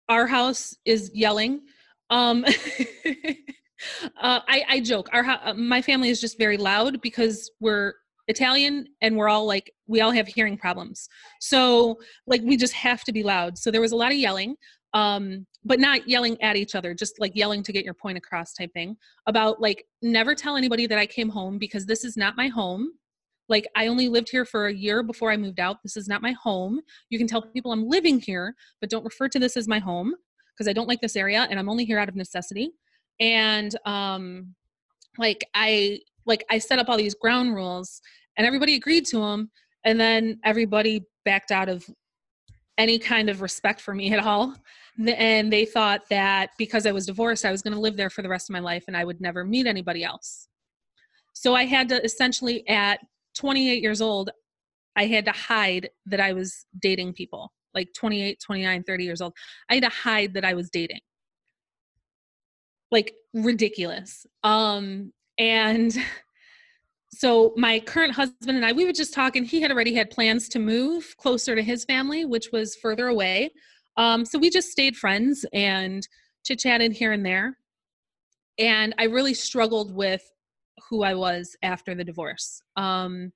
our 0.08 0.26
house 0.26 0.76
is 0.84 1.10
yelling. 1.14 1.62
Um, 2.10 2.44
uh, 4.20 4.40
I, 4.48 4.64
I 4.68 4.80
joke. 4.80 5.08
Our 5.12 5.24
uh, 5.24 5.54
my 5.54 5.82
family 5.82 6.10
is 6.10 6.20
just 6.20 6.38
very 6.38 6.56
loud 6.56 7.00
because 7.00 7.50
we're 7.60 7.94
Italian 8.28 8.86
and 9.02 9.16
we're 9.16 9.28
all 9.28 9.46
like 9.46 9.72
we 9.86 10.00
all 10.00 10.10
have 10.10 10.26
hearing 10.26 10.56
problems. 10.56 11.08
So 11.40 11.98
like 12.26 12.42
we 12.42 12.56
just 12.56 12.72
have 12.74 13.04
to 13.04 13.12
be 13.12 13.22
loud. 13.22 13.58
So 13.58 13.70
there 13.70 13.80
was 13.80 13.92
a 13.92 13.96
lot 13.96 14.12
of 14.12 14.18
yelling, 14.18 14.56
um, 14.94 15.46
but 15.64 15.80
not 15.80 16.08
yelling 16.08 16.40
at 16.42 16.56
each 16.56 16.74
other, 16.74 16.94
just 16.94 17.20
like 17.20 17.34
yelling 17.34 17.62
to 17.64 17.72
get 17.72 17.84
your 17.84 17.94
point 17.94 18.18
across 18.18 18.54
type 18.54 18.72
thing. 18.72 18.96
About 19.26 19.60
like 19.60 19.84
never 20.02 20.34
tell 20.34 20.56
anybody 20.56 20.86
that 20.86 20.98
I 20.98 21.06
came 21.06 21.28
home 21.28 21.58
because 21.58 21.86
this 21.86 22.04
is 22.04 22.16
not 22.16 22.36
my 22.36 22.48
home. 22.48 22.90
Like 23.48 23.66
I 23.76 23.88
only 23.88 24.08
lived 24.08 24.30
here 24.30 24.46
for 24.46 24.68
a 24.68 24.74
year 24.74 25.02
before 25.02 25.30
I 25.30 25.36
moved 25.36 25.60
out. 25.60 25.82
This 25.82 25.96
is 25.96 26.08
not 26.08 26.22
my 26.22 26.32
home. 26.32 26.80
You 27.10 27.18
can 27.18 27.26
tell 27.26 27.42
people 27.42 27.72
I'm 27.72 27.88
living 27.88 28.20
here, 28.20 28.54
but 28.80 28.88
don't 28.88 29.04
refer 29.04 29.28
to 29.28 29.38
this 29.38 29.56
as 29.56 29.68
my 29.68 29.78
home 29.78 30.14
because 30.54 30.68
I 30.68 30.72
don't 30.72 30.88
like 30.88 31.00
this 31.00 31.16
area 31.16 31.46
and 31.50 31.58
I'm 31.58 31.68
only 31.68 31.84
here 31.84 31.98
out 31.98 32.08
of 32.08 32.16
necessity 32.16 32.72
and 33.20 33.76
um 33.84 34.54
like 35.18 35.44
i 35.54 35.98
like 36.26 36.44
i 36.50 36.58
set 36.58 36.78
up 36.78 36.88
all 36.88 36.96
these 36.96 37.14
ground 37.14 37.54
rules 37.54 38.00
and 38.36 38.46
everybody 38.46 38.74
agreed 38.74 39.06
to 39.06 39.18
them 39.18 39.50
and 39.84 40.00
then 40.00 40.38
everybody 40.44 41.04
backed 41.24 41.52
out 41.52 41.68
of 41.68 41.84
any 42.76 42.98
kind 42.98 43.30
of 43.30 43.40
respect 43.40 43.80
for 43.80 43.94
me 43.94 44.12
at 44.12 44.24
all 44.24 44.54
and 44.98 45.52
they 45.52 45.64
thought 45.64 46.02
that 46.08 46.50
because 46.58 46.86
i 46.86 46.92
was 46.92 47.06
divorced 47.06 47.44
i 47.44 47.50
was 47.50 47.62
going 47.62 47.74
to 47.74 47.80
live 47.80 47.96
there 47.96 48.10
for 48.10 48.22
the 48.22 48.28
rest 48.28 48.48
of 48.48 48.52
my 48.52 48.60
life 48.60 48.84
and 48.86 48.96
i 48.96 49.04
would 49.04 49.20
never 49.20 49.44
meet 49.44 49.66
anybody 49.66 50.04
else 50.04 50.48
So 51.34 51.54
I 51.54 51.64
had 51.64 51.88
to 51.90 52.02
essentially, 52.02 52.66
at 52.68 53.00
28 53.36 53.82
years 53.82 54.00
old, 54.00 54.30
I 54.96 55.06
had 55.06 55.24
to 55.26 55.32
hide 55.32 55.90
that 56.06 56.20
I 56.20 56.32
was 56.32 56.64
dating 56.80 57.14
people, 57.14 57.52
like 57.74 57.88
28, 57.94 58.40
29, 58.40 58.84
30 58.84 59.04
years 59.04 59.20
old. 59.20 59.34
I 59.68 59.74
had 59.74 59.82
to 59.82 59.90
hide 59.90 60.34
that 60.34 60.44
I 60.44 60.54
was 60.54 60.70
dating. 60.70 61.00
Like 62.92 63.12
ridiculous. 63.34 64.24
Um, 64.44 65.12
and 65.36 65.94
so 67.12 67.52
my 67.56 67.80
current 67.80 68.14
husband 68.14 68.56
and 68.56 68.64
I, 68.64 68.72
we 68.72 68.84
were 68.84 68.92
just 68.92 69.12
talking. 69.12 69.44
He 69.44 69.60
had 69.60 69.72
already 69.72 69.94
had 69.94 70.10
plans 70.10 70.48
to 70.50 70.60
move 70.60 71.16
closer 71.18 71.56
to 71.56 71.62
his 71.62 71.84
family, 71.84 72.24
which 72.24 72.50
was 72.52 72.76
further 72.76 73.08
away. 73.08 73.50
Um, 73.96 74.24
so 74.24 74.38
we 74.38 74.50
just 74.50 74.70
stayed 74.70 74.96
friends 74.96 75.44
and 75.52 76.06
chit 76.44 76.58
chatted 76.58 76.92
here 76.92 77.12
and 77.12 77.24
there. 77.24 77.58
And 78.58 78.94
I 78.98 79.04
really 79.04 79.34
struggled 79.34 79.94
with 79.94 80.22
who 80.88 81.02
I 81.02 81.14
was 81.14 81.56
after 81.62 81.94
the 81.94 82.04
divorce 82.04 82.60
um, 82.76 83.32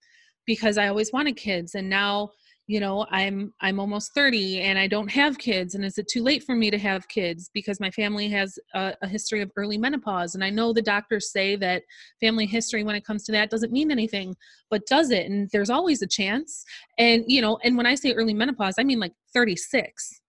because 0.47 0.79
I 0.79 0.89
always 0.89 1.13
wanted 1.13 1.37
kids, 1.37 1.75
and 1.75 1.89
now 1.89 2.31
you 2.69 2.81
know 2.81 3.07
i'm 3.11 3.51
i'm 3.63 3.81
almost 3.81 4.13
30 4.15 4.61
and 4.61 4.79
i 4.79 4.87
don't 4.87 5.11
have 5.11 5.39
kids. 5.39 5.75
And 5.75 5.85
is 5.85 5.99
it 5.99 6.07
too 6.07 6.23
late 6.23 6.45
for 6.45 6.55
me 6.55 6.71
to 6.71 6.79
have 6.79 7.09
kids? 7.09 7.51
Because 7.53 7.81
my 7.81 7.91
family 7.91 8.29
has 8.29 8.59
a, 8.75 8.95
a, 9.03 9.09
history 9.09 9.41
of 9.41 9.51
early 9.57 9.79
menopause. 9.79 10.35
And 10.35 10.45
i 10.45 10.51
know 10.51 10.73
the 10.73 10.83
doctors 10.83 11.33
say 11.33 11.57
that 11.57 11.83
family 12.21 12.45
history 12.45 12.85
when 12.85 12.95
it 12.95 13.07
comes 13.07 13.25
to 13.25 13.33
that 13.33 13.51
doesn't 13.51 13.73
mean 13.73 13.91
anything 13.91 14.37
but 14.71 14.87
does 14.87 15.11
it? 15.11 15.25
And 15.31 15.49
there's 15.51 15.71
always 15.71 16.03
a 16.03 16.07
chance. 16.07 16.63
And 16.99 17.25
you 17.27 17.41
know 17.41 17.59
and 17.65 17.77
when 17.77 17.87
i 17.87 17.95
say 17.95 18.13
early 18.13 18.35
menopause 18.35 18.75
i 18.79 18.85
mean 18.85 19.01
like 19.01 19.15
36 19.33 20.21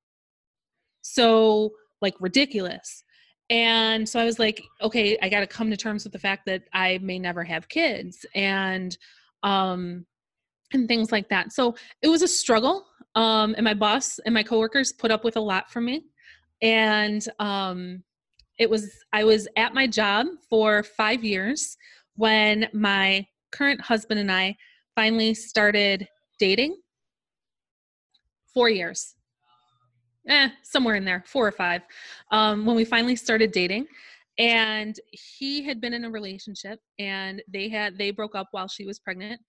so 1.14 1.72
like 2.02 2.16
ridiculous 2.20 3.04
and 3.50 4.08
so 4.08 4.20
i 4.20 4.26
was 4.26 4.40
like 4.40 4.64
okay 4.82 5.18
i 5.22 5.30
got 5.30 5.40
to 5.40 5.48
come 5.48 5.70
to 5.70 5.78
terms 5.78 6.04
with 6.04 6.14
the 6.14 6.20
fact 6.20 6.46
that 6.46 6.64
i 6.74 7.00
may 7.02 7.18
never 7.18 7.44
have 7.44 7.68
kids 7.68 8.26
and 8.36 8.98
um 9.44 10.06
and 10.74 10.88
things 10.88 11.12
like 11.12 11.30
that. 11.30 11.52
So 11.52 11.76
it 12.02 12.08
was 12.08 12.22
a 12.22 12.28
struggle. 12.28 12.86
Um, 13.16 13.56
and 13.56 13.64
my 13.64 13.74
boss 13.74 14.20
and 14.20 14.34
my 14.34 14.44
coworkers 14.44 14.94
put 14.94 15.12
up 15.12 15.24
with 15.24 15.36
a 15.36 15.42
lot 15.42 15.72
from 15.72 15.86
me. 15.86 16.06
And 16.62 17.26
um, 17.40 18.04
it 18.58 18.70
was, 18.70 18.92
I 19.14 19.24
was 19.24 19.48
at 19.56 19.74
my 19.74 19.88
job 19.88 20.28
for 20.50 20.84
five 20.84 21.24
years 21.24 21.78
when 22.16 22.68
my 22.74 23.26
current 23.52 23.82
husband 23.82 24.20
and 24.20 24.32
I 24.32 24.56
finally 24.96 25.34
started 25.34 26.08
dating. 26.38 26.78
Four 28.54 28.70
years. 28.70 29.16
Eh, 30.28 30.50
somewhere 30.64 30.96
in 30.96 31.06
there, 31.06 31.24
four 31.26 31.48
or 31.48 31.52
five. 31.52 31.82
Um, 32.32 32.66
when 32.66 32.76
we 32.76 32.86
finally 32.86 33.16
started 33.16 33.52
dating 33.52 33.88
and 34.38 34.96
he 35.12 35.64
had 35.64 35.82
been 35.82 35.94
in 35.94 36.06
a 36.06 36.10
relationship 36.10 36.80
and 37.00 37.42
they 37.48 37.70
had 37.70 37.98
they 37.98 38.12
broke 38.12 38.36
up 38.36 38.48
while 38.52 38.68
she 38.68 38.86
was 38.86 39.00
pregnant 39.00 39.42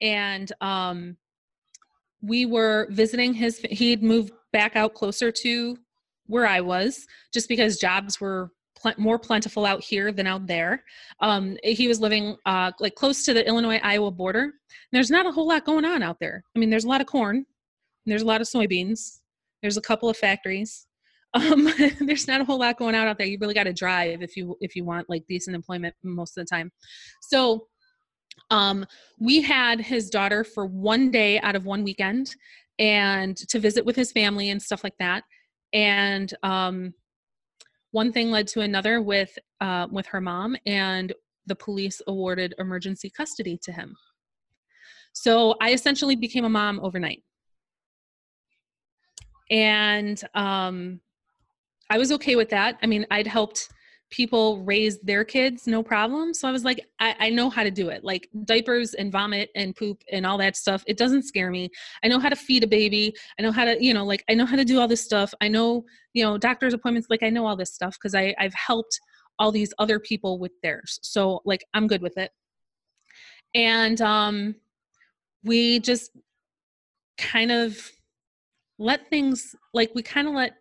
and 0.00 0.52
um, 0.60 1.16
we 2.22 2.46
were 2.46 2.88
visiting 2.90 3.34
his. 3.34 3.58
He'd 3.70 4.02
moved 4.02 4.32
back 4.52 4.76
out 4.76 4.94
closer 4.94 5.30
to 5.30 5.76
where 6.26 6.46
I 6.46 6.60
was, 6.60 7.06
just 7.32 7.48
because 7.48 7.78
jobs 7.78 8.20
were 8.20 8.50
pl- 8.80 8.94
more 8.98 9.18
plentiful 9.18 9.64
out 9.64 9.82
here 9.82 10.12
than 10.12 10.26
out 10.26 10.46
there. 10.46 10.82
Um, 11.20 11.56
he 11.62 11.88
was 11.88 12.00
living 12.00 12.36
uh, 12.46 12.72
like 12.80 12.94
close 12.94 13.24
to 13.24 13.34
the 13.34 13.46
Illinois 13.46 13.80
Iowa 13.82 14.10
border. 14.10 14.54
There's 14.92 15.10
not 15.10 15.26
a 15.26 15.30
whole 15.30 15.48
lot 15.48 15.64
going 15.64 15.84
on 15.84 16.02
out 16.02 16.18
there. 16.20 16.42
I 16.54 16.58
mean, 16.58 16.70
there's 16.70 16.84
a 16.84 16.88
lot 16.88 17.00
of 17.00 17.06
corn, 17.06 17.46
there's 18.06 18.22
a 18.22 18.26
lot 18.26 18.40
of 18.40 18.48
soybeans, 18.48 19.20
there's 19.66 19.76
a 19.76 19.82
couple 19.82 20.08
of 20.08 20.16
factories. 20.16 20.86
Um, 21.34 21.68
there's 22.00 22.26
not 22.26 22.40
a 22.40 22.44
whole 22.44 22.60
lot 22.60 22.78
going 22.78 22.94
on 22.94 23.06
out 23.08 23.18
there. 23.18 23.26
You 23.26 23.36
really 23.38 23.52
got 23.52 23.64
to 23.64 23.72
drive 23.72 24.22
if 24.22 24.38
you 24.38 24.56
if 24.60 24.74
you 24.74 24.86
want 24.86 25.10
like 25.10 25.22
decent 25.28 25.54
employment 25.54 25.94
most 26.02 26.38
of 26.38 26.46
the 26.46 26.48
time. 26.48 26.70
So 27.20 27.66
um, 28.50 28.86
we 29.18 29.42
had 29.42 29.78
his 29.78 30.08
daughter 30.08 30.44
for 30.44 30.64
one 30.64 31.10
day 31.10 31.38
out 31.40 31.54
of 31.54 31.66
one 31.66 31.84
weekend 31.84 32.34
and 32.78 33.36
to 33.36 33.58
visit 33.58 33.84
with 33.84 33.96
his 33.96 34.12
family 34.12 34.48
and 34.48 34.62
stuff 34.62 34.82
like 34.82 34.96
that. 34.98 35.24
And 35.74 36.32
um, 36.42 36.94
one 37.90 38.12
thing 38.12 38.30
led 38.30 38.46
to 38.48 38.60
another 38.60 39.02
with 39.02 39.36
uh, 39.60 39.88
with 39.90 40.06
her 40.06 40.22
mom, 40.22 40.56
and 40.64 41.12
the 41.46 41.56
police 41.56 42.00
awarded 42.06 42.54
emergency 42.58 43.10
custody 43.10 43.58
to 43.64 43.72
him. 43.72 43.94
So 45.12 45.54
I 45.60 45.72
essentially 45.72 46.16
became 46.16 46.46
a 46.46 46.48
mom 46.48 46.80
overnight. 46.82 47.22
And 49.50 50.20
um, 50.34 51.00
I 51.90 51.98
was 51.98 52.12
okay 52.12 52.36
with 52.36 52.50
that. 52.50 52.78
I 52.82 52.86
mean, 52.86 53.06
I'd 53.10 53.26
helped 53.26 53.68
people 54.10 54.62
raise 54.62 55.00
their 55.00 55.24
kids 55.24 55.66
no 55.66 55.82
problem. 55.82 56.32
So 56.32 56.48
i 56.48 56.52
was 56.52 56.64
like 56.64 56.80
I, 57.00 57.16
I, 57.18 57.30
know 57.30 57.50
how 57.50 57.64
to 57.64 57.70
do 57.70 57.88
it. 57.88 58.04
Like 58.04 58.28
diapers 58.44 58.94
and 58.94 59.10
vomit 59.10 59.50
and 59.56 59.74
poop 59.74 60.02
and 60.12 60.24
all 60.24 60.38
that 60.38 60.56
stuff 60.56 60.84
it 60.86 60.96
doesn't 60.96 61.24
scare 61.24 61.50
me. 61.50 61.70
I 62.04 62.08
know 62.08 62.20
how 62.20 62.28
to 62.28 62.36
feed 62.36 62.62
a 62.62 62.68
baby. 62.68 63.14
I 63.38 63.42
know 63.42 63.50
how 63.50 63.64
to 63.64 63.82
you 63.82 63.92
know 63.92 64.04
like 64.04 64.24
i 64.30 64.34
know 64.34 64.46
how 64.46 64.56
to 64.56 64.64
do 64.64 64.80
all 64.80 64.86
this 64.88 65.02
stuff. 65.02 65.34
I 65.40 65.48
know 65.48 65.84
you 66.12 66.22
know 66.22 66.38
doctor's 66.38 66.74
appointments 66.74 67.08
like 67.10 67.22
i 67.22 67.30
know 67.30 67.46
all 67.46 67.56
this 67.56 67.74
stuff 67.74 67.96
because 68.00 68.14
i 68.14 68.34
i've 68.38 68.54
helped 68.54 68.98
all 69.38 69.50
these 69.50 69.74
other 69.78 69.98
people 69.98 70.38
with 70.38 70.52
theirs. 70.62 71.00
So 71.02 71.40
like 71.44 71.64
i'm 71.74 71.88
good 71.88 72.02
with 72.02 72.16
it. 72.16 72.30
And 73.54 74.00
um 74.00 74.54
we 75.42 75.80
just 75.80 76.12
kind 77.18 77.50
of 77.50 77.90
let 78.78 79.08
things 79.08 79.54
like 79.74 79.90
we 79.94 80.02
kind 80.02 80.28
of 80.28 80.34
let 80.34 80.56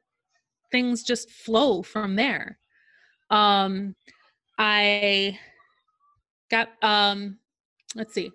things 0.71 1.03
just 1.03 1.29
flow 1.29 1.81
from 1.81 2.15
there 2.15 2.59
um, 3.29 3.95
I 4.57 5.39
got 6.49 6.69
um, 6.81 7.39
let's 7.95 8.13
see, 8.13 8.31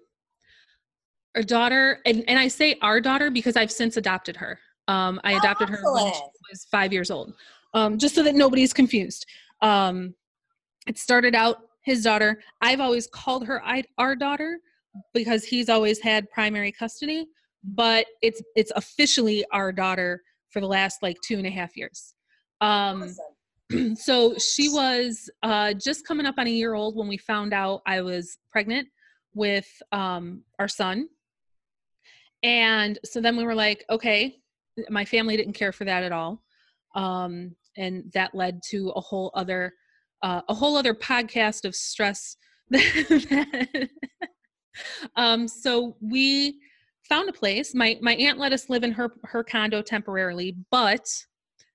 our 1.37 1.43
daughter, 1.43 2.01
and, 2.07 2.25
and 2.29 2.39
I 2.39 2.49
say 2.49 2.77
our 2.83 3.01
daughter 3.01 3.31
because 3.31 3.57
I've 3.57 3.73
since 3.73 3.97
adopted 3.97 4.37
her. 4.37 4.59
Um, 4.89 5.21
I 5.23 5.35
adopted 5.35 5.69
her 5.69 5.79
when 5.95 6.13
she 6.13 6.21
was 6.51 6.67
five 6.71 6.93
years 6.93 7.11
old, 7.11 7.35
um, 7.75 7.99
just 7.99 8.15
so 8.15 8.23
that 8.25 8.35
nobody's 8.35 8.73
confused. 8.73 9.25
Um, 9.63 10.15
it 10.87 10.99
started 10.99 11.35
out 11.35 11.59
his 11.85 12.03
daughter. 12.03 12.41
I've 12.61 12.81
always 12.81 13.07
called 13.07 13.47
her 13.47 13.63
our 13.99 14.17
daughter 14.17 14.59
because 15.15 15.45
he's 15.45 15.69
always 15.69 16.01
had 16.01 16.29
primary 16.31 16.73
custody, 16.73 17.29
but 17.63 18.07
it's 18.23 18.43
it's 18.57 18.73
officially 18.77 19.45
our 19.53 19.73
daughter 19.73 20.23
for 20.51 20.61
the 20.61 20.67
last 20.67 21.03
like 21.03 21.17
two 21.27 21.37
and 21.37 21.47
a 21.47 21.51
half 21.51 21.77
years. 21.77 22.15
Um, 22.61 23.15
awesome. 23.71 23.97
so 23.97 24.35
she 24.37 24.69
was 24.69 25.31
uh, 25.43 25.75
just 25.75 26.07
coming 26.07 26.27
up 26.27 26.35
on 26.39 26.47
a 26.47 26.51
year 26.51 26.75
old 26.75 26.97
when 26.97 27.09
we 27.09 27.19
found 27.19 27.53
out 27.53 27.83
I 27.87 28.01
was 28.01 28.39
pregnant 28.51 28.89
with 29.35 29.69
um, 29.93 30.43
our 30.59 30.69
son. 30.69 31.09
And 32.43 32.99
so 33.05 33.21
then 33.21 33.37
we 33.37 33.45
were 33.45 33.55
like, 33.55 33.85
okay, 33.91 34.37
my 34.89 35.05
family 35.05 35.37
didn't 35.37 35.53
care 35.53 35.73
for 35.73 35.85
that 35.85 36.03
at 36.03 36.13
all. 36.13 36.43
Um, 36.95 37.55
and 37.77 38.11
that 38.15 38.35
led 38.35 38.61
to 38.71 38.91
a 38.91 39.01
whole 39.01 39.31
other 39.35 39.75
uh, 40.23 40.43
a 40.49 40.55
whole 40.55 40.77
other 40.77 40.95
podcast 40.95 41.65
of 41.65 41.75
stress. 41.75 42.37
um, 45.17 45.49
so 45.49 45.97
we 46.01 46.59
found 47.11 47.29
a 47.29 47.33
place. 47.33 47.75
My 47.75 47.99
my 48.01 48.15
aunt 48.15 48.39
let 48.39 48.55
us 48.55 48.71
live 48.71 48.85
in 48.85 48.93
her 48.93 49.13
her 49.25 49.45
condo 49.45 49.83
temporarily, 49.83 50.57
but 50.71 51.07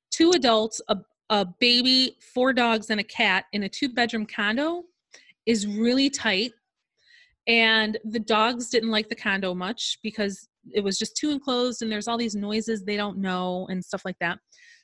two 0.09 0.31
adults, 0.31 0.81
a, 0.88 0.97
a 1.29 1.45
baby, 1.59 2.17
four 2.33 2.53
dogs, 2.53 2.89
and 2.89 2.99
a 2.99 3.03
cat 3.03 3.45
in 3.53 3.63
a 3.63 3.69
two 3.69 3.89
bedroom 3.89 4.25
condo 4.25 4.83
is 5.45 5.67
really 5.67 6.09
tight. 6.09 6.53
And 7.47 7.99
the 8.05 8.19
dogs 8.19 8.69
didn't 8.69 8.89
like 8.89 9.09
the 9.09 9.15
condo 9.15 9.53
much 9.53 9.99
because 10.01 10.47
it 10.73 10.83
was 10.83 10.97
just 10.97 11.15
too 11.15 11.29
enclosed 11.29 11.83
and 11.83 11.91
there's 11.91 12.07
all 12.07 12.17
these 12.17 12.33
noises 12.33 12.83
they 12.83 12.97
don't 12.97 13.19
know 13.19 13.67
and 13.69 13.86
stuff 13.86 14.03
like 14.03 14.17
that. 14.19 14.39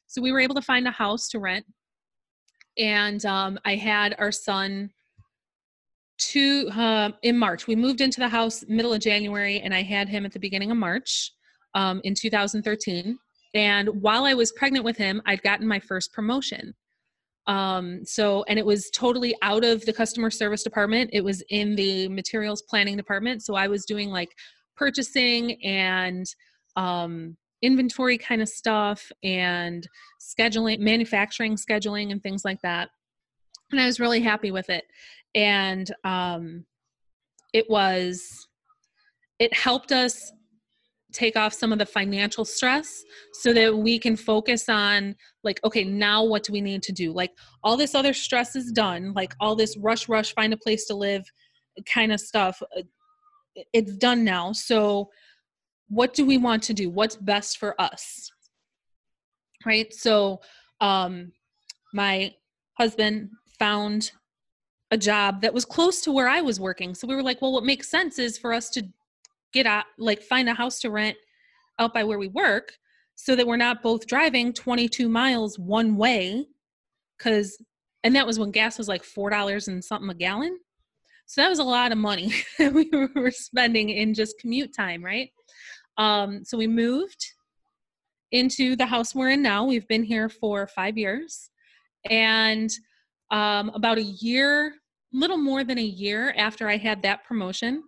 So 0.05 0.21
we 0.21 0.31
were 0.31 0.39
able 0.39 0.53
to 0.55 0.61
find 0.61 0.87
a 0.87 0.91
house 0.91 1.27
to 1.29 1.39
rent. 1.39 1.65
And 2.77 3.25
um, 3.25 3.57
I 3.65 3.75
had 3.75 4.15
our 4.19 4.31
son 4.31 4.91
to 6.21 6.69
uh, 6.69 7.09
in 7.23 7.37
March. 7.37 7.67
We 7.67 7.75
moved 7.75 8.01
into 8.01 8.19
the 8.19 8.29
house 8.29 8.63
middle 8.67 8.93
of 8.93 9.01
January, 9.01 9.59
and 9.59 9.73
I 9.73 9.81
had 9.81 10.07
him 10.07 10.25
at 10.25 10.31
the 10.31 10.39
beginning 10.39 10.71
of 10.71 10.77
March 10.77 11.31
um, 11.73 12.01
in 12.03 12.13
2013. 12.13 13.17
And 13.53 13.89
while 14.01 14.25
I 14.25 14.33
was 14.33 14.51
pregnant 14.53 14.85
with 14.85 14.97
him, 14.97 15.21
I'd 15.25 15.41
gotten 15.41 15.67
my 15.67 15.79
first 15.79 16.13
promotion. 16.13 16.73
Um, 17.47 18.05
so, 18.05 18.43
and 18.47 18.59
it 18.59 18.65
was 18.65 18.89
totally 18.91 19.35
out 19.41 19.65
of 19.65 19.83
the 19.85 19.93
customer 19.93 20.29
service 20.29 20.63
department, 20.63 21.09
it 21.11 21.23
was 21.23 21.43
in 21.49 21.75
the 21.75 22.07
materials 22.07 22.61
planning 22.61 22.95
department. 22.95 23.43
So, 23.43 23.55
I 23.55 23.67
was 23.67 23.85
doing 23.85 24.09
like 24.09 24.29
purchasing 24.77 25.61
and 25.63 26.25
um, 26.75 27.35
inventory 27.61 28.17
kind 28.17 28.41
of 28.41 28.49
stuff 28.49 29.11
and 29.23 29.87
scheduling, 30.19 30.79
manufacturing 30.79 31.55
scheduling, 31.55 32.11
and 32.11 32.21
things 32.21 32.45
like 32.45 32.61
that. 32.61 32.89
And 33.71 33.79
I 33.79 33.85
was 33.85 33.99
really 33.99 34.21
happy 34.21 34.51
with 34.51 34.69
it. 34.69 34.83
And 35.35 35.89
um, 36.03 36.65
it 37.53 37.69
was, 37.69 38.47
it 39.39 39.53
helped 39.53 39.91
us 39.91 40.31
take 41.11 41.35
off 41.35 41.53
some 41.53 41.71
of 41.71 41.79
the 41.79 41.85
financial 41.85 42.45
stress 42.45 43.03
so 43.33 43.53
that 43.53 43.75
we 43.75 43.99
can 43.99 44.15
focus 44.15 44.69
on 44.69 45.15
like 45.43 45.59
okay 45.63 45.83
now 45.83 46.23
what 46.23 46.43
do 46.43 46.53
we 46.53 46.61
need 46.61 46.81
to 46.83 46.91
do? 46.91 47.11
Like 47.11 47.31
all 47.63 47.77
this 47.77 47.95
other 47.95 48.13
stress 48.13 48.55
is 48.55 48.71
done. 48.71 49.13
Like 49.13 49.33
all 49.39 49.55
this 49.55 49.77
rush 49.77 50.07
rush 50.07 50.33
find 50.33 50.53
a 50.53 50.57
place 50.57 50.85
to 50.85 50.95
live 50.95 51.23
kind 51.91 52.11
of 52.11 52.19
stuff 52.19 52.61
uh, 52.77 52.81
it's 53.73 53.97
done 53.97 54.23
now. 54.23 54.53
So 54.53 55.09
what 55.89 56.13
do 56.13 56.25
we 56.25 56.37
want 56.37 56.63
to 56.63 56.73
do? 56.73 56.89
What's 56.89 57.17
best 57.17 57.57
for 57.57 57.79
us? 57.79 58.31
Right? 59.65 59.93
So 59.93 60.41
um 60.79 61.31
my 61.93 62.33
husband 62.77 63.29
found 63.59 64.11
a 64.91 64.97
job 64.97 65.41
that 65.41 65.53
was 65.53 65.65
close 65.65 66.01
to 66.01 66.11
where 66.11 66.27
I 66.27 66.41
was 66.41 66.59
working. 66.59 66.93
So 66.93 67.07
we 67.07 67.15
were 67.15 67.23
like, 67.23 67.41
well, 67.41 67.53
what 67.53 67.63
makes 67.63 67.89
sense 67.89 68.19
is 68.19 68.37
for 68.37 68.53
us 68.53 68.69
to 68.71 68.85
get 69.53 69.65
out, 69.65 69.85
like 69.97 70.21
find 70.21 70.49
a 70.49 70.53
house 70.53 70.79
to 70.81 70.91
rent 70.91 71.17
out 71.79 71.93
by 71.93 72.03
where 72.03 72.19
we 72.19 72.27
work 72.27 72.73
so 73.15 73.35
that 73.35 73.47
we're 73.47 73.57
not 73.57 73.81
both 73.81 74.05
driving 74.05 74.51
22 74.53 75.07
miles 75.07 75.57
one 75.57 75.95
way. 75.95 76.45
Cause, 77.19 77.57
and 78.03 78.15
that 78.15 78.27
was 78.27 78.37
when 78.37 78.51
gas 78.51 78.77
was 78.77 78.87
like 78.87 79.03
$4 79.03 79.67
and 79.67 79.83
something 79.83 80.09
a 80.09 80.13
gallon. 80.13 80.57
So 81.25 81.41
that 81.41 81.49
was 81.49 81.59
a 81.59 81.63
lot 81.63 81.93
of 81.93 81.97
money 81.97 82.33
that 82.57 82.73
we 82.73 82.89
were 83.15 83.31
spending 83.31 83.89
in 83.89 84.13
just 84.13 84.39
commute 84.39 84.75
time, 84.75 85.03
right? 85.03 85.29
Um, 85.97 86.43
so 86.43 86.57
we 86.57 86.67
moved 86.67 87.25
into 88.31 88.75
the 88.75 88.85
house 88.85 89.15
we're 89.15 89.29
in 89.29 89.41
now. 89.41 89.65
We've 89.65 89.87
been 89.87 90.03
here 90.03 90.27
for 90.27 90.67
five 90.67 90.97
years. 90.97 91.49
And 92.09 92.69
um, 93.29 93.69
about 93.69 93.97
a 93.97 94.03
year, 94.03 94.73
little 95.13 95.37
more 95.37 95.63
than 95.63 95.77
a 95.77 95.83
year 95.83 96.33
after 96.37 96.69
I 96.69 96.77
had 96.77 97.01
that 97.01 97.23
promotion, 97.25 97.83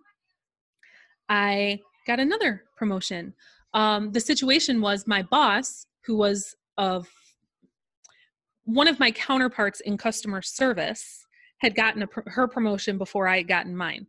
I 1.28 1.80
got 2.06 2.20
another 2.20 2.64
promotion. 2.76 3.34
Um, 3.72 4.12
the 4.12 4.20
situation 4.20 4.80
was 4.80 5.06
my 5.06 5.22
boss, 5.22 5.86
who 6.06 6.16
was 6.16 6.54
of 6.76 7.08
one 8.64 8.88
of 8.88 8.98
my 8.98 9.10
counterparts 9.10 9.80
in 9.80 9.96
customer 9.96 10.42
service, 10.42 11.24
had 11.58 11.74
gotten 11.74 12.02
a, 12.02 12.08
her 12.30 12.46
promotion 12.46 12.98
before 12.98 13.26
I 13.26 13.38
had 13.38 13.48
gotten 13.48 13.76
mine. 13.76 14.06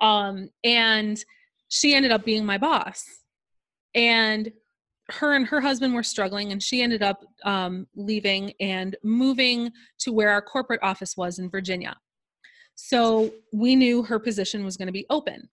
Um, 0.00 0.48
and 0.62 1.22
she 1.68 1.94
ended 1.94 2.12
up 2.12 2.24
being 2.24 2.44
my 2.44 2.58
boss. 2.58 3.04
And 3.94 4.52
her 5.10 5.34
and 5.34 5.46
her 5.46 5.60
husband 5.60 5.94
were 5.94 6.02
struggling 6.02 6.52
and 6.52 6.62
she 6.62 6.82
ended 6.82 7.02
up 7.02 7.24
um, 7.44 7.86
leaving 7.94 8.52
and 8.60 8.96
moving 9.02 9.70
to 9.98 10.12
where 10.12 10.30
our 10.30 10.40
corporate 10.40 10.80
office 10.82 11.16
was 11.16 11.38
in 11.38 11.50
virginia 11.50 11.94
so 12.74 13.32
we 13.52 13.76
knew 13.76 14.02
her 14.02 14.18
position 14.18 14.64
was 14.64 14.76
going 14.76 14.86
to 14.86 14.92
be 14.92 15.06
open. 15.10 15.48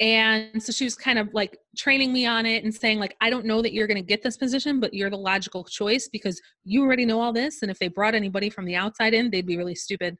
And 0.00 0.62
so 0.62 0.70
she 0.70 0.84
was 0.84 0.94
kind 0.94 1.18
of 1.18 1.34
like 1.34 1.58
training 1.76 2.12
me 2.12 2.24
on 2.24 2.46
it 2.46 2.62
and 2.62 2.72
saying 2.72 3.00
like 3.00 3.16
i 3.20 3.28
don't 3.28 3.44
know 3.44 3.60
that 3.60 3.72
you're 3.72 3.88
going 3.88 3.96
to 3.96 4.02
get 4.02 4.22
this 4.22 4.36
position 4.36 4.78
but 4.78 4.94
you're 4.94 5.10
the 5.10 5.16
logical 5.16 5.64
choice 5.64 6.08
because 6.12 6.40
you 6.62 6.84
already 6.84 7.04
know 7.04 7.20
all 7.20 7.32
this 7.32 7.62
and 7.62 7.70
if 7.70 7.80
they 7.80 7.88
brought 7.88 8.14
anybody 8.14 8.48
from 8.48 8.64
the 8.64 8.76
outside 8.76 9.12
in 9.12 9.28
they'd 9.28 9.46
be 9.46 9.56
really 9.56 9.74
stupid. 9.74 10.16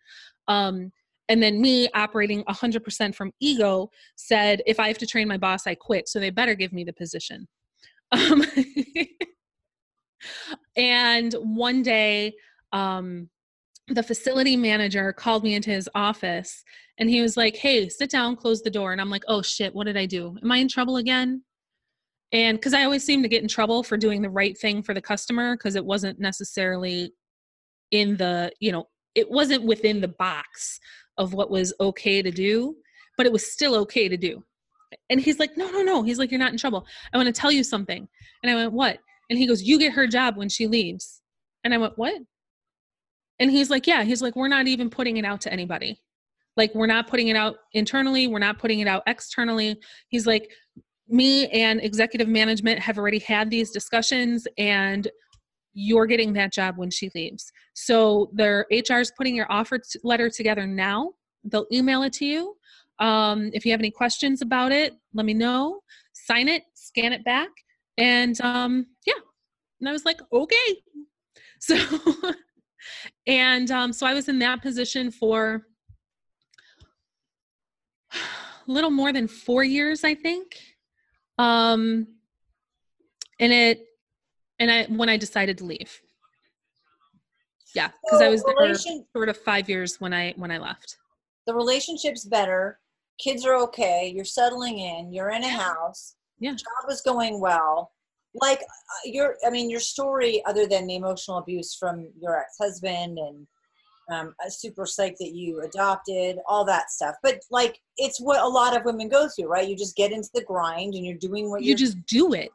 Um, 0.48 0.90
and 1.28 1.40
then 1.40 1.60
me 1.60 1.88
operating 1.94 2.42
100% 2.44 3.14
from 3.14 3.30
ego 3.38 3.88
said 4.16 4.62
if 4.66 4.80
i 4.80 4.88
have 4.88 4.98
to 4.98 5.06
train 5.06 5.28
my 5.28 5.36
boss 5.36 5.68
i 5.68 5.76
quit 5.76 6.08
so 6.08 6.18
they 6.18 6.30
better 6.30 6.56
give 6.56 6.72
me 6.72 6.82
the 6.82 6.92
position. 6.92 7.46
Um, 8.10 8.44
and 10.76 11.32
one 11.34 11.82
day, 11.82 12.34
um, 12.72 13.28
the 13.88 14.02
facility 14.02 14.56
manager 14.56 15.12
called 15.12 15.42
me 15.42 15.54
into 15.54 15.70
his 15.70 15.88
office 15.94 16.64
and 16.98 17.08
he 17.08 17.22
was 17.22 17.36
like, 17.36 17.56
Hey, 17.56 17.88
sit 17.88 18.10
down, 18.10 18.36
close 18.36 18.62
the 18.62 18.70
door. 18.70 18.92
And 18.92 19.00
I'm 19.00 19.10
like, 19.10 19.24
Oh 19.28 19.42
shit, 19.42 19.74
what 19.74 19.86
did 19.86 19.96
I 19.96 20.06
do? 20.06 20.36
Am 20.42 20.52
I 20.52 20.58
in 20.58 20.68
trouble 20.68 20.96
again? 20.96 21.42
And 22.32 22.58
because 22.58 22.74
I 22.74 22.84
always 22.84 23.04
seem 23.04 23.22
to 23.22 23.28
get 23.28 23.42
in 23.42 23.48
trouble 23.48 23.82
for 23.82 23.96
doing 23.96 24.20
the 24.20 24.30
right 24.30 24.56
thing 24.58 24.82
for 24.82 24.92
the 24.94 25.00
customer 25.00 25.56
because 25.56 25.76
it 25.76 25.84
wasn't 25.84 26.20
necessarily 26.20 27.12
in 27.90 28.16
the, 28.18 28.52
you 28.60 28.70
know, 28.70 28.88
it 29.14 29.30
wasn't 29.30 29.64
within 29.64 30.00
the 30.00 30.08
box 30.08 30.78
of 31.16 31.32
what 31.32 31.50
was 31.50 31.72
okay 31.80 32.20
to 32.20 32.30
do, 32.30 32.76
but 33.16 33.26
it 33.26 33.32
was 33.32 33.50
still 33.50 33.74
okay 33.76 34.08
to 34.08 34.16
do. 34.16 34.44
And 35.10 35.20
he's 35.20 35.38
like, 35.38 35.56
no, 35.56 35.70
no, 35.70 35.82
no. 35.82 36.02
He's 36.02 36.18
like, 36.18 36.30
you're 36.30 36.38
not 36.38 36.52
in 36.52 36.58
trouble. 36.58 36.86
I 37.12 37.16
want 37.16 37.26
to 37.26 37.32
tell 37.32 37.50
you 37.50 37.64
something. 37.64 38.06
And 38.42 38.50
I 38.50 38.54
went, 38.54 38.72
what? 38.72 38.98
And 39.30 39.38
he 39.38 39.46
goes, 39.46 39.62
you 39.62 39.78
get 39.78 39.92
her 39.92 40.06
job 40.06 40.36
when 40.36 40.48
she 40.48 40.66
leaves. 40.66 41.20
And 41.64 41.74
I 41.74 41.78
went, 41.78 41.98
what? 41.98 42.20
And 43.40 43.50
he's 43.50 43.70
like, 43.70 43.86
yeah. 43.86 44.04
He's 44.04 44.22
like, 44.22 44.36
we're 44.36 44.48
not 44.48 44.66
even 44.66 44.90
putting 44.90 45.16
it 45.16 45.24
out 45.24 45.40
to 45.42 45.52
anybody. 45.52 46.00
Like, 46.56 46.74
we're 46.74 46.86
not 46.86 47.06
putting 47.06 47.28
it 47.28 47.36
out 47.36 47.56
internally. 47.72 48.26
We're 48.26 48.40
not 48.40 48.58
putting 48.58 48.80
it 48.80 48.88
out 48.88 49.02
externally. 49.06 49.80
He's 50.08 50.26
like, 50.26 50.50
me 51.08 51.46
and 51.48 51.80
executive 51.80 52.28
management 52.28 52.80
have 52.80 52.98
already 52.98 53.20
had 53.20 53.50
these 53.50 53.70
discussions 53.70 54.46
and 54.58 55.08
you're 55.72 56.06
getting 56.06 56.32
that 56.32 56.52
job 56.52 56.76
when 56.76 56.90
she 56.90 57.10
leaves. 57.14 57.52
So 57.74 58.30
their 58.32 58.66
HR 58.70 58.96
is 58.96 59.12
putting 59.16 59.36
your 59.36 59.50
offer 59.50 59.78
letter 60.02 60.28
together 60.28 60.66
now. 60.66 61.12
They'll 61.44 61.66
email 61.72 62.02
it 62.02 62.12
to 62.14 62.26
you. 62.26 62.56
Um, 62.98 63.50
if 63.52 63.64
you 63.64 63.70
have 63.70 63.80
any 63.80 63.92
questions 63.92 64.42
about 64.42 64.72
it, 64.72 64.94
let 65.14 65.24
me 65.24 65.34
know. 65.34 65.80
Sign 66.12 66.48
it, 66.48 66.64
scan 66.74 67.12
it 67.12 67.24
back, 67.24 67.48
and 67.96 68.38
um, 68.40 68.86
yeah. 69.06 69.14
And 69.80 69.88
I 69.88 69.92
was 69.92 70.04
like, 70.04 70.20
okay. 70.32 70.56
So, 71.60 71.76
and 73.26 73.70
um, 73.70 73.92
so 73.92 74.06
I 74.06 74.14
was 74.14 74.28
in 74.28 74.38
that 74.40 74.62
position 74.62 75.10
for 75.10 75.66
a 78.12 78.18
little 78.70 78.90
more 78.90 79.12
than 79.12 79.28
four 79.28 79.64
years, 79.64 80.04
I 80.04 80.14
think. 80.14 80.56
Um, 81.38 82.06
and 83.40 83.52
it, 83.52 83.84
and 84.58 84.70
I 84.70 84.84
when 84.84 85.08
I 85.08 85.16
decided 85.16 85.58
to 85.58 85.64
leave. 85.64 86.00
Yeah, 87.74 87.88
because 88.04 88.20
so 88.20 88.26
I 88.26 88.28
was 88.28 88.42
there 88.44 89.04
sort 89.14 89.28
of 89.28 89.36
five 89.36 89.68
years 89.68 90.00
when 90.00 90.12
I 90.12 90.34
when 90.36 90.50
I 90.50 90.58
left. 90.58 90.96
The 91.46 91.54
relationship's 91.54 92.24
better. 92.24 92.80
Kids 93.18 93.44
are 93.44 93.56
okay. 93.56 94.12
You're 94.14 94.24
settling 94.24 94.78
in. 94.78 95.12
You're 95.12 95.30
in 95.30 95.44
a 95.44 95.48
house. 95.48 96.14
Yeah. 96.38 96.52
Job 96.52 96.90
is 96.90 97.00
going 97.00 97.40
well 97.40 97.92
like 98.40 98.60
uh, 98.60 99.04
your 99.04 99.36
i 99.46 99.50
mean 99.50 99.70
your 99.70 99.80
story 99.80 100.42
other 100.46 100.66
than 100.66 100.86
the 100.86 100.96
emotional 100.96 101.38
abuse 101.38 101.74
from 101.74 102.08
your 102.20 102.38
ex-husband 102.38 103.18
and 103.18 103.46
um, 104.10 104.34
a 104.46 104.50
super 104.50 104.86
psych 104.86 105.16
that 105.20 105.34
you 105.34 105.60
adopted 105.60 106.38
all 106.46 106.64
that 106.64 106.90
stuff 106.90 107.14
but 107.22 107.40
like 107.50 107.78
it's 107.98 108.20
what 108.20 108.42
a 108.42 108.48
lot 108.48 108.76
of 108.76 108.84
women 108.84 109.08
go 109.08 109.28
through 109.28 109.48
right 109.48 109.68
you 109.68 109.76
just 109.76 109.96
get 109.96 110.12
into 110.12 110.30
the 110.34 110.44
grind 110.44 110.94
and 110.94 111.04
you're 111.04 111.18
doing 111.18 111.50
what 111.50 111.62
you 111.62 111.74
just 111.74 111.98
do 112.06 112.32
it 112.32 112.50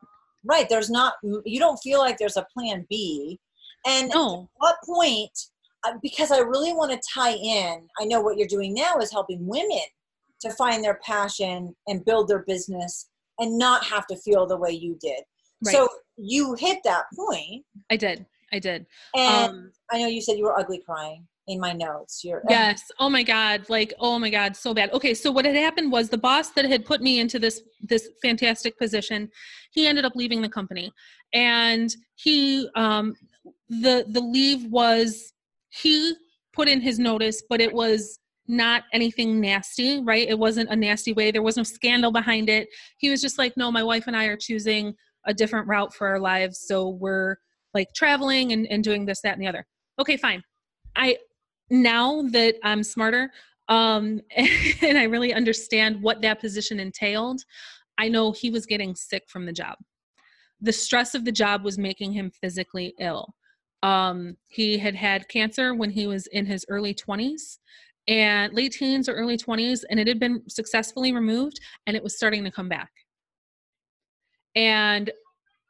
right 0.45 0.67
there's 0.67 0.89
not 0.89 1.13
you 1.21 1.59
don't 1.59 1.77
feel 1.77 1.99
like 1.99 2.17
there's 2.17 2.37
a 2.37 2.47
plan 2.57 2.85
b 2.89 3.39
and 3.85 4.09
no. 4.09 4.41
at 4.41 4.47
what 4.55 4.75
point 4.83 5.31
uh, 5.83 5.93
because 6.01 6.31
i 6.31 6.39
really 6.39 6.73
want 6.73 6.91
to 6.91 7.09
tie 7.13 7.33
in 7.35 7.87
i 8.01 8.05
know 8.05 8.19
what 8.19 8.35
you're 8.35 8.47
doing 8.47 8.73
now 8.73 8.97
is 8.97 9.11
helping 9.11 9.45
women 9.45 9.83
to 10.43 10.51
find 10.51 10.83
their 10.83 10.99
passion 11.05 11.75
and 11.87 12.05
build 12.05 12.27
their 12.27 12.43
business 12.43 13.09
and 13.39 13.57
not 13.57 13.83
have 13.83 14.05
to 14.07 14.15
feel 14.17 14.45
the 14.45 14.57
way 14.57 14.71
you 14.71 14.97
did. 15.01 15.21
Right. 15.65 15.73
So 15.73 15.87
you 16.17 16.55
hit 16.55 16.79
that 16.83 17.05
point. 17.15 17.63
I 17.89 17.97
did. 17.97 18.25
I 18.51 18.59
did. 18.59 18.85
And 19.15 19.51
um, 19.51 19.71
I 19.91 19.99
know 19.99 20.07
you 20.07 20.21
said 20.21 20.37
you 20.37 20.43
were 20.43 20.57
ugly 20.57 20.81
crying 20.85 21.27
in 21.47 21.59
my 21.59 21.73
notes. 21.73 22.21
You're 22.23 22.41
Yes. 22.49 22.83
Oh 22.99 23.09
my 23.09 23.23
god. 23.23 23.67
Like 23.69 23.93
oh 23.99 24.19
my 24.19 24.29
god, 24.29 24.55
so 24.55 24.73
bad. 24.73 24.91
Okay, 24.93 25.13
so 25.13 25.31
what 25.31 25.45
had 25.45 25.55
happened 25.55 25.91
was 25.91 26.09
the 26.09 26.17
boss 26.17 26.49
that 26.51 26.65
had 26.65 26.85
put 26.85 27.01
me 27.01 27.19
into 27.19 27.39
this 27.39 27.61
this 27.81 28.09
fantastic 28.21 28.77
position, 28.77 29.29
he 29.71 29.87
ended 29.87 30.05
up 30.05 30.15
leaving 30.15 30.41
the 30.41 30.49
company. 30.49 30.91
And 31.33 31.93
he 32.15 32.69
um 32.75 33.15
the 33.69 34.05
the 34.09 34.21
leave 34.21 34.65
was 34.71 35.33
he 35.69 36.15
put 36.53 36.67
in 36.67 36.79
his 36.79 36.99
notice, 36.99 37.41
but 37.49 37.59
it 37.59 37.73
was 37.73 38.19
not 38.47 38.83
anything 38.93 39.39
nasty, 39.39 40.01
right? 40.01 40.27
It 40.27 40.37
wasn't 40.37 40.69
a 40.69 40.75
nasty 40.75 41.13
way. 41.13 41.31
There 41.31 41.41
was 41.41 41.57
no 41.57 41.63
scandal 41.63 42.11
behind 42.11 42.49
it. 42.49 42.67
He 42.97 43.09
was 43.09 43.21
just 43.21 43.37
like, 43.37 43.55
no, 43.55 43.71
my 43.71 43.83
wife 43.83 44.03
and 44.07 44.15
I 44.15 44.25
are 44.25 44.37
choosing 44.37 44.93
a 45.25 45.33
different 45.33 45.67
route 45.67 45.93
for 45.93 46.07
our 46.07 46.19
lives. 46.19 46.59
So 46.67 46.89
we're 46.89 47.37
like 47.73 47.93
traveling 47.95 48.51
and, 48.51 48.67
and 48.67 48.83
doing 48.83 49.05
this, 49.05 49.21
that, 49.21 49.33
and 49.33 49.41
the 49.41 49.47
other. 49.47 49.65
Okay, 49.99 50.17
fine. 50.17 50.43
I 50.95 51.17
now 51.69 52.21
that 52.31 52.55
I'm 52.63 52.83
smarter 52.83 53.31
um, 53.69 54.21
and 54.81 54.97
I 54.97 55.03
really 55.03 55.33
understand 55.33 56.01
what 56.01 56.21
that 56.21 56.39
position 56.39 56.79
entailed, 56.79 57.41
I 57.97 58.09
know 58.09 58.31
he 58.31 58.49
was 58.49 58.65
getting 58.65 58.95
sick 58.95 59.23
from 59.27 59.45
the 59.45 59.53
job. 59.53 59.77
The 60.61 60.73
stress 60.73 61.15
of 61.15 61.25
the 61.25 61.31
job 61.31 61.63
was 61.63 61.77
making 61.77 62.13
him 62.13 62.31
physically 62.31 62.93
ill. 62.99 63.33
Um, 63.81 64.37
he 64.47 64.77
had 64.77 64.95
had 64.95 65.27
cancer 65.27 65.73
when 65.73 65.89
he 65.89 66.07
was 66.07 66.27
in 66.27 66.45
his 66.45 66.65
early 66.69 66.93
20s 66.93 67.57
and 68.07 68.53
late 68.53 68.73
teens 68.73 69.07
or 69.07 69.13
early 69.13 69.37
20s 69.37 69.83
and 69.89 69.99
it 69.99 70.07
had 70.07 70.19
been 70.19 70.41
successfully 70.49 71.13
removed 71.13 71.59
and 71.87 71.95
it 71.95 72.03
was 72.03 72.15
starting 72.15 72.43
to 72.43 72.51
come 72.51 72.67
back 72.67 72.91
and 74.55 75.11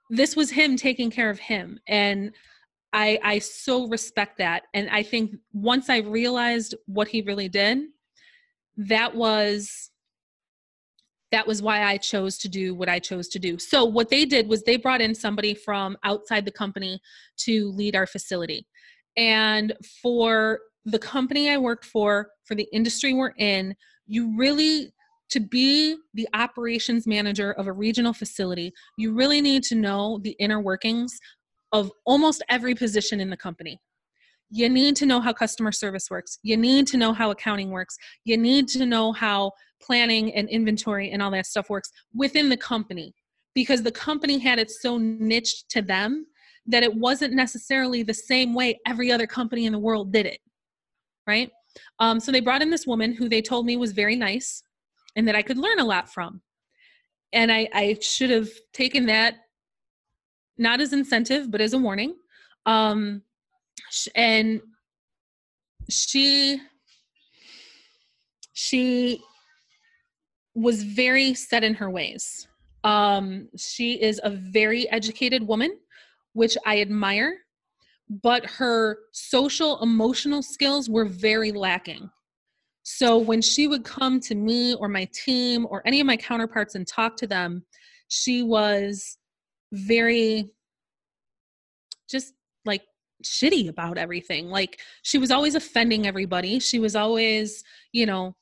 this 0.09 0.36
was 0.36 0.51
him 0.51 0.75
taking 0.75 1.09
care 1.09 1.29
of 1.29 1.39
him. 1.39 1.79
And 1.88 2.31
i 2.93 3.19
i 3.23 3.39
so 3.39 3.88
respect 3.88 4.38
that. 4.38 4.63
And 4.73 4.89
i 4.89 5.03
think 5.03 5.36
once 5.53 5.89
i 5.89 5.97
realized 5.99 6.75
what 6.86 7.07
he 7.07 7.21
really 7.21 7.49
did 7.49 7.79
that 8.77 9.15
was 9.15 9.91
that 11.31 11.47
was 11.47 11.61
why 11.61 11.84
i 11.84 11.97
chose 11.97 12.38
to 12.39 12.49
do 12.49 12.75
what 12.75 12.89
i 12.89 12.99
chose 12.99 13.27
to 13.29 13.39
do. 13.39 13.57
So 13.57 13.86
what 13.86 14.09
they 14.09 14.25
did 14.25 14.47
was 14.47 14.63
they 14.63 14.77
brought 14.77 15.01
in 15.01 15.15
somebody 15.15 15.53
from 15.53 15.97
outside 16.03 16.45
the 16.45 16.51
company 16.51 17.01
to 17.45 17.69
lead 17.71 17.95
our 17.95 18.07
facility. 18.07 18.67
And 19.17 19.73
for 20.01 20.59
the 20.86 20.99
company 20.99 21.49
I 21.49 21.57
worked 21.57 21.86
for, 21.86 22.29
for 22.45 22.55
the 22.55 22.67
industry 22.73 23.13
we're 23.13 23.34
in, 23.38 23.75
You 24.05 24.36
really, 24.38 24.93
to 25.34 25.39
be 25.39 25.97
the 26.13 26.27
operations 26.36 27.07
manager 27.07 27.53
of 27.53 27.65
a 27.65 27.73
regional 27.73 28.13
facility, 28.13 28.71
you 28.97 29.13
really 29.13 29.41
need 29.41 29.63
to 29.63 29.75
know 29.75 30.19
the 30.21 30.36
inner 30.39 30.59
workings 30.59 31.11
of 31.71 31.91
almost 32.05 32.43
every 32.49 32.75
position 32.75 33.19
in 33.19 33.31
the 33.31 33.38
company. 33.38 33.79
You 34.51 34.69
need 34.69 34.95
to 34.97 35.07
know 35.07 35.19
how 35.19 35.34
customer 35.34 35.71
service 35.71 36.11
works. 36.11 36.38
You 36.43 36.55
need 36.55 36.86
to 36.88 36.97
know 36.97 37.13
how 37.13 37.31
accounting 37.31 37.71
works. 37.71 37.97
You 38.25 38.38
need 38.38 38.67
to 38.69 38.86
know 38.86 39.11
how 39.11 39.53
planning 39.81 40.31
and 40.36 40.47
inventory 40.49 41.09
and 41.09 41.19
all 41.19 41.31
that 41.31 41.47
stuff 41.47 41.67
works 41.67 41.89
within 42.13 42.47
the 42.47 42.57
company 42.57 43.15
because 43.55 43.81
the 43.81 43.91
company 43.91 44.38
had 44.38 44.59
it 44.59 44.69
so 44.69 44.99
niched 44.99 45.67
to 45.69 45.81
them 45.81 46.27
that 46.67 46.84
it 46.84 46.93
wasn't 46.93 47.34
necessarily 47.34 48.03
the 48.03 48.13
same 48.13 48.53
way 48.53 48.79
every 48.86 49.11
other 49.11 49.25
company 49.25 49.65
in 49.65 49.73
the 49.73 49.79
world 49.79 50.13
did 50.13 50.27
it. 50.27 50.39
Right? 51.25 51.49
Um, 51.97 52.19
so 52.19 52.31
they 52.31 52.39
brought 52.39 52.61
in 52.61 52.69
this 52.69 52.86
woman 52.86 53.13
who 53.13 53.27
they 53.27 53.41
told 53.41 53.65
me 53.65 53.77
was 53.77 53.93
very 53.93 54.15
nice 54.15 54.61
and 55.16 55.28
that 55.28 55.36
I 55.36 55.41
could 55.41 55.57
learn 55.57 55.80
a 55.80 55.86
lot 55.86 56.11
from. 56.11 56.41
And 57.32 57.51
I, 57.51 57.68
I 57.74 57.97
should 58.01 58.30
have 58.30 58.49
taken 58.74 59.07
that 59.07 59.36
not 60.57 60.82
as 60.82 60.93
incentive, 60.93 61.49
but 61.49 61.61
as 61.61 61.74
a 61.74 61.78
warning. 61.78 62.16
Um, 62.66 63.24
and 64.16 64.61
she 65.89 66.61
she 68.53 69.22
was 70.55 70.84
very 70.84 71.34
set 71.34 71.64
in 71.64 71.74
her 71.74 71.89
ways. 71.89 72.47
Um, 72.84 73.49
she 73.57 74.01
is 74.01 74.22
a 74.24 74.30
very 74.30 74.89
educated 74.91 75.45
woman, 75.45 75.78
which 76.34 76.57
I 76.66 76.82
admire, 76.82 77.38
but 78.22 78.45
her 78.45 78.99
social 79.11 79.82
emotional 79.82 80.43
skills 80.43 80.89
were 80.89 81.05
very 81.05 81.51
lacking. 81.51 82.09
So 82.84 83.17
when 83.17 83.41
she 83.41 83.67
would 83.67 83.86
come 83.86 84.19
to 84.21 84.36
me 84.36 84.75
or 84.75 84.88
my 84.89 85.07
team 85.13 85.65
or 85.69 85.81
any 85.86 85.99
of 85.99 86.05
my 86.07 86.17
counterparts 86.17 86.75
and 86.75 86.86
talk 86.86 87.15
to 87.17 87.27
them, 87.27 87.63
she 88.09 88.43
was 88.43 89.17
very 89.71 90.49
just 92.09 92.34
like 92.65 92.84
shitty 93.23 93.69
about 93.69 93.97
everything. 93.97 94.49
Like 94.49 94.79
she 95.01 95.17
was 95.17 95.31
always 95.31 95.55
offending 95.55 96.05
everybody. 96.05 96.59
She 96.59 96.79
was 96.79 96.95
always, 96.95 97.63
you 97.93 98.05
know, 98.05 98.36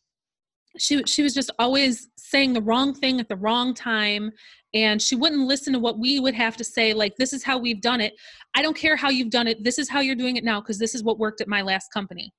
she 0.77 1.03
she 1.03 1.21
was 1.21 1.33
just 1.33 1.51
always 1.59 2.09
saying 2.17 2.53
the 2.53 2.61
wrong 2.61 2.93
thing 2.93 3.19
at 3.19 3.27
the 3.27 3.35
wrong 3.35 3.73
time 3.73 4.31
and 4.73 5.01
she 5.01 5.15
wouldn't 5.15 5.47
listen 5.47 5.73
to 5.73 5.79
what 5.79 5.99
we 5.99 6.19
would 6.19 6.33
have 6.33 6.55
to 6.55 6.63
say 6.63 6.93
like 6.93 7.15
this 7.17 7.33
is 7.33 7.43
how 7.43 7.57
we've 7.57 7.81
done 7.81 7.99
it 7.99 8.13
i 8.55 8.61
don't 8.61 8.77
care 8.77 8.95
how 8.95 9.09
you've 9.09 9.29
done 9.29 9.47
it 9.47 9.61
this 9.65 9.77
is 9.77 9.89
how 9.89 9.99
you're 9.99 10.15
doing 10.15 10.37
it 10.37 10.45
now 10.45 10.61
because 10.61 10.79
this 10.79 10.95
is 10.95 11.03
what 11.03 11.19
worked 11.19 11.41
at 11.41 11.47
my 11.47 11.61
last 11.61 11.91
company 11.91 12.31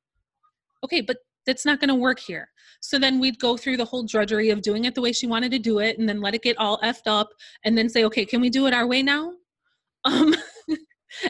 okay 0.83 1.03
but 1.03 1.19
that's 1.47 1.65
not 1.65 1.81
going 1.81 1.89
to 1.89 1.95
work 1.95 2.19
here 2.19 2.49
so 2.81 2.99
then 2.99 3.21
we'd 3.21 3.39
go 3.39 3.57
through 3.57 3.77
the 3.77 3.85
whole 3.85 4.05
drudgery 4.05 4.51
of 4.51 4.63
doing 4.63 4.85
it 4.85 4.95
the 4.95 5.01
way 5.01 5.13
she 5.13 5.27
wanted 5.27 5.51
to 5.51 5.59
do 5.59 5.79
it 5.79 5.99
and 5.99 6.09
then 6.09 6.21
let 6.21 6.35
it 6.35 6.43
get 6.43 6.59
all 6.59 6.79
effed 6.81 7.07
up 7.07 7.31
and 7.65 7.77
then 7.77 7.89
say 7.89 8.05
okay 8.05 8.25
can 8.25 8.41
we 8.41 8.51
do 8.51 8.67
it 8.67 8.75
our 8.75 8.87
way 8.87 9.03
now 9.03 9.33
um 10.05 10.35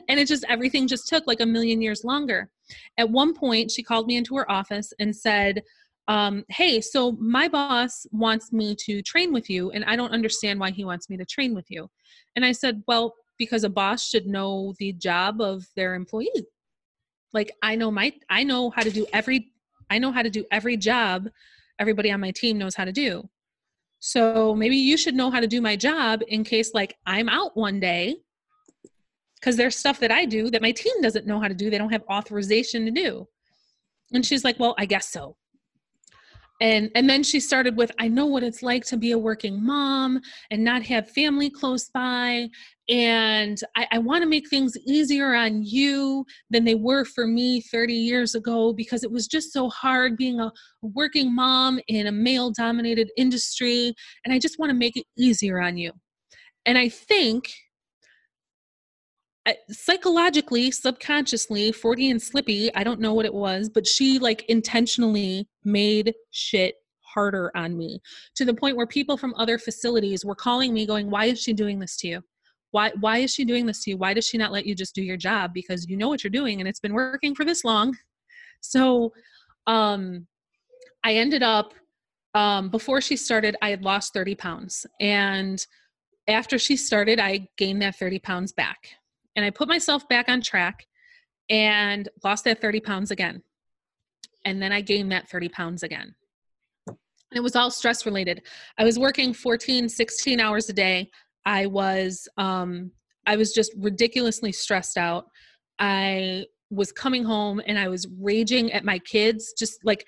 and 0.08 0.20
it 0.20 0.28
just 0.28 0.44
everything 0.48 0.86
just 0.86 1.08
took 1.08 1.26
like 1.26 1.40
a 1.40 1.46
million 1.46 1.82
years 1.82 2.04
longer 2.04 2.48
at 2.98 3.10
one 3.10 3.34
point 3.34 3.70
she 3.70 3.82
called 3.82 4.06
me 4.06 4.16
into 4.16 4.36
her 4.36 4.50
office 4.50 4.92
and 4.98 5.14
said 5.14 5.62
um, 6.08 6.44
hey, 6.48 6.80
so 6.80 7.12
my 7.12 7.48
boss 7.48 8.06
wants 8.10 8.52
me 8.52 8.74
to 8.86 9.02
train 9.02 9.32
with 9.32 9.48
you, 9.48 9.70
and 9.70 9.84
I 9.84 9.96
don't 9.96 10.12
understand 10.12 10.58
why 10.58 10.70
he 10.70 10.84
wants 10.84 11.08
me 11.08 11.16
to 11.16 11.24
train 11.24 11.54
with 11.54 11.66
you. 11.70 11.88
And 12.34 12.44
I 12.44 12.52
said, 12.52 12.82
well, 12.88 13.14
because 13.38 13.64
a 13.64 13.70
boss 13.70 14.08
should 14.08 14.26
know 14.26 14.74
the 14.78 14.92
job 14.92 15.40
of 15.40 15.64
their 15.76 15.94
employee. 15.94 16.46
Like 17.32 17.52
I 17.62 17.76
know 17.76 17.90
my, 17.90 18.12
I 18.28 18.44
know 18.44 18.70
how 18.70 18.82
to 18.82 18.90
do 18.90 19.06
every, 19.12 19.51
I 19.92 19.98
know 19.98 20.10
how 20.10 20.22
to 20.22 20.30
do 20.30 20.44
every 20.50 20.76
job 20.76 21.28
everybody 21.78 22.10
on 22.10 22.20
my 22.20 22.30
team 22.30 22.58
knows 22.58 22.74
how 22.74 22.84
to 22.84 22.92
do. 22.92 23.28
So 24.00 24.54
maybe 24.54 24.76
you 24.76 24.96
should 24.96 25.14
know 25.14 25.30
how 25.30 25.40
to 25.40 25.46
do 25.46 25.60
my 25.60 25.76
job 25.76 26.22
in 26.28 26.44
case 26.44 26.72
like 26.74 26.96
I'm 27.06 27.28
out 27.28 27.56
one 27.56 27.78
day 27.78 28.16
because 29.38 29.56
there's 29.56 29.76
stuff 29.76 30.00
that 30.00 30.10
I 30.10 30.24
do 30.24 30.50
that 30.50 30.62
my 30.62 30.72
team 30.72 31.02
doesn't 31.02 31.26
know 31.26 31.40
how 31.40 31.48
to 31.48 31.54
do. 31.54 31.70
They 31.70 31.78
don't 31.78 31.92
have 31.92 32.04
authorization 32.10 32.84
to 32.86 32.90
do. 32.90 33.28
And 34.12 34.24
she's 34.24 34.44
like, 34.44 34.58
well, 34.58 34.74
I 34.78 34.86
guess 34.86 35.08
so 35.08 35.36
and 36.62 36.90
and 36.94 37.10
then 37.10 37.24
she 37.24 37.40
started 37.40 37.76
with 37.76 37.90
i 37.98 38.06
know 38.06 38.24
what 38.24 38.44
it's 38.44 38.62
like 38.62 38.84
to 38.84 38.96
be 38.96 39.10
a 39.10 39.18
working 39.18 39.62
mom 39.62 40.20
and 40.50 40.62
not 40.62 40.82
have 40.82 41.10
family 41.10 41.50
close 41.50 41.90
by. 41.90 42.48
And 42.88 43.58
i, 43.76 43.86
I 43.92 43.98
want 43.98 44.22
to 44.22 44.28
make 44.28 44.48
things 44.48 44.76
easier 44.86 45.34
on 45.34 45.62
you 45.62 46.24
than 46.50 46.64
they 46.64 46.76
were 46.76 47.04
for 47.04 47.26
me 47.26 47.60
30 47.60 47.94
years 47.94 48.34
ago 48.34 48.72
because 48.72 49.02
it 49.02 49.10
was 49.10 49.26
just 49.26 49.52
so 49.52 49.68
hard 49.68 50.16
being 50.16 50.40
a 50.40 50.52
working 50.80 51.34
mom 51.34 51.80
in 51.88 52.06
a 52.06 52.12
male 52.12 52.50
dominated 52.52 53.10
industry. 53.16 53.92
And 54.24 54.32
i 54.32 54.38
just 54.38 54.58
want 54.58 54.70
to 54.70 54.76
make 54.76 54.96
it 54.96 55.04
easier 55.18 55.60
on 55.60 55.76
you. 55.76 55.92
And 56.64 56.78
i 56.78 56.88
think 56.88 57.50
psychologically 59.70 60.70
subconsciously 60.70 61.72
40 61.72 62.10
and 62.10 62.22
slippy 62.22 62.72
i 62.76 62.84
don't 62.84 63.00
know 63.00 63.12
what 63.12 63.26
it 63.26 63.34
was 63.34 63.68
but 63.68 63.84
she 63.86 64.20
like 64.20 64.44
intentionally 64.48 65.48
made 65.64 66.14
shit 66.30 66.76
harder 67.12 67.50
on 67.54 67.76
me 67.76 68.00
to 68.34 68.44
the 68.44 68.54
point 68.54 68.76
where 68.76 68.86
people 68.86 69.16
from 69.16 69.34
other 69.36 69.58
facilities 69.58 70.24
were 70.24 70.34
calling 70.34 70.72
me 70.72 70.86
going 70.86 71.10
why 71.10 71.26
is 71.26 71.40
she 71.40 71.52
doing 71.52 71.78
this 71.78 71.96
to 71.98 72.08
you? 72.08 72.22
Why 72.70 72.92
why 73.00 73.18
is 73.18 73.32
she 73.32 73.44
doing 73.44 73.66
this 73.66 73.84
to 73.84 73.90
you? 73.90 73.96
Why 73.98 74.14
does 74.14 74.26
she 74.26 74.38
not 74.38 74.52
let 74.52 74.66
you 74.66 74.74
just 74.74 74.94
do 74.94 75.02
your 75.02 75.16
job? 75.16 75.52
Because 75.52 75.88
you 75.88 75.96
know 75.96 76.08
what 76.08 76.24
you're 76.24 76.30
doing 76.30 76.60
and 76.60 76.68
it's 76.68 76.80
been 76.80 76.94
working 76.94 77.34
for 77.34 77.44
this 77.44 77.64
long. 77.64 77.96
So 78.60 79.12
um 79.68 80.26
i 81.04 81.14
ended 81.14 81.42
up 81.42 81.72
um 82.34 82.68
before 82.68 83.00
she 83.00 83.16
started 83.16 83.54
i 83.62 83.70
had 83.70 83.84
lost 83.84 84.12
30 84.12 84.34
pounds 84.34 84.84
and 85.00 85.64
after 86.26 86.58
she 86.58 86.76
started 86.76 87.20
i 87.20 87.46
gained 87.56 87.80
that 87.80 87.94
30 87.94 88.18
pounds 88.18 88.52
back 88.52 88.78
and 89.36 89.44
I 89.44 89.50
put 89.50 89.68
myself 89.68 90.08
back 90.08 90.28
on 90.28 90.40
track 90.40 90.86
and 91.50 92.08
lost 92.24 92.44
that 92.44 92.60
30 92.60 92.80
pounds 92.80 93.10
again. 93.10 93.42
And 94.44 94.60
then 94.60 94.72
I 94.72 94.80
gained 94.80 95.12
that 95.12 95.28
30 95.28 95.48
pounds 95.50 95.82
again. 95.82 96.14
And 96.86 97.38
it 97.38 97.42
was 97.42 97.56
all 97.56 97.70
stress 97.70 98.04
related. 98.04 98.42
I 98.78 98.84
was 98.84 98.98
working 98.98 99.32
14, 99.32 99.88
16 99.88 100.40
hours 100.40 100.68
a 100.68 100.72
day. 100.72 101.10
I 101.44 101.66
was 101.66 102.28
um 102.36 102.90
I 103.26 103.36
was 103.36 103.52
just 103.52 103.72
ridiculously 103.78 104.52
stressed 104.52 104.98
out. 104.98 105.26
I 105.78 106.46
was 106.70 106.90
coming 106.90 107.24
home 107.24 107.60
and 107.66 107.78
I 107.78 107.88
was 107.88 108.06
raging 108.20 108.72
at 108.72 108.84
my 108.84 108.98
kids, 108.98 109.54
just 109.56 109.84
like 109.84 110.06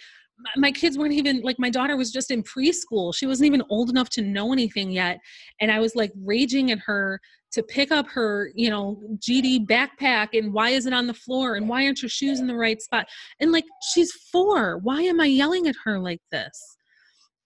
my 0.56 0.72
kids 0.72 0.98
weren't 0.98 1.12
even 1.12 1.40
like 1.42 1.58
my 1.58 1.70
daughter 1.70 1.96
was 1.96 2.10
just 2.10 2.30
in 2.30 2.42
preschool. 2.42 3.14
She 3.14 3.26
wasn't 3.26 3.46
even 3.46 3.62
old 3.70 3.90
enough 3.90 4.10
to 4.10 4.22
know 4.22 4.52
anything 4.52 4.90
yet. 4.90 5.18
And 5.60 5.70
I 5.70 5.78
was 5.80 5.94
like 5.94 6.12
raging 6.22 6.70
at 6.70 6.78
her 6.80 7.20
to 7.52 7.62
pick 7.62 7.92
up 7.92 8.08
her, 8.08 8.50
you 8.54 8.68
know, 8.68 9.00
GD 9.18 9.66
backpack 9.66 10.36
and 10.36 10.52
why 10.52 10.70
is 10.70 10.86
it 10.86 10.92
on 10.92 11.06
the 11.06 11.14
floor 11.14 11.54
and 11.54 11.68
why 11.68 11.84
aren't 11.84 12.02
your 12.02 12.08
shoes 12.08 12.40
in 12.40 12.48
the 12.48 12.56
right 12.56 12.82
spot? 12.82 13.06
And 13.40 13.52
like, 13.52 13.64
she's 13.92 14.12
four. 14.32 14.78
Why 14.78 15.02
am 15.02 15.20
I 15.20 15.26
yelling 15.26 15.68
at 15.68 15.76
her 15.84 15.98
like 16.00 16.20
this? 16.32 16.76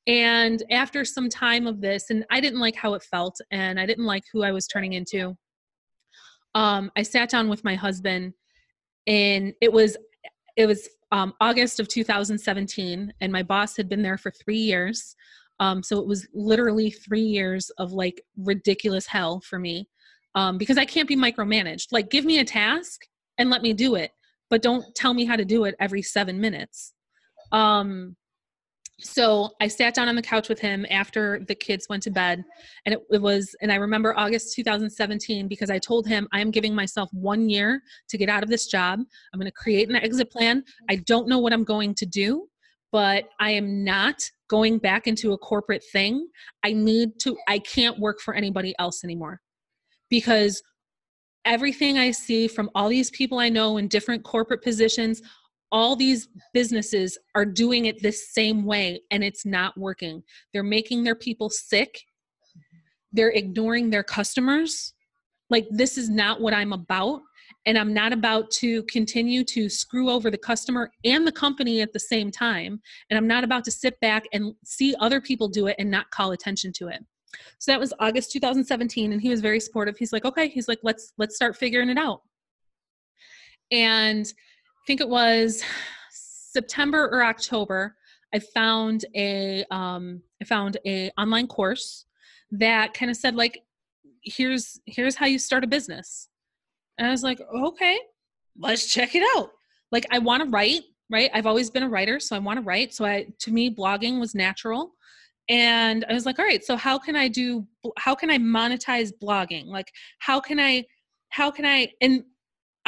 And 0.07 0.62
after 0.70 1.05
some 1.05 1.28
time 1.28 1.66
of 1.66 1.82
this, 1.82 2.09
and 2.09 2.24
I 2.30 2.41
didn't 2.41 2.61
like 2.61 2.74
how 2.74 2.95
it 2.95 3.03
felt 3.03 3.39
and 3.51 3.78
I 3.78 3.84
didn't 3.84 4.07
like 4.07 4.24
who 4.32 4.43
I 4.43 4.53
was 4.53 4.66
turning 4.66 4.95
into, 4.95 5.36
um, 6.55 6.91
I 6.97 7.03
sat 7.03 7.28
down 7.28 7.51
with 7.51 7.62
my 7.62 7.74
husband 7.74 8.32
and 9.07 9.53
it 9.61 9.70
was, 9.70 9.99
it 10.57 10.64
was 10.64 10.89
um, 11.11 11.32
August 11.40 11.80
of 11.80 11.88
2017 11.88 13.12
and 13.20 13.32
my 13.32 13.42
boss 13.42 13.76
had 13.76 13.88
been 13.88 14.02
there 14.02 14.18
for 14.18 14.30
three 14.30 14.59
years. 14.59 15.16
Um, 15.61 15.82
so 15.82 15.98
it 15.98 16.06
was 16.06 16.28
literally 16.34 16.90
three 16.90 17.22
years 17.22 17.70
of 17.78 17.92
like 17.92 18.22
ridiculous 18.36 19.06
hell 19.06 19.40
for 19.40 19.59
me 19.59 19.88
um, 20.34 20.59
because 20.59 20.78
I 20.78 20.84
can't 20.84 21.09
be 21.09 21.16
micromanaged. 21.16 21.88
Like, 21.90 22.11
give 22.11 22.24
me 22.24 22.38
a 22.38 22.44
task 22.44 23.06
and 23.38 23.50
let 23.50 23.62
me 23.62 23.72
do 23.72 23.94
it, 23.94 24.12
but 24.50 24.62
don't 24.62 24.94
tell 24.94 25.14
me 25.14 25.24
how 25.24 25.36
to 25.36 25.44
do 25.44 25.64
it 25.64 25.74
every 25.80 26.02
seven 26.02 26.40
minutes. 26.40 26.92
Um, 27.50 28.16
so 29.01 29.51
I 29.61 29.68
sat 29.68 29.94
down 29.94 30.09
on 30.09 30.16
the 30.16 30.22
couch 30.22 30.49
with 30.49 30.59
him 30.59 30.84
after 30.90 31.44
the 31.46 31.55
kids 31.55 31.86
went 31.88 32.03
to 32.05 32.11
bed, 32.11 32.44
and 32.84 32.94
it, 32.94 33.01
it 33.11 33.22
was, 33.22 33.55
and 33.62 33.70
I 33.70 33.76
remember 33.76 34.18
August 34.18 34.55
2017 34.57 35.46
because 35.46 35.70
I 35.70 35.78
told 35.78 36.07
him 36.09 36.26
I 36.32 36.40
am 36.40 36.51
giving 36.51 36.74
myself 36.74 37.09
one 37.12 37.49
year 37.49 37.80
to 38.09 38.18
get 38.18 38.28
out 38.28 38.42
of 38.42 38.49
this 38.49 38.66
job. 38.66 38.99
I'm 39.32 39.38
going 39.38 39.51
to 39.51 39.53
create 39.53 39.88
an 39.88 39.96
exit 39.96 40.32
plan. 40.32 40.64
I 40.90 40.96
don't 40.96 41.28
know 41.28 41.38
what 41.38 41.53
I'm 41.53 41.64
going 41.64 41.94
to 41.94 42.07
do, 42.07 42.49
but 42.90 43.24
I 43.38 43.51
am 43.51 43.84
not 43.84 44.20
going 44.49 44.78
back 44.78 45.07
into 45.07 45.32
a 45.32 45.38
corporate 45.38 45.84
thing. 45.92 46.26
I 46.64 46.72
need 46.72 47.20
to, 47.20 47.36
I 47.46 47.61
can't 47.61 48.01
work 48.01 48.20
for 48.20 48.34
anybody 48.34 48.74
else 48.80 49.05
anymore 49.05 49.40
because 50.11 50.61
everything 51.44 51.99
I 51.99 52.11
see 52.11 52.49
from 52.49 52.68
all 52.74 52.88
these 52.88 53.11
people 53.11 53.38
I 53.38 53.49
know 53.49 53.76
in 53.76 53.86
different 53.86 54.24
corporate 54.24 54.62
positions, 54.62 55.22
all 55.70 55.96
these 55.96 56.28
businesses 56.54 57.18
are 57.34 57.44
doing 57.44 57.86
it 57.86 58.02
this 58.02 58.32
same 58.32 58.64
way 58.64 59.00
and 59.10 59.22
it's 59.22 59.44
not 59.44 59.76
working. 59.76 60.22
They're 60.52 60.62
making 60.62 61.04
their 61.04 61.14
people 61.14 61.50
sick. 61.50 62.00
They're 63.12 63.30
ignoring 63.30 63.90
their 63.90 64.02
customers. 64.02 64.94
Like, 65.50 65.66
this 65.70 65.98
is 65.98 66.08
not 66.08 66.40
what 66.40 66.54
I'm 66.54 66.72
about. 66.72 67.22
and 67.66 67.78
I'm 67.78 67.92
not 67.92 68.12
about 68.12 68.50
to 68.52 68.82
continue 68.84 69.44
to 69.44 69.68
screw 69.68 70.10
over 70.10 70.30
the 70.30 70.38
customer 70.38 70.90
and 71.04 71.26
the 71.26 71.32
company 71.32 71.80
at 71.80 71.92
the 71.92 72.00
same 72.00 72.30
time. 72.30 72.80
And 73.10 73.18
I'm 73.18 73.26
not 73.26 73.44
about 73.44 73.64
to 73.64 73.70
sit 73.70 73.98
back 74.00 74.24
and 74.32 74.54
see 74.64 74.94
other 75.00 75.20
people 75.20 75.48
do 75.48 75.66
it 75.66 75.76
and 75.78 75.90
not 75.90 76.10
call 76.10 76.32
attention 76.32 76.72
to 76.74 76.88
it. 76.88 77.04
So 77.58 77.72
that 77.72 77.80
was 77.80 77.92
August 78.00 78.32
2017 78.32 79.12
and 79.12 79.20
he 79.20 79.28
was 79.28 79.40
very 79.40 79.60
supportive. 79.60 79.96
He's 79.98 80.12
like, 80.12 80.24
"Okay." 80.24 80.48
He's 80.48 80.68
like, 80.68 80.78
"Let's 80.82 81.12
let's 81.18 81.36
start 81.36 81.56
figuring 81.56 81.90
it 81.90 81.98
out." 81.98 82.22
And 83.70 84.32
think 84.89 85.03
it 85.03 85.09
was 85.09 85.62
September 86.11 87.11
or 87.12 87.22
October, 87.22 87.95
I 88.34 88.39
found 88.39 89.05
a 89.14 89.64
um 89.70 90.22
I 90.41 90.47
found 90.47 90.78
a 90.86 91.11
online 91.18 91.47
course 91.47 92.07
that 92.53 92.95
kind 92.95 93.11
of 93.11 93.16
said 93.16 93.36
like 93.36 93.61
here's 94.22 94.80
here's 94.86 95.14
how 95.14 95.26
you 95.26 95.39
start 95.39 95.62
a 95.62 95.66
business. 95.66 96.28
And 96.97 97.07
i 97.07 97.11
was 97.11 97.22
like 97.22 97.41
okay 97.66 97.99
let's 98.59 98.91
check 98.91 99.14
it 99.14 99.22
out. 99.36 99.51
Like 99.93 100.07
i 100.11 100.18
want 100.18 100.43
to 100.43 100.49
write 100.49 100.82
right? 101.11 101.30
I've 101.32 101.47
always 101.47 101.70
been 101.70 101.82
a 101.82 101.89
writer 101.89 102.18
so 102.18 102.34
i 102.34 102.39
want 102.39 102.59
to 102.59 102.64
write. 102.64 102.95
So 102.95 103.05
i 103.05 103.26
to 103.41 103.53
me 103.53 103.74
blogging 103.74 104.18
was 104.18 104.34
natural. 104.34 104.95
And 105.51 106.07
i 106.09 106.14
was 106.14 106.24
like 106.24 106.39
all 106.39 106.47
right 106.47 106.64
so 106.64 106.76
how 106.76 106.99
can 106.99 107.14
i 107.14 107.28
do 107.28 107.66
how 107.99 108.14
can 108.14 108.30
i 108.30 108.39
monetize 108.39 109.12
blogging? 109.22 109.66
Like 109.66 109.93
how 110.18 110.41
can 110.41 110.59
i 110.59 110.84
how 111.28 111.51
can 111.51 111.66
i 111.66 111.93
and 112.01 112.24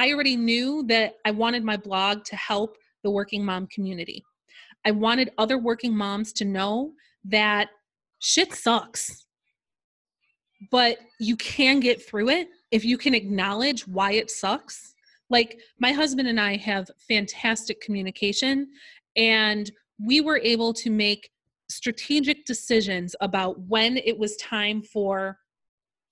i 0.01 0.13
already 0.13 0.37
knew 0.37 0.83
that 0.87 1.15
i 1.25 1.31
wanted 1.31 1.63
my 1.65 1.77
blog 1.77 2.25
to 2.25 2.37
help 2.37 2.77
the 3.05 3.11
working 3.11 3.45
mom 3.45 3.67
community 3.69 4.23
i 4.85 4.91
wanted 4.91 5.31
other 5.39 5.59
working 5.59 5.97
moms 5.97 6.33
to 6.33 6.45
know 6.45 6.93
that 7.25 7.69
shit 8.19 8.53
sucks 8.53 9.27
but 10.71 10.99
you 11.19 11.37
can 11.37 11.81
get 11.81 12.05
through 12.05 12.29
it 12.29 12.49
if 12.71 12.85
you 12.85 12.99
can 12.99 13.15
acknowledge 13.15 13.87
why 13.87 14.13
it 14.13 14.31
sucks. 14.31 14.95
Like 15.31 15.59
my 15.79 15.93
husband 15.93 16.29
and 16.29 16.41
I 16.41 16.57
have 16.57 16.91
fantastic 17.09 17.81
communication, 17.81 18.69
and 19.17 19.71
we 20.05 20.21
were 20.21 20.39
able 20.39 20.73
to 20.75 20.91
make 20.91 21.31
strategic 21.69 22.45
decisions 22.47 23.15
about 23.21 23.61
when 23.61 23.97
it 23.97 24.19
was 24.19 24.37
time 24.37 24.83
for 24.83 25.39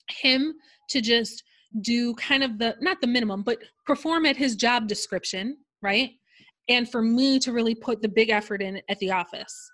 him 0.09 0.55
to 0.91 1.01
just 1.01 1.43
do 1.83 2.15
kind 2.15 2.43
of 2.43 2.59
the 2.59 2.75
not 2.81 3.01
the 3.01 3.07
minimum 3.07 3.43
but 3.43 3.59
perform 3.85 4.25
at 4.25 4.37
his 4.37 4.57
job 4.57 4.89
description 4.89 5.57
right? 5.83 6.11
And 6.69 6.91
for 6.91 7.03
me 7.03 7.39
to 7.41 7.53
really 7.53 7.75
put 7.75 8.03
the 8.03 8.09
big 8.09 8.31
effort 8.31 8.63
in 8.63 8.81
at 8.89 8.99
the 8.99 9.11
office. 9.11 9.71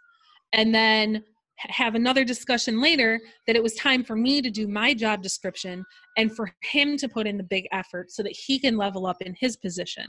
And 0.53 0.75
then 0.75 1.25
have 1.57 1.95
another 1.95 2.25
discussion 2.25 2.81
later 2.81 3.21
that 3.47 3.55
it 3.55 3.63
was 3.63 3.75
time 3.75 4.03
for 4.03 4.17
me 4.17 4.43
to 4.43 4.51
do 4.51 4.67
my 4.67 4.93
job 4.93 5.23
description 5.23 5.85
and 6.17 6.35
for 6.35 6.51
him 6.63 6.97
to 6.97 7.09
put 7.09 7.29
in 7.29 7.37
the 7.37 7.45
big 7.45 7.67
effort 7.73 8.11
so 8.11 8.25
that 8.25 8.33
he 8.33 8.59
can 8.59 8.77
level 8.77 9.07
up 9.07 9.23
in 9.23 9.35
his 9.39 9.57
position 9.57 10.07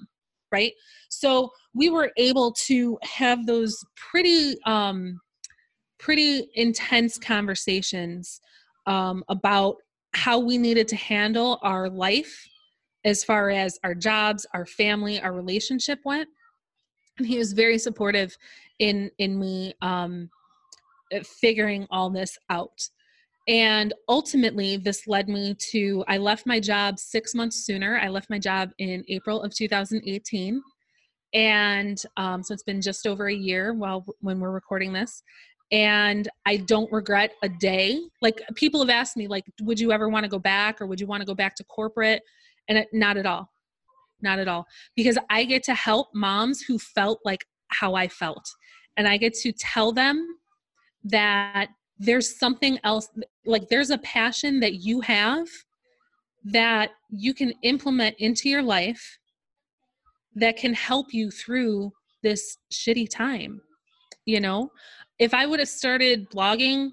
right? 0.51 0.73
So 1.09 1.49
we 1.73 1.89
were 1.89 2.11
able 2.17 2.53
to 2.67 2.97
have 3.01 3.45
those 3.45 3.77
pretty 3.95 4.55
um 4.65 5.19
pretty 5.99 6.49
intense 6.53 7.17
conversations 7.17 8.39
um 8.85 9.23
about 9.27 9.77
how 10.15 10.39
we 10.39 10.57
needed 10.57 10.87
to 10.87 10.95
handle 10.95 11.59
our 11.61 11.89
life 11.89 12.47
as 13.03 13.23
far 13.23 13.49
as 13.49 13.77
our 13.83 13.93
jobs 13.93 14.45
our 14.53 14.65
family 14.65 15.19
our 15.21 15.33
relationship 15.33 15.99
went 16.05 16.27
and 17.17 17.27
he 17.27 17.37
was 17.37 17.53
very 17.53 17.77
supportive 17.77 18.35
in 18.79 19.11
in 19.19 19.39
me 19.39 19.73
um 19.81 20.29
uh, 21.13 21.19
figuring 21.23 21.87
all 21.91 22.09
this 22.09 22.37
out. 22.49 22.89
And 23.47 23.93
ultimately, 24.09 24.77
this 24.77 25.05
led 25.07 25.29
me 25.29 25.55
to 25.71 26.03
I 26.07 26.17
left 26.17 26.47
my 26.47 26.59
job 26.59 26.97
six 26.97 27.35
months 27.35 27.63
sooner. 27.63 27.99
I 27.99 28.07
left 28.07 28.29
my 28.29 28.39
job 28.39 28.71
in 28.79 29.03
April 29.07 29.43
of 29.43 29.53
2018. 29.53 30.61
And 31.35 32.01
um, 32.17 32.41
so 32.41 32.53
it's 32.55 32.63
been 32.63 32.81
just 32.81 33.05
over 33.05 33.27
a 33.27 33.33
year 33.33 33.73
while 33.73 34.03
when 34.21 34.39
we're 34.39 34.51
recording 34.51 34.93
this. 34.93 35.21
And 35.71 36.27
I 36.45 36.57
don't 36.57 36.91
regret 36.91 37.33
a 37.41 37.49
day. 37.49 37.99
Like 38.21 38.41
people 38.55 38.79
have 38.81 38.89
asked 38.89 39.17
me, 39.17 39.27
like, 39.27 39.45
would 39.61 39.79
you 39.79 39.91
ever 39.91 40.09
want 40.09 40.23
to 40.23 40.29
go 40.29 40.39
back 40.39 40.79
or 40.79 40.85
would 40.85 40.99
you 40.99 41.07
want 41.07 41.21
to 41.21 41.25
go 41.25 41.35
back 41.35 41.55
to 41.55 41.63
corporate? 41.63 42.21
And 42.67 42.77
it, 42.77 42.87
not 42.93 43.17
at 43.17 43.25
all. 43.25 43.49
Not 44.21 44.39
at 44.39 44.47
all. 44.47 44.67
Because 44.95 45.17
I 45.29 45.43
get 45.43 45.63
to 45.63 45.73
help 45.73 46.09
moms 46.13 46.61
who 46.61 46.77
felt 46.77 47.19
like 47.25 47.45
how 47.67 47.95
I 47.95 48.07
felt. 48.07 48.47
And 48.97 49.07
I 49.07 49.17
get 49.17 49.33
to 49.35 49.51
tell 49.51 49.91
them 49.91 50.37
that 51.03 51.69
there's 51.97 52.37
something 52.37 52.79
else 52.83 53.09
like 53.45 53.69
there's 53.69 53.89
a 53.89 53.97
passion 53.99 54.59
that 54.59 54.75
you 54.75 55.01
have 55.01 55.47
that 56.43 56.91
you 57.09 57.33
can 57.33 57.53
implement 57.63 58.15
into 58.19 58.49
your 58.49 58.61
life 58.61 59.17
that 60.35 60.57
can 60.57 60.73
help 60.73 61.13
you 61.13 61.31
through 61.31 61.91
this 62.21 62.57
shitty 62.71 63.09
time 63.09 63.61
you 64.25 64.39
know 64.39 64.71
if 65.19 65.33
i 65.33 65.45
would 65.45 65.59
have 65.59 65.69
started 65.69 66.29
blogging 66.29 66.89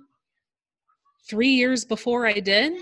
3 1.29 1.49
years 1.49 1.85
before 1.85 2.27
i 2.27 2.35
did 2.35 2.73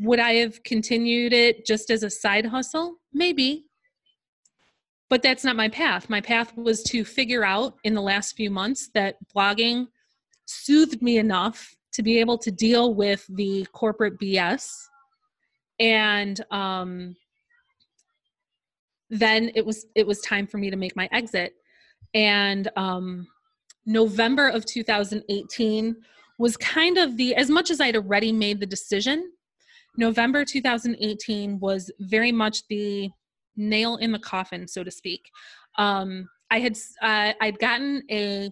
would 0.00 0.18
i 0.18 0.32
have 0.34 0.62
continued 0.64 1.32
it 1.32 1.66
just 1.66 1.90
as 1.90 2.02
a 2.02 2.10
side 2.10 2.46
hustle 2.46 2.96
maybe 3.12 3.64
but 5.08 5.22
that's 5.22 5.44
not 5.44 5.56
my 5.56 5.68
path 5.68 6.10
my 6.10 6.20
path 6.20 6.56
was 6.56 6.82
to 6.82 7.04
figure 7.04 7.44
out 7.44 7.74
in 7.84 7.94
the 7.94 8.02
last 8.02 8.36
few 8.36 8.50
months 8.50 8.90
that 8.94 9.16
blogging 9.34 9.86
soothed 10.46 11.02
me 11.02 11.18
enough 11.18 11.74
to 11.94 12.02
be 12.02 12.18
able 12.18 12.36
to 12.38 12.50
deal 12.50 12.94
with 12.94 13.24
the 13.28 13.66
corporate 13.72 14.18
BS. 14.18 14.68
And 15.78 16.44
um, 16.50 17.16
then 19.10 19.50
it 19.54 19.64
was 19.64 19.86
it 19.94 20.06
was 20.06 20.20
time 20.20 20.46
for 20.46 20.58
me 20.58 20.70
to 20.70 20.76
make 20.76 20.96
my 20.96 21.08
exit. 21.12 21.54
And 22.14 22.68
um, 22.76 23.26
November 23.86 24.48
of 24.48 24.64
2018 24.66 25.96
was 26.38 26.56
kind 26.56 26.98
of 26.98 27.16
the 27.16 27.34
as 27.34 27.50
much 27.50 27.70
as 27.70 27.80
I'd 27.80 27.96
already 27.96 28.32
made 28.32 28.60
the 28.60 28.66
decision. 28.66 29.30
November 29.96 30.44
2018 30.44 31.60
was 31.60 31.90
very 32.00 32.32
much 32.32 32.66
the 32.68 33.10
nail 33.56 33.96
in 33.96 34.10
the 34.10 34.18
coffin, 34.18 34.66
so 34.66 34.82
to 34.82 34.90
speak. 34.90 35.30
Um, 35.78 36.28
I 36.50 36.60
had 36.60 36.76
uh, 37.02 37.32
I'd 37.40 37.58
gotten 37.58 38.02
a 38.10 38.50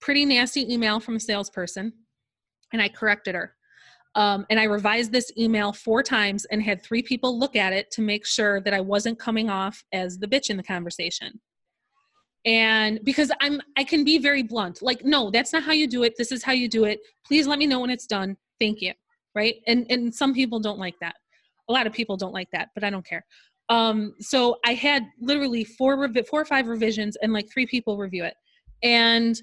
pretty 0.00 0.24
nasty 0.24 0.72
email 0.72 1.00
from 1.00 1.16
a 1.16 1.20
salesperson 1.20 1.92
and 2.72 2.82
I 2.82 2.88
corrected 2.88 3.34
her. 3.34 3.54
Um, 4.14 4.46
and 4.48 4.58
I 4.58 4.64
revised 4.64 5.12
this 5.12 5.30
email 5.36 5.72
four 5.72 6.02
times 6.02 6.46
and 6.46 6.62
had 6.62 6.82
three 6.82 7.02
people 7.02 7.38
look 7.38 7.54
at 7.54 7.74
it 7.74 7.90
to 7.92 8.00
make 8.00 8.24
sure 8.24 8.60
that 8.62 8.72
I 8.72 8.80
wasn't 8.80 9.18
coming 9.18 9.50
off 9.50 9.84
as 9.92 10.18
the 10.18 10.26
bitch 10.26 10.48
in 10.48 10.56
the 10.56 10.62
conversation. 10.62 11.38
And 12.46 13.00
because 13.02 13.30
I'm, 13.40 13.60
I 13.76 13.84
can 13.84 14.04
be 14.04 14.18
very 14.18 14.42
blunt, 14.42 14.80
like, 14.80 15.04
no, 15.04 15.30
that's 15.30 15.52
not 15.52 15.64
how 15.64 15.72
you 15.72 15.88
do 15.88 16.04
it. 16.04 16.14
This 16.16 16.30
is 16.30 16.44
how 16.44 16.52
you 16.52 16.68
do 16.68 16.84
it. 16.84 17.00
Please 17.26 17.46
let 17.46 17.58
me 17.58 17.66
know 17.66 17.80
when 17.80 17.90
it's 17.90 18.06
done. 18.06 18.36
Thank 18.60 18.80
you. 18.80 18.92
Right. 19.34 19.56
And 19.66 19.84
and 19.90 20.14
some 20.14 20.32
people 20.32 20.60
don't 20.60 20.78
like 20.78 20.94
that. 21.00 21.16
A 21.68 21.72
lot 21.72 21.86
of 21.86 21.92
people 21.92 22.16
don't 22.16 22.32
like 22.32 22.48
that, 22.52 22.68
but 22.74 22.84
I 22.84 22.90
don't 22.90 23.04
care. 23.04 23.24
Um, 23.68 24.14
so 24.20 24.56
I 24.64 24.74
had 24.74 25.04
literally 25.20 25.64
four, 25.64 25.96
revi- 25.96 26.26
four 26.26 26.40
or 26.40 26.44
five 26.44 26.68
revisions 26.68 27.16
and 27.16 27.32
like 27.32 27.50
three 27.52 27.66
people 27.66 27.98
review 27.98 28.24
it. 28.24 28.34
And 28.82 29.40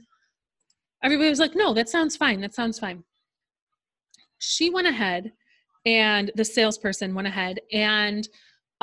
everybody 1.04 1.30
was 1.30 1.40
like, 1.40 1.56
no, 1.56 1.74
that 1.74 1.90
sounds 1.90 2.16
fine. 2.16 2.40
That 2.42 2.56
sounds 2.56 2.80
fine. 2.80 3.04
She 4.40 4.70
went 4.70 4.88
ahead 4.88 5.32
and 5.86 6.32
the 6.36 6.46
salesperson 6.46 7.14
went 7.14 7.28
ahead 7.28 7.60
and 7.72 8.28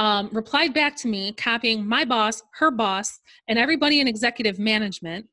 um, 0.00 0.30
replied 0.32 0.72
back 0.72 0.96
to 0.96 1.08
me, 1.08 1.32
copying 1.32 1.86
my 1.86 2.06
boss, 2.06 2.42
her 2.54 2.70
boss, 2.70 3.20
and 3.48 3.58
everybody 3.58 4.00
in 4.00 4.08
executive 4.08 4.58
management, 4.58 5.26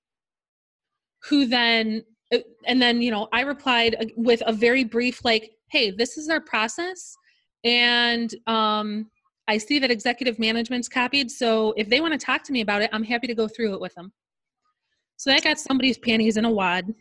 who 1.24 1.48
then, 1.48 2.04
uh, 2.34 2.40
and 2.66 2.82
then, 2.82 3.02
you 3.02 3.10
know, 3.10 3.30
I 3.32 3.42
replied 3.42 3.96
uh, 3.98 4.06
with 4.18 4.44
a 4.46 4.52
very 4.52 4.84
brief, 4.84 5.24
like, 5.24 5.52
hey, 5.72 5.92
this 5.92 6.18
is 6.18 6.28
our 6.28 6.42
process. 6.42 7.16
And 7.64 8.36
um, 8.46 9.10
I 9.48 9.58
see 9.58 9.80
that 9.80 9.90
executive 9.90 10.38
management's 10.38 10.90
copied. 10.90 11.32
So 11.32 11.74
if 11.78 11.88
they 11.88 12.02
want 12.02 12.12
to 12.20 12.24
talk 12.24 12.44
to 12.44 12.52
me 12.52 12.60
about 12.60 12.82
it, 12.82 12.90
I'm 12.92 13.04
happy 13.04 13.28
to 13.28 13.36
go 13.36 13.48
through 13.48 13.74
it 13.74 13.80
with 13.80 13.96
them. 13.96 14.12
So 15.16 15.32
I 15.32 15.40
got 15.40 15.60
somebody's 15.60 15.98
panties 15.98 16.36
in 16.36 16.44
a 16.44 16.52
wad. 16.52 16.94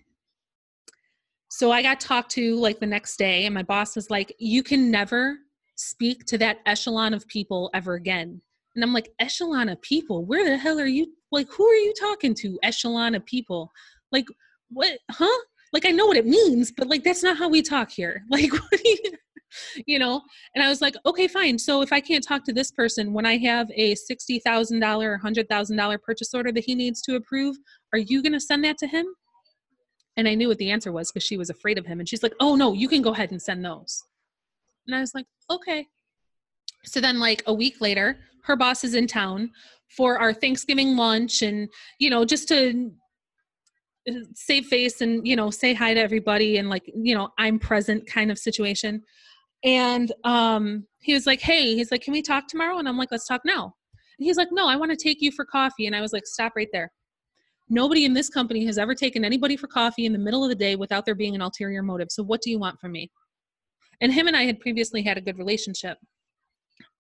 So 1.49 1.73
I 1.73 1.83
got 1.83 1.99
talked 1.99 2.31
to 2.33 2.55
like 2.61 2.79
the 2.79 2.87
next 2.87 3.17
day, 3.17 3.45
and 3.45 3.55
my 3.55 3.64
boss 3.64 3.97
was 3.97 4.09
like, 4.09 4.33
You 4.39 4.62
can 4.62 4.89
never 4.89 5.39
speak 5.77 6.24
to 6.27 6.39
that 6.39 6.59
echelon 6.66 7.14
of 7.14 7.27
people 7.29 7.70
ever 7.74 7.95
again. 7.95 8.41
And 8.77 8.85
I'm 8.85 8.93
like, 8.93 9.11
Echelon 9.18 9.70
of 9.70 9.81
people? 9.81 10.27
Where 10.27 10.45
the 10.45 10.59
hell 10.59 10.79
are 10.79 10.87
you? 10.87 11.07
Like, 11.33 11.49
who 11.51 11.66
are 11.66 11.74
you 11.74 11.95
talking 11.99 12.35
to? 12.35 12.59
Echelon 12.62 13.14
of 13.14 13.24
people? 13.24 13.72
Like, 14.12 14.27
what? 14.68 14.99
Huh? 15.11 15.41
Like, 15.72 15.87
I 15.87 15.91
know 15.91 16.07
what 16.07 16.18
it 16.18 16.27
means, 16.27 16.70
but 16.70 16.87
like, 16.87 17.03
that's 17.03 17.22
not 17.22 17.39
how 17.39 17.49
we 17.49 17.62
talk 17.62 17.91
here. 17.91 18.22
Like, 18.31 18.53
what 18.53 18.70
do 18.70 18.81
you? 18.85 19.12
you 19.87 19.99
know 19.99 20.20
and 20.55 20.64
i 20.64 20.68
was 20.68 20.83
like 20.83 20.97
okay 21.07 21.29
fine 21.29 21.59
so 21.59 21.81
if 21.81 21.93
i 21.93 22.01
can't 22.01 22.27
talk 22.27 22.45
to 22.45 22.53
this 22.53 22.72
person 22.72 23.12
when 23.12 23.24
i 23.24 23.37
have 23.37 23.70
a 23.74 23.95
$60000 23.95 25.05
or 25.05 25.20
$100000 25.22 26.03
purchase 26.03 26.35
order 26.35 26.53
that 26.53 26.64
he 26.64 26.74
needs 26.74 27.01
to 27.03 27.14
approve 27.14 27.57
are 27.93 27.99
you 27.99 28.22
going 28.22 28.33
to 28.33 28.41
send 28.41 28.64
that 28.64 28.77
to 28.79 28.87
him 28.87 29.07
and 30.16 30.27
i 30.27 30.35
knew 30.35 30.49
what 30.49 30.59
the 30.59 30.70
answer 30.70 30.91
was 30.91 31.11
because 31.11 31.22
she 31.24 31.37
was 31.37 31.49
afraid 31.49 31.79
of 31.79 31.87
him 31.87 32.01
and 32.01 32.09
she's 32.09 32.24
like 32.24 32.35
oh 32.41 32.57
no 32.57 32.72
you 32.72 32.89
can 32.89 33.03
go 33.03 33.12
ahead 33.12 33.31
and 33.31 33.41
send 33.41 33.64
those 33.64 34.03
and 34.87 34.97
i 34.97 35.01
was 35.01 35.14
like 35.14 35.26
okay 35.51 35.87
So 36.87 37.01
then, 37.01 37.18
like 37.18 37.43
a 37.47 37.53
week 37.53 37.80
later, 37.80 38.18
her 38.45 38.57
boss 38.57 38.84
is 38.84 38.95
in 38.95 39.07
town 39.07 39.51
for 39.97 40.18
our 40.18 40.32
Thanksgiving 40.32 40.97
lunch 40.97 41.43
and, 41.43 41.68
you 41.99 42.11
know, 42.11 42.24
just 42.24 42.49
to 42.49 42.93
save 44.34 44.66
face 44.66 45.01
and, 45.01 45.26
you 45.26 45.34
know, 45.34 45.51
say 45.51 45.74
hi 45.74 45.95
to 45.95 46.01
everybody 46.01 46.59
and 46.59 46.70
like, 46.70 46.84
you 46.95 47.14
know, 47.14 47.30
I'm 47.39 47.59
present 47.59 48.07
kind 48.07 48.30
of 48.30 48.39
situation. 48.39 49.03
And 49.64 50.12
um, 50.22 50.87
he 51.01 51.12
was 51.12 51.26
like, 51.26 51.41
hey, 51.41 51.74
he's 51.74 51.91
like, 51.91 52.03
can 52.03 52.12
we 52.12 52.22
talk 52.22 52.47
tomorrow? 52.47 52.78
And 52.78 52.89
I'm 52.89 52.97
like, 52.97 53.11
let's 53.11 53.26
talk 53.26 53.41
now. 53.45 53.74
And 54.18 54.24
he's 54.24 54.37
like, 54.37 54.49
no, 54.53 54.68
I 54.68 54.76
want 54.76 54.93
to 54.93 54.97
take 54.97 55.20
you 55.20 55.32
for 55.32 55.45
coffee. 55.45 55.87
And 55.87 55.97
I 55.97 56.01
was 56.01 56.12
like, 56.12 56.24
stop 56.24 56.53
right 56.57 56.68
there. 56.72 56.93
Nobody 57.68 58.05
in 58.05 58.14
this 58.14 58.28
company 58.28 58.64
has 58.66 58.78
ever 58.78 58.95
taken 58.95 59.24
anybody 59.24 59.57
for 59.57 59.66
coffee 59.66 60.07
in 60.07 60.12
the 60.12 60.20
middle 60.20 60.45
of 60.45 60.51
the 60.51 60.55
day 60.55 60.76
without 60.76 61.05
there 61.05 61.16
being 61.16 61.34
an 61.34 61.41
ulterior 61.41 61.82
motive. 61.82 62.09
So 62.11 62.22
what 62.22 62.43
do 62.43 62.51
you 62.51 62.61
want 62.61 62.78
from 62.78 62.93
me? 62.93 63.11
And 64.01 64.13
him 64.13 64.27
and 64.27 64.37
I 64.37 64.45
had 64.45 64.61
previously 64.61 65.03
had 65.03 65.19
a 65.19 65.21
good 65.21 65.39
relationship. 65.39 65.99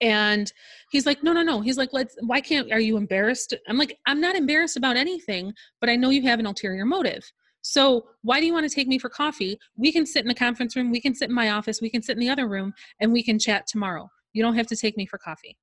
And 0.00 0.50
he's 0.90 1.06
like 1.06 1.22
no 1.22 1.32
no 1.32 1.42
no. 1.42 1.60
He's 1.60 1.78
like 1.78 1.90
let's 1.92 2.16
why 2.20 2.40
can't 2.40 2.72
are 2.72 2.80
you 2.80 2.96
embarrassed? 2.96 3.54
I'm 3.68 3.78
like 3.78 3.96
i'm 4.06 4.20
not 4.20 4.36
embarrassed 4.36 4.76
about 4.76 4.96
anything 4.96 5.52
but 5.80 5.88
i 5.88 5.96
know 5.96 6.10
you 6.10 6.22
have 6.22 6.38
an 6.38 6.46
ulterior 6.46 6.84
motive. 6.84 7.24
So 7.62 8.06
why 8.22 8.40
do 8.40 8.46
you 8.46 8.52
want 8.52 8.68
to 8.68 8.74
take 8.74 8.88
me 8.88 8.98
for 8.98 9.08
coffee? 9.08 9.58
We 9.76 9.92
can 9.92 10.06
sit 10.06 10.22
in 10.22 10.28
the 10.28 10.34
conference 10.34 10.76
room 10.76 10.90
we 10.90 11.00
can 11.00 11.14
sit 11.14 11.28
in 11.28 11.34
my 11.34 11.50
office 11.50 11.80
we 11.80 11.90
can 11.90 12.02
sit 12.02 12.12
in 12.12 12.20
the 12.20 12.28
other 12.28 12.48
room 12.48 12.72
and 13.00 13.12
we 13.12 13.22
can 13.22 13.38
chat 13.38 13.66
tomorrow. 13.66 14.08
You 14.32 14.42
don't 14.42 14.56
have 14.56 14.66
to 14.68 14.76
take 14.76 14.96
me 14.96 15.06
for 15.06 15.18
coffee. 15.18 15.56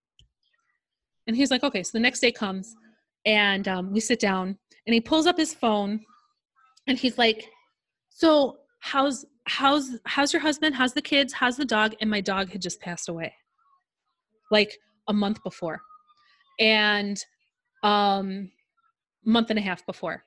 And 1.28 1.36
he's 1.36 1.52
like 1.52 1.64
okay. 1.64 1.84
So 1.84 1.92
the 1.94 2.00
next 2.00 2.20
day 2.20 2.32
comes 2.32 2.76
and 3.26 3.68
um, 3.68 3.94
we 3.94 4.00
sit 4.00 4.20
down 4.20 4.58
and 4.86 4.94
he 4.94 5.02
pulls 5.02 5.28
up 5.28 5.38
his 5.38 5.54
phone 5.54 6.00
and 6.88 6.98
he's 6.98 7.18
like 7.18 7.50
so 8.10 8.58
how's 8.80 9.26
how's 9.46 9.98
how's 10.06 10.34
your 10.34 10.42
husband? 10.42 10.76
How's 10.76 10.94
the 10.94 11.02
kids? 11.02 11.34
How's 11.34 11.58
the 11.58 11.66
dog? 11.66 11.96
And 12.02 12.10
my 12.10 12.22
dog 12.22 12.50
had 12.50 12.62
just 12.62 12.80
passed 12.80 13.10
away 13.10 13.34
like 14.52 14.78
a 15.08 15.14
month 15.14 15.44
before. 15.44 15.82
And 16.60 17.18
um 17.84 18.52
month 19.26 19.50
and 19.50 19.60
a 19.60 19.62
half 19.62 19.86
before. 19.86 20.24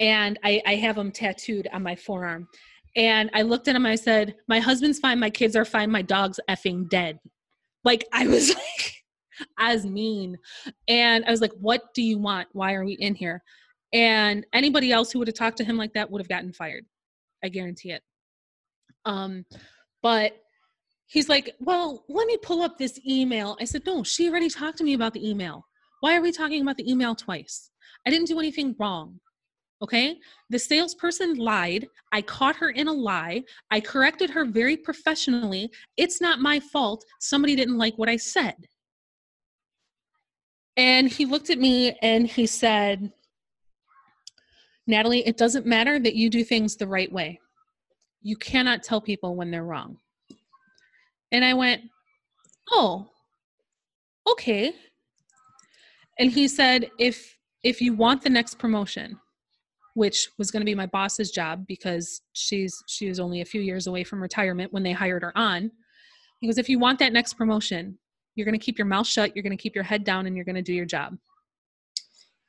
And 0.00 0.38
I, 0.44 0.62
I 0.66 0.74
have 0.76 0.96
them 0.96 1.10
tattooed 1.10 1.68
on 1.72 1.82
my 1.82 1.96
forearm. 1.96 2.48
And 2.96 3.30
i 3.34 3.42
looked 3.42 3.68
at 3.68 3.76
him 3.76 3.86
i 3.86 3.94
said 3.94 4.34
my 4.48 4.58
husband's 4.58 4.98
fine. 4.98 5.20
My 5.20 5.30
kids 5.30 5.54
are 5.54 5.64
fine. 5.64 5.90
My 5.90 6.02
dog's 6.02 6.40
effing 6.48 6.88
dead. 6.88 7.18
Like 7.84 8.04
i 8.12 8.26
was 8.26 8.54
like 8.54 9.04
as 9.58 9.86
mean. 9.86 10.36
And 10.88 11.24
i 11.24 11.30
was 11.30 11.40
like 11.40 11.52
what 11.60 11.94
do 11.94 12.02
you 12.02 12.18
want? 12.18 12.48
Why 12.52 12.74
are 12.74 12.84
we 12.84 12.94
in 12.94 13.14
here? 13.14 13.42
And 13.92 14.44
anybody 14.52 14.90
else 14.90 15.12
who 15.12 15.20
would 15.20 15.28
have 15.28 15.36
talked 15.36 15.58
to 15.58 15.64
him 15.64 15.76
like 15.76 15.92
that 15.94 16.10
would 16.10 16.20
have 16.20 16.28
gotten 16.28 16.52
fired. 16.52 16.84
I 17.44 17.48
guarantee 17.48 17.92
it 17.92 18.02
um 19.06 19.46
but 20.02 20.36
he's 21.06 21.28
like, 21.28 21.54
Well, 21.60 22.04
let 22.08 22.26
me 22.26 22.36
pull 22.36 22.62
up 22.62 22.78
this 22.78 23.00
email. 23.08 23.56
I 23.60 23.64
said, 23.64 23.82
No, 23.86 24.02
she 24.02 24.28
already 24.28 24.50
talked 24.50 24.78
to 24.78 24.84
me 24.84 24.94
about 24.94 25.14
the 25.14 25.28
email. 25.28 25.66
Why 26.00 26.16
are 26.16 26.20
we 26.20 26.32
talking 26.32 26.62
about 26.62 26.76
the 26.76 26.90
email 26.90 27.14
twice? 27.14 27.70
I 28.06 28.10
didn't 28.10 28.28
do 28.28 28.38
anything 28.38 28.76
wrong. 28.78 29.18
Okay. 29.82 30.16
The 30.50 30.58
salesperson 30.58 31.34
lied. 31.34 31.86
I 32.12 32.22
caught 32.22 32.56
her 32.56 32.70
in 32.70 32.88
a 32.88 32.92
lie. 32.92 33.42
I 33.70 33.80
corrected 33.80 34.30
her 34.30 34.44
very 34.44 34.76
professionally. 34.76 35.70
It's 35.96 36.20
not 36.20 36.40
my 36.40 36.60
fault. 36.60 37.04
Somebody 37.20 37.56
didn't 37.56 37.76
like 37.76 37.98
what 37.98 38.08
I 38.08 38.16
said. 38.16 38.54
And 40.78 41.08
he 41.08 41.24
looked 41.24 41.50
at 41.50 41.58
me 41.58 41.96
and 42.02 42.26
he 42.26 42.46
said, 42.46 43.12
Natalie, 44.86 45.26
it 45.26 45.36
doesn't 45.36 45.66
matter 45.66 45.98
that 45.98 46.14
you 46.14 46.30
do 46.30 46.44
things 46.44 46.76
the 46.76 46.86
right 46.86 47.10
way. 47.10 47.40
You 48.26 48.36
cannot 48.36 48.82
tell 48.82 49.00
people 49.00 49.36
when 49.36 49.52
they're 49.52 49.62
wrong. 49.62 49.98
And 51.30 51.44
I 51.44 51.54
went, 51.54 51.82
Oh, 52.72 53.08
okay. 54.28 54.72
And 56.18 56.32
he 56.32 56.48
said, 56.48 56.90
if 56.98 57.36
if 57.62 57.80
you 57.80 57.94
want 57.94 58.22
the 58.22 58.30
next 58.30 58.58
promotion, 58.58 59.20
which 59.94 60.30
was 60.38 60.50
going 60.50 60.60
to 60.60 60.66
be 60.66 60.74
my 60.74 60.86
boss's 60.86 61.30
job 61.30 61.68
because 61.68 62.20
she's 62.32 62.74
she 62.88 63.06
was 63.06 63.20
only 63.20 63.42
a 63.42 63.44
few 63.44 63.60
years 63.60 63.86
away 63.86 64.02
from 64.02 64.20
retirement 64.20 64.72
when 64.72 64.82
they 64.82 64.92
hired 64.92 65.22
her 65.22 65.38
on. 65.38 65.70
He 66.40 66.48
goes, 66.48 66.58
if 66.58 66.68
you 66.68 66.80
want 66.80 66.98
that 66.98 67.12
next 67.12 67.34
promotion, 67.34 67.96
you're 68.34 68.44
going 68.44 68.58
to 68.58 68.64
keep 68.64 68.76
your 68.76 68.88
mouth 68.88 69.06
shut, 69.06 69.36
you're 69.36 69.44
going 69.44 69.56
to 69.56 69.62
keep 69.62 69.76
your 69.76 69.84
head 69.84 70.02
down, 70.02 70.26
and 70.26 70.34
you're 70.34 70.44
going 70.44 70.56
to 70.56 70.62
do 70.62 70.74
your 70.74 70.84
job. 70.84 71.16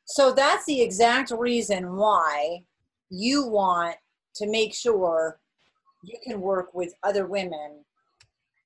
So 0.06 0.34
that's 0.34 0.66
the 0.66 0.82
exact 0.82 1.30
reason 1.30 1.96
why 1.96 2.64
you 3.12 3.46
want 3.46 3.98
to 4.38 4.50
make 4.50 4.74
sure 4.74 5.40
you 6.04 6.18
can 6.26 6.42
work 6.42 6.74
with 6.74 6.94
other 7.04 7.26
women 7.28 7.84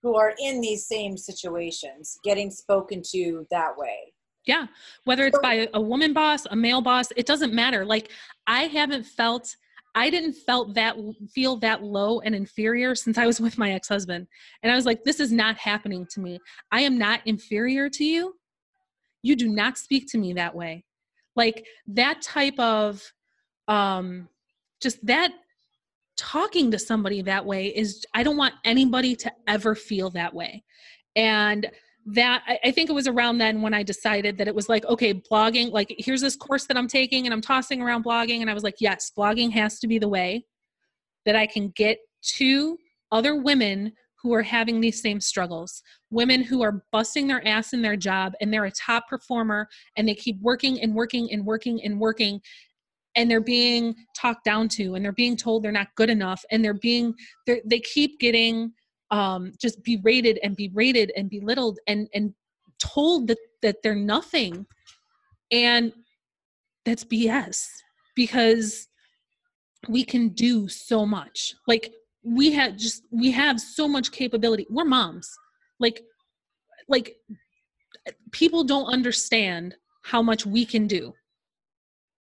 who 0.04 0.16
are 0.16 0.34
in 0.40 0.62
these 0.62 0.88
same 0.88 1.18
situations 1.18 2.18
getting 2.24 2.50
spoken 2.50 3.02
to 3.12 3.46
that 3.52 3.78
way. 3.78 4.14
Yeah, 4.46 4.66
whether 5.04 5.28
it's 5.28 5.38
by 5.40 5.68
a 5.74 5.82
woman 5.82 6.14
boss, 6.14 6.48
a 6.48 6.56
male 6.56 6.82
boss, 6.82 7.10
it 7.16 7.28
doesn't 7.28 7.54
matter. 7.54 7.86
Like 7.86 8.10
I 8.48 8.64
haven't 8.64 9.06
felt 9.06 9.56
I 9.94 10.10
didn't 10.10 10.34
felt 10.34 10.74
that 10.76 10.96
feel 11.34 11.58
that 11.58 11.84
low 11.84 12.22
and 12.22 12.34
inferior 12.34 12.96
since 12.96 13.18
I 13.18 13.26
was 13.26 13.42
with 13.42 13.58
my 13.58 13.74
ex-husband. 13.74 14.26
And 14.64 14.72
I 14.72 14.76
was 14.76 14.86
like 14.86 15.04
this 15.04 15.20
is 15.20 15.32
not 15.32 15.58
happening 15.58 16.08
to 16.12 16.20
me. 16.20 16.40
I 16.72 16.82
am 16.82 16.98
not 16.98 17.22
inferior 17.26 17.90
to 17.90 18.04
you. 18.04 18.36
You 19.22 19.36
do 19.36 19.48
not 19.48 19.78
speak 19.78 20.10
to 20.12 20.18
me 20.18 20.34
that 20.34 20.56
way. 20.56 20.86
Like 21.36 21.66
that 21.88 22.22
type 22.24 22.60
of 22.60 23.04
um 23.68 24.28
just 24.82 25.06
that 25.06 25.32
talking 26.22 26.70
to 26.70 26.78
somebody 26.78 27.24
that 27.24 27.44
way 27.44 27.68
is 27.76 28.06
i 28.14 28.22
don't 28.22 28.38
want 28.38 28.54
anybody 28.64 29.16
to 29.16 29.32
ever 29.48 29.74
feel 29.74 30.12
that 30.12 30.32
way. 30.32 30.64
And 31.16 31.68
that 32.06 32.44
I, 32.64 32.72
think 32.72 32.90
it 32.90 32.94
was 32.94 33.08
around 33.08 33.38
then 33.38 33.62
when 33.62 33.74
i 33.74 33.84
decided 33.84 34.38
that 34.38 34.48
it 34.48 34.56
was 34.56 34.70
like 34.70 34.86
okay 34.86 35.14
blogging 35.14 35.72
like 35.72 35.94
here's 36.00 36.22
this 36.22 36.36
course 36.36 36.66
that 36.66 36.78
i'm 36.78 36.88
taking 36.88 37.26
and 37.26 37.34
i'm 37.34 37.42
tossing 37.42 37.82
around 37.82 38.06
blogging. 38.06 38.42
And 38.42 38.50
i 38.50 38.54
was 38.54 38.64
like 38.64 38.76
yes 38.80 39.12
blogging 39.18 39.52
has 39.52 39.80
to 39.80 39.88
be 39.88 39.98
the 39.98 40.08
way 40.08 40.46
that 41.26 41.36
i 41.36 41.46
can 41.48 41.70
get 41.76 41.98
to 42.38 42.78
other 43.12 43.36
women 43.36 43.94
who 44.22 44.34
are 44.34 44.44
having 44.44 44.80
these 44.80 45.02
same 45.02 45.20
struggles 45.20 45.82
women 46.12 46.44
who 46.44 46.62
are 46.62 46.84
busting 46.92 47.28
their 47.28 47.46
ass 47.48 47.74
in 47.74 47.82
their 47.82 47.98
job 47.98 48.34
and 48.42 48.54
they're 48.54 48.66
a 48.66 48.72
top 48.72 49.08
performer 49.08 49.68
and 49.98 50.08
they 50.08 50.16
keep 50.16 50.40
working 50.40 50.82
and 50.82 50.94
working 50.94 51.32
and 51.32 51.46
working 51.46 51.84
and 51.84 52.00
working 52.00 52.40
and 53.16 53.30
they're 53.30 53.42
being 53.42 53.96
talked 54.16 54.44
down 54.44 54.68
to 54.70 54.96
and 54.96 55.04
they're 55.04 55.12
being 55.12 55.36
told 55.36 55.64
they're 55.64 55.72
not 55.72 55.94
good 55.96 56.10
enough 56.10 56.44
and 56.52 56.64
they're 56.64 56.74
being 56.74 57.14
they're, 57.46 57.62
they 57.66 57.80
keep 57.80 58.20
getting 58.20 58.72
um, 59.12 59.52
just 59.60 59.84
berated 59.84 60.40
and 60.44 60.56
berated 60.56 61.12
and 61.16 61.30
belittled 61.30 61.80
and 61.88 62.08
and 62.14 62.34
told 62.80 63.28
that 63.28 63.38
that 63.62 63.78
they're 63.84 63.96
nothing. 63.96 64.66
And 65.52 65.94
that's 66.86 67.04
bs 67.04 67.68
because 68.16 68.88
we 69.88 70.04
can 70.04 70.30
do 70.30 70.68
so 70.68 71.06
much. 71.06 71.54
Like 71.68 71.92
we 72.24 72.52
have 72.52 72.78
just 72.78 73.04
we 73.12 73.32
have 73.32 73.60
so 73.60 73.88
much 73.88 74.12
capability. 74.12 74.66
We're 74.70 74.86
moms. 74.86 75.30
Like 75.80 76.02
like 76.88 77.16
people 78.32 78.64
don't 78.64 78.86
understand 78.86 79.76
how 80.04 80.22
much 80.22 80.46
we 80.46 80.66
can 80.66 80.88
do 80.88 81.14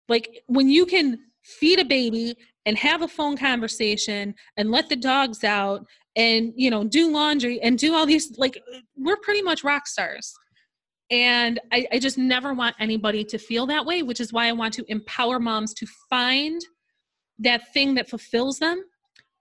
like 0.09 0.43
when 0.47 0.69
you 0.69 0.85
can 0.85 1.19
feed 1.43 1.79
a 1.79 1.85
baby 1.85 2.35
and 2.65 2.77
have 2.77 3.01
a 3.01 3.07
phone 3.07 3.37
conversation 3.37 4.33
and 4.57 4.71
let 4.71 4.89
the 4.89 4.95
dogs 4.95 5.43
out 5.43 5.85
and 6.15 6.53
you 6.55 6.69
know 6.69 6.83
do 6.83 7.11
laundry 7.11 7.59
and 7.61 7.77
do 7.77 7.93
all 7.93 8.05
these 8.05 8.37
like 8.37 8.61
we're 8.95 9.17
pretty 9.17 9.41
much 9.41 9.63
rock 9.63 9.87
stars. 9.87 10.33
And 11.11 11.59
I, 11.71 11.85
I, 11.91 11.99
just 11.99 12.17
never 12.17 12.53
want 12.53 12.75
anybody 12.79 13.25
to 13.25 13.37
feel 13.37 13.67
that 13.67 13.85
way 13.85 14.03
which 14.03 14.21
is 14.21 14.31
why 14.31 14.47
i 14.47 14.53
want 14.53 14.73
to 14.75 14.85
empower 14.87 15.37
moms 15.37 15.73
to 15.75 15.85
find 16.09 16.61
that 17.39 17.73
thing 17.73 17.93
that 17.95 18.09
fulfills 18.09 18.57
them 18.57 18.81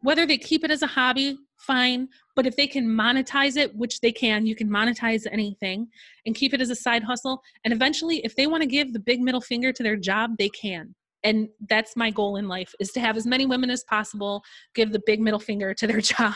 whether 0.00 0.26
they 0.26 0.36
keep 0.36 0.64
it 0.64 0.72
as 0.72 0.82
a 0.82 0.88
hobby 0.88 1.38
fine 1.66 2.08
but 2.34 2.46
if 2.46 2.56
they 2.56 2.66
can 2.66 2.86
monetize 2.86 3.56
it 3.56 3.74
which 3.74 4.00
they 4.00 4.12
can 4.12 4.46
you 4.46 4.54
can 4.54 4.68
monetize 4.68 5.26
anything 5.30 5.86
and 6.26 6.34
keep 6.34 6.54
it 6.54 6.60
as 6.60 6.70
a 6.70 6.76
side 6.76 7.02
hustle. 7.02 7.42
And 7.64 7.72
eventually 7.72 8.24
if 8.24 8.34
they 8.36 8.46
want 8.46 8.62
to 8.62 8.68
give 8.68 8.92
the 8.92 9.00
big 9.00 9.20
middle 9.20 9.40
finger 9.40 9.72
to 9.72 9.82
their 9.82 9.96
job 9.96 10.36
they 10.38 10.48
can 10.48 10.94
and 11.24 11.48
that's 11.68 11.96
my 11.96 12.10
goal 12.10 12.36
in 12.36 12.48
life 12.48 12.74
is 12.80 12.90
to 12.92 13.00
have 13.00 13.16
as 13.16 13.26
many 13.26 13.46
women 13.46 13.70
as 13.70 13.84
possible 13.84 14.42
give 14.74 14.92
the 14.92 15.02
big 15.06 15.20
middle 15.20 15.40
finger 15.40 15.72
to 15.74 15.86
their 15.86 16.00
job. 16.12 16.34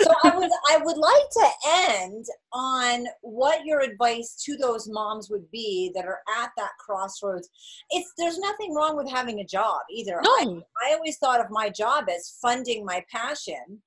So 0.00 0.12
i 0.22 0.36
would 0.36 0.50
i 0.68 0.76
would 0.76 0.98
like 0.98 1.30
to 1.32 1.48
end 1.66 2.26
on 2.52 3.06
what 3.22 3.64
your 3.64 3.80
advice 3.80 4.34
to 4.44 4.54
those 4.56 4.86
moms 4.86 5.30
would 5.30 5.50
be 5.50 5.90
that 5.94 6.04
are 6.04 6.20
at 6.38 6.50
that 6.56 6.72
crossroads. 6.78 7.48
It's 7.90 8.12
there's 8.18 8.38
nothing 8.38 8.74
wrong 8.74 8.96
with 8.96 9.10
having 9.10 9.40
a 9.40 9.46
job 9.46 9.80
either. 9.90 10.20
No. 10.22 10.62
I, 10.82 10.90
I 10.90 10.94
always 10.94 11.16
thought 11.18 11.40
of 11.40 11.50
my 11.50 11.70
job 11.70 12.08
as 12.14 12.36
funding 12.40 12.84
my 12.84 13.02
passion 13.10 13.80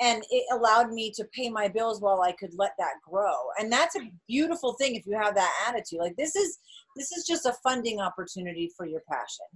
and 0.00 0.22
it 0.30 0.44
allowed 0.50 0.92
me 0.92 1.12
to 1.14 1.24
pay 1.32 1.50
my 1.50 1.68
bills 1.68 2.00
while 2.00 2.22
i 2.22 2.32
could 2.32 2.52
let 2.56 2.72
that 2.78 2.94
grow. 3.08 3.34
And 3.58 3.70
that's 3.70 3.96
a 3.96 4.10
beautiful 4.26 4.72
thing 4.74 4.96
if 4.96 5.06
you 5.06 5.16
have 5.16 5.34
that 5.36 5.52
attitude. 5.68 6.00
Like 6.00 6.16
this 6.16 6.34
is 6.34 6.58
this 6.96 7.12
is 7.12 7.26
just 7.26 7.46
a 7.46 7.54
funding 7.62 8.00
opportunity 8.00 8.70
for 8.76 8.86
your 8.86 9.02
passion. 9.10 9.46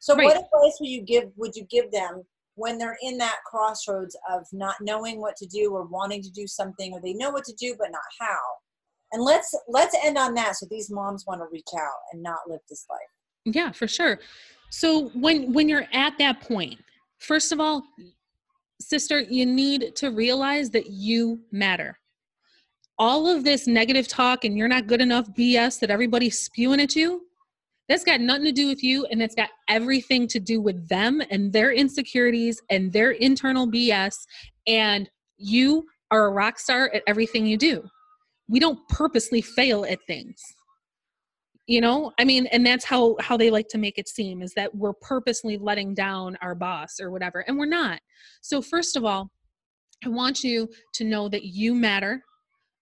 So 0.00 0.14
right. 0.14 0.24
what 0.24 0.36
advice 0.36 0.78
would 0.80 0.88
you 0.88 1.02
give 1.02 1.24
would 1.36 1.54
you 1.54 1.64
give 1.70 1.90
them 1.92 2.22
when 2.56 2.78
they're 2.78 2.98
in 3.02 3.16
that 3.18 3.38
crossroads 3.46 4.16
of 4.30 4.44
not 4.52 4.76
knowing 4.80 5.20
what 5.20 5.36
to 5.36 5.46
do 5.46 5.72
or 5.72 5.84
wanting 5.84 6.22
to 6.22 6.30
do 6.30 6.46
something 6.46 6.92
or 6.92 7.00
they 7.00 7.14
know 7.14 7.30
what 7.30 7.44
to 7.44 7.54
do 7.58 7.74
but 7.78 7.90
not 7.90 8.00
how? 8.20 8.38
And 9.12 9.22
let's 9.22 9.54
let's 9.68 9.96
end 10.04 10.18
on 10.18 10.34
that 10.34 10.56
so 10.56 10.66
these 10.70 10.90
moms 10.90 11.24
want 11.26 11.40
to 11.40 11.46
reach 11.52 11.68
out 11.76 11.98
and 12.12 12.22
not 12.22 12.38
live 12.48 12.60
this 12.68 12.86
life. 12.90 13.54
Yeah 13.54 13.72
for 13.72 13.88
sure. 13.88 14.20
So 14.70 15.08
when 15.10 15.52
when 15.52 15.68
you're 15.68 15.86
at 15.92 16.18
that 16.18 16.40
point 16.40 16.78
first 17.18 17.52
of 17.52 17.60
all 17.60 17.82
sister 18.80 19.20
you 19.20 19.44
need 19.44 19.94
to 19.94 20.10
realize 20.10 20.70
that 20.70 20.88
you 20.88 21.40
matter 21.52 21.99
all 23.00 23.26
of 23.26 23.42
this 23.42 23.66
negative 23.66 24.06
talk 24.06 24.44
and 24.44 24.56
you're 24.56 24.68
not 24.68 24.86
good 24.86 25.00
enough 25.00 25.26
bs 25.30 25.80
that 25.80 25.90
everybody's 25.90 26.38
spewing 26.38 26.80
at 26.80 26.94
you 26.94 27.22
that's 27.88 28.04
got 28.04 28.20
nothing 28.20 28.44
to 28.44 28.52
do 28.52 28.68
with 28.68 28.84
you 28.84 29.04
and 29.06 29.20
it's 29.20 29.34
got 29.34 29.48
everything 29.68 30.28
to 30.28 30.38
do 30.38 30.60
with 30.60 30.88
them 30.88 31.20
and 31.30 31.52
their 31.52 31.72
insecurities 31.72 32.62
and 32.70 32.92
their 32.92 33.10
internal 33.12 33.66
bs 33.66 34.14
and 34.68 35.10
you 35.38 35.84
are 36.10 36.26
a 36.26 36.30
rock 36.30 36.58
star 36.58 36.90
at 36.94 37.02
everything 37.06 37.46
you 37.46 37.56
do. 37.56 37.82
We 38.48 38.60
don't 38.60 38.86
purposely 38.88 39.40
fail 39.40 39.84
at 39.84 40.00
things. 40.06 40.40
You 41.66 41.80
know? 41.80 42.12
I 42.18 42.24
mean 42.24 42.46
and 42.46 42.66
that's 42.66 42.84
how 42.84 43.16
how 43.20 43.36
they 43.36 43.50
like 43.50 43.68
to 43.68 43.78
make 43.78 43.96
it 43.96 44.08
seem 44.08 44.42
is 44.42 44.52
that 44.54 44.74
we're 44.74 44.92
purposely 44.92 45.56
letting 45.56 45.94
down 45.94 46.36
our 46.42 46.54
boss 46.54 47.00
or 47.00 47.10
whatever 47.10 47.40
and 47.40 47.56
we're 47.56 47.66
not. 47.66 48.00
So 48.40 48.60
first 48.60 48.96
of 48.96 49.04
all 49.04 49.30
i 50.04 50.08
want 50.08 50.42
you 50.42 50.66
to 50.94 51.04
know 51.04 51.28
that 51.28 51.44
you 51.44 51.74
matter 51.74 52.24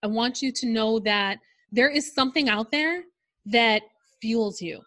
i 0.03 0.07
want 0.07 0.43
you 0.43 0.53
to 0.53 0.67
know 0.67 0.99
that 0.99 1.39
there 1.73 1.89
is 1.89 2.15
something 2.15 2.49
out 2.49 2.71
there 2.71 3.03
that 3.47 3.83
fuels 4.21 4.61
you 4.61 4.81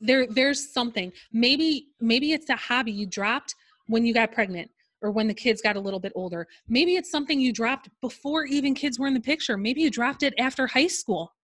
there 0.00 0.26
there's 0.26 0.72
something 0.72 1.12
maybe 1.32 1.88
maybe 2.00 2.32
it's 2.32 2.50
a 2.50 2.56
hobby 2.56 2.92
you 2.92 3.06
dropped 3.06 3.54
when 3.86 4.04
you 4.04 4.14
got 4.14 4.32
pregnant 4.32 4.70
or 5.04 5.10
when 5.10 5.28
the 5.28 5.34
kids 5.34 5.60
got 5.60 5.76
a 5.76 5.80
little 5.80 6.00
bit 6.00 6.12
older. 6.14 6.48
Maybe 6.66 6.96
it's 6.96 7.10
something 7.10 7.38
you 7.38 7.52
dropped 7.52 7.90
before 8.00 8.46
even 8.46 8.74
kids 8.74 8.98
were 8.98 9.06
in 9.06 9.12
the 9.12 9.20
picture. 9.20 9.58
Maybe 9.58 9.82
you 9.82 9.90
dropped 9.90 10.22
it 10.22 10.32
after 10.38 10.66
high 10.66 10.86
school, 10.86 11.34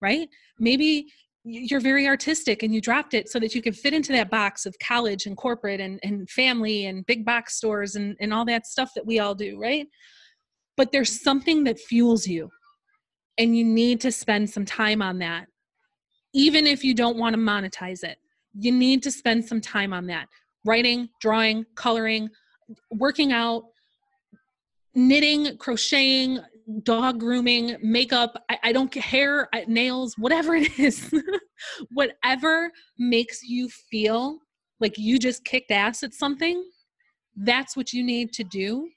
right? 0.00 0.28
Maybe 0.60 1.08
you're 1.42 1.80
very 1.80 2.06
artistic 2.06 2.62
and 2.62 2.72
you 2.72 2.80
dropped 2.80 3.14
it 3.14 3.28
so 3.28 3.40
that 3.40 3.56
you 3.56 3.62
could 3.62 3.76
fit 3.76 3.92
into 3.92 4.12
that 4.12 4.30
box 4.30 4.66
of 4.66 4.78
college 4.78 5.26
and 5.26 5.36
corporate 5.36 5.80
and, 5.80 5.98
and 6.04 6.30
family 6.30 6.86
and 6.86 7.04
big 7.06 7.24
box 7.24 7.56
stores 7.56 7.96
and, 7.96 8.16
and 8.20 8.32
all 8.32 8.44
that 8.44 8.66
stuff 8.66 8.92
that 8.94 9.04
we 9.04 9.18
all 9.18 9.34
do, 9.34 9.58
right? 9.58 9.88
But 10.78 10.92
there's 10.92 11.20
something 11.20 11.64
that 11.64 11.80
fuels 11.80 12.28
you 12.28 12.50
and 13.36 13.58
you 13.58 13.64
need 13.64 14.00
to 14.02 14.12
spend 14.12 14.48
some 14.48 14.64
time 14.64 15.02
on 15.02 15.18
that. 15.18 15.46
Even 16.32 16.68
if 16.68 16.84
you 16.84 16.94
don't 16.94 17.18
want 17.18 17.34
to 17.34 17.40
monetize 17.40 18.04
it, 18.04 18.18
you 18.54 18.70
need 18.70 19.02
to 19.02 19.10
spend 19.10 19.44
some 19.44 19.60
time 19.60 19.92
on 19.92 20.06
that. 20.06 20.28
Writing, 20.64 21.08
drawing, 21.20 21.66
coloring, 21.74 22.28
working 22.92 23.32
out, 23.32 23.64
knitting, 24.94 25.56
crocheting, 25.58 26.38
dog 26.84 27.18
grooming, 27.18 27.76
makeup, 27.82 28.40
I, 28.48 28.58
I 28.62 28.72
don't 28.72 28.94
hair, 28.94 29.48
nails, 29.66 30.14
whatever 30.16 30.54
it 30.54 30.78
is, 30.78 31.12
whatever 31.90 32.70
makes 32.98 33.42
you 33.42 33.68
feel 33.68 34.38
like 34.78 34.96
you 34.96 35.18
just 35.18 35.44
kicked 35.44 35.72
ass 35.72 36.04
at 36.04 36.14
something, 36.14 36.62
that's 37.36 37.76
what 37.76 37.92
you 37.92 38.04
need 38.04 38.32
to 38.34 38.44
do 38.44 38.88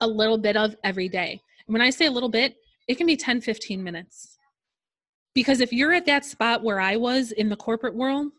a 0.00 0.06
little 0.06 0.38
bit 0.38 0.56
of 0.56 0.76
every 0.84 1.08
day. 1.08 1.40
When 1.66 1.82
I 1.82 1.90
say 1.90 2.06
a 2.06 2.10
little 2.10 2.28
bit, 2.28 2.56
it 2.86 2.96
can 2.96 3.06
be 3.06 3.16
10, 3.16 3.40
15 3.40 3.82
minutes. 3.82 4.38
Because 5.34 5.60
if 5.60 5.72
you're 5.72 5.92
at 5.92 6.06
that 6.06 6.24
spot 6.24 6.62
where 6.62 6.80
I 6.80 6.96
was 6.96 7.32
in 7.32 7.48
the 7.48 7.56
corporate 7.56 7.94
world, 7.94 8.32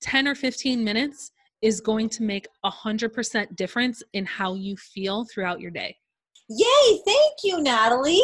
10 0.00 0.28
or 0.28 0.34
15 0.34 0.82
minutes 0.82 1.32
is 1.60 1.80
going 1.80 2.08
to 2.08 2.22
make 2.22 2.46
a 2.64 2.70
hundred 2.70 3.12
percent 3.12 3.56
difference 3.56 4.02
in 4.12 4.24
how 4.24 4.54
you 4.54 4.76
feel 4.76 5.24
throughout 5.24 5.60
your 5.60 5.72
day. 5.72 5.96
Yay! 6.48 7.00
Thank 7.04 7.34
you, 7.42 7.60
Natalie. 7.60 8.22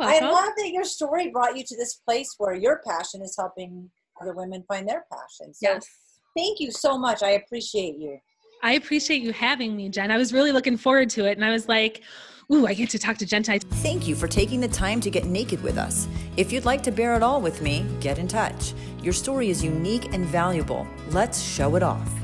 I 0.00 0.20
love 0.20 0.52
that 0.56 0.70
your 0.70 0.84
story 0.84 1.30
brought 1.30 1.56
you 1.56 1.64
to 1.64 1.76
this 1.76 1.96
place 1.96 2.36
where 2.38 2.54
your 2.54 2.80
passion 2.86 3.22
is 3.22 3.34
helping 3.36 3.90
other 4.20 4.34
women 4.34 4.64
find 4.68 4.88
their 4.88 5.04
passion. 5.10 5.52
So 5.52 5.58
yes. 5.62 5.86
Thank 6.36 6.60
you 6.60 6.70
so 6.70 6.96
much. 6.96 7.22
I 7.24 7.30
appreciate 7.30 7.96
you. 7.98 8.18
I 8.62 8.72
appreciate 8.72 9.22
you 9.22 9.32
having 9.32 9.76
me, 9.76 9.88
Jen. 9.88 10.10
I 10.10 10.16
was 10.16 10.32
really 10.32 10.52
looking 10.52 10.76
forward 10.76 11.10
to 11.10 11.24
it, 11.26 11.36
and 11.36 11.44
I 11.44 11.50
was 11.50 11.68
like, 11.68 12.02
Ooh, 12.52 12.66
I 12.66 12.74
get 12.74 12.90
to 12.90 12.98
talk 12.98 13.16
to 13.18 13.26
Gentai. 13.26 13.62
Thank 13.62 14.08
you 14.08 14.16
for 14.16 14.26
taking 14.26 14.60
the 14.60 14.66
time 14.66 15.00
to 15.02 15.10
get 15.10 15.24
naked 15.24 15.62
with 15.62 15.78
us. 15.78 16.08
If 16.36 16.52
you'd 16.52 16.64
like 16.64 16.82
to 16.82 16.90
bear 16.90 17.14
it 17.14 17.22
all 17.22 17.40
with 17.40 17.62
me, 17.62 17.86
get 18.00 18.18
in 18.18 18.26
touch. 18.26 18.74
Your 19.04 19.12
story 19.12 19.50
is 19.50 19.62
unique 19.62 20.12
and 20.12 20.26
valuable. 20.26 20.84
Let's 21.10 21.40
show 21.40 21.76
it 21.76 21.84
off. 21.84 22.19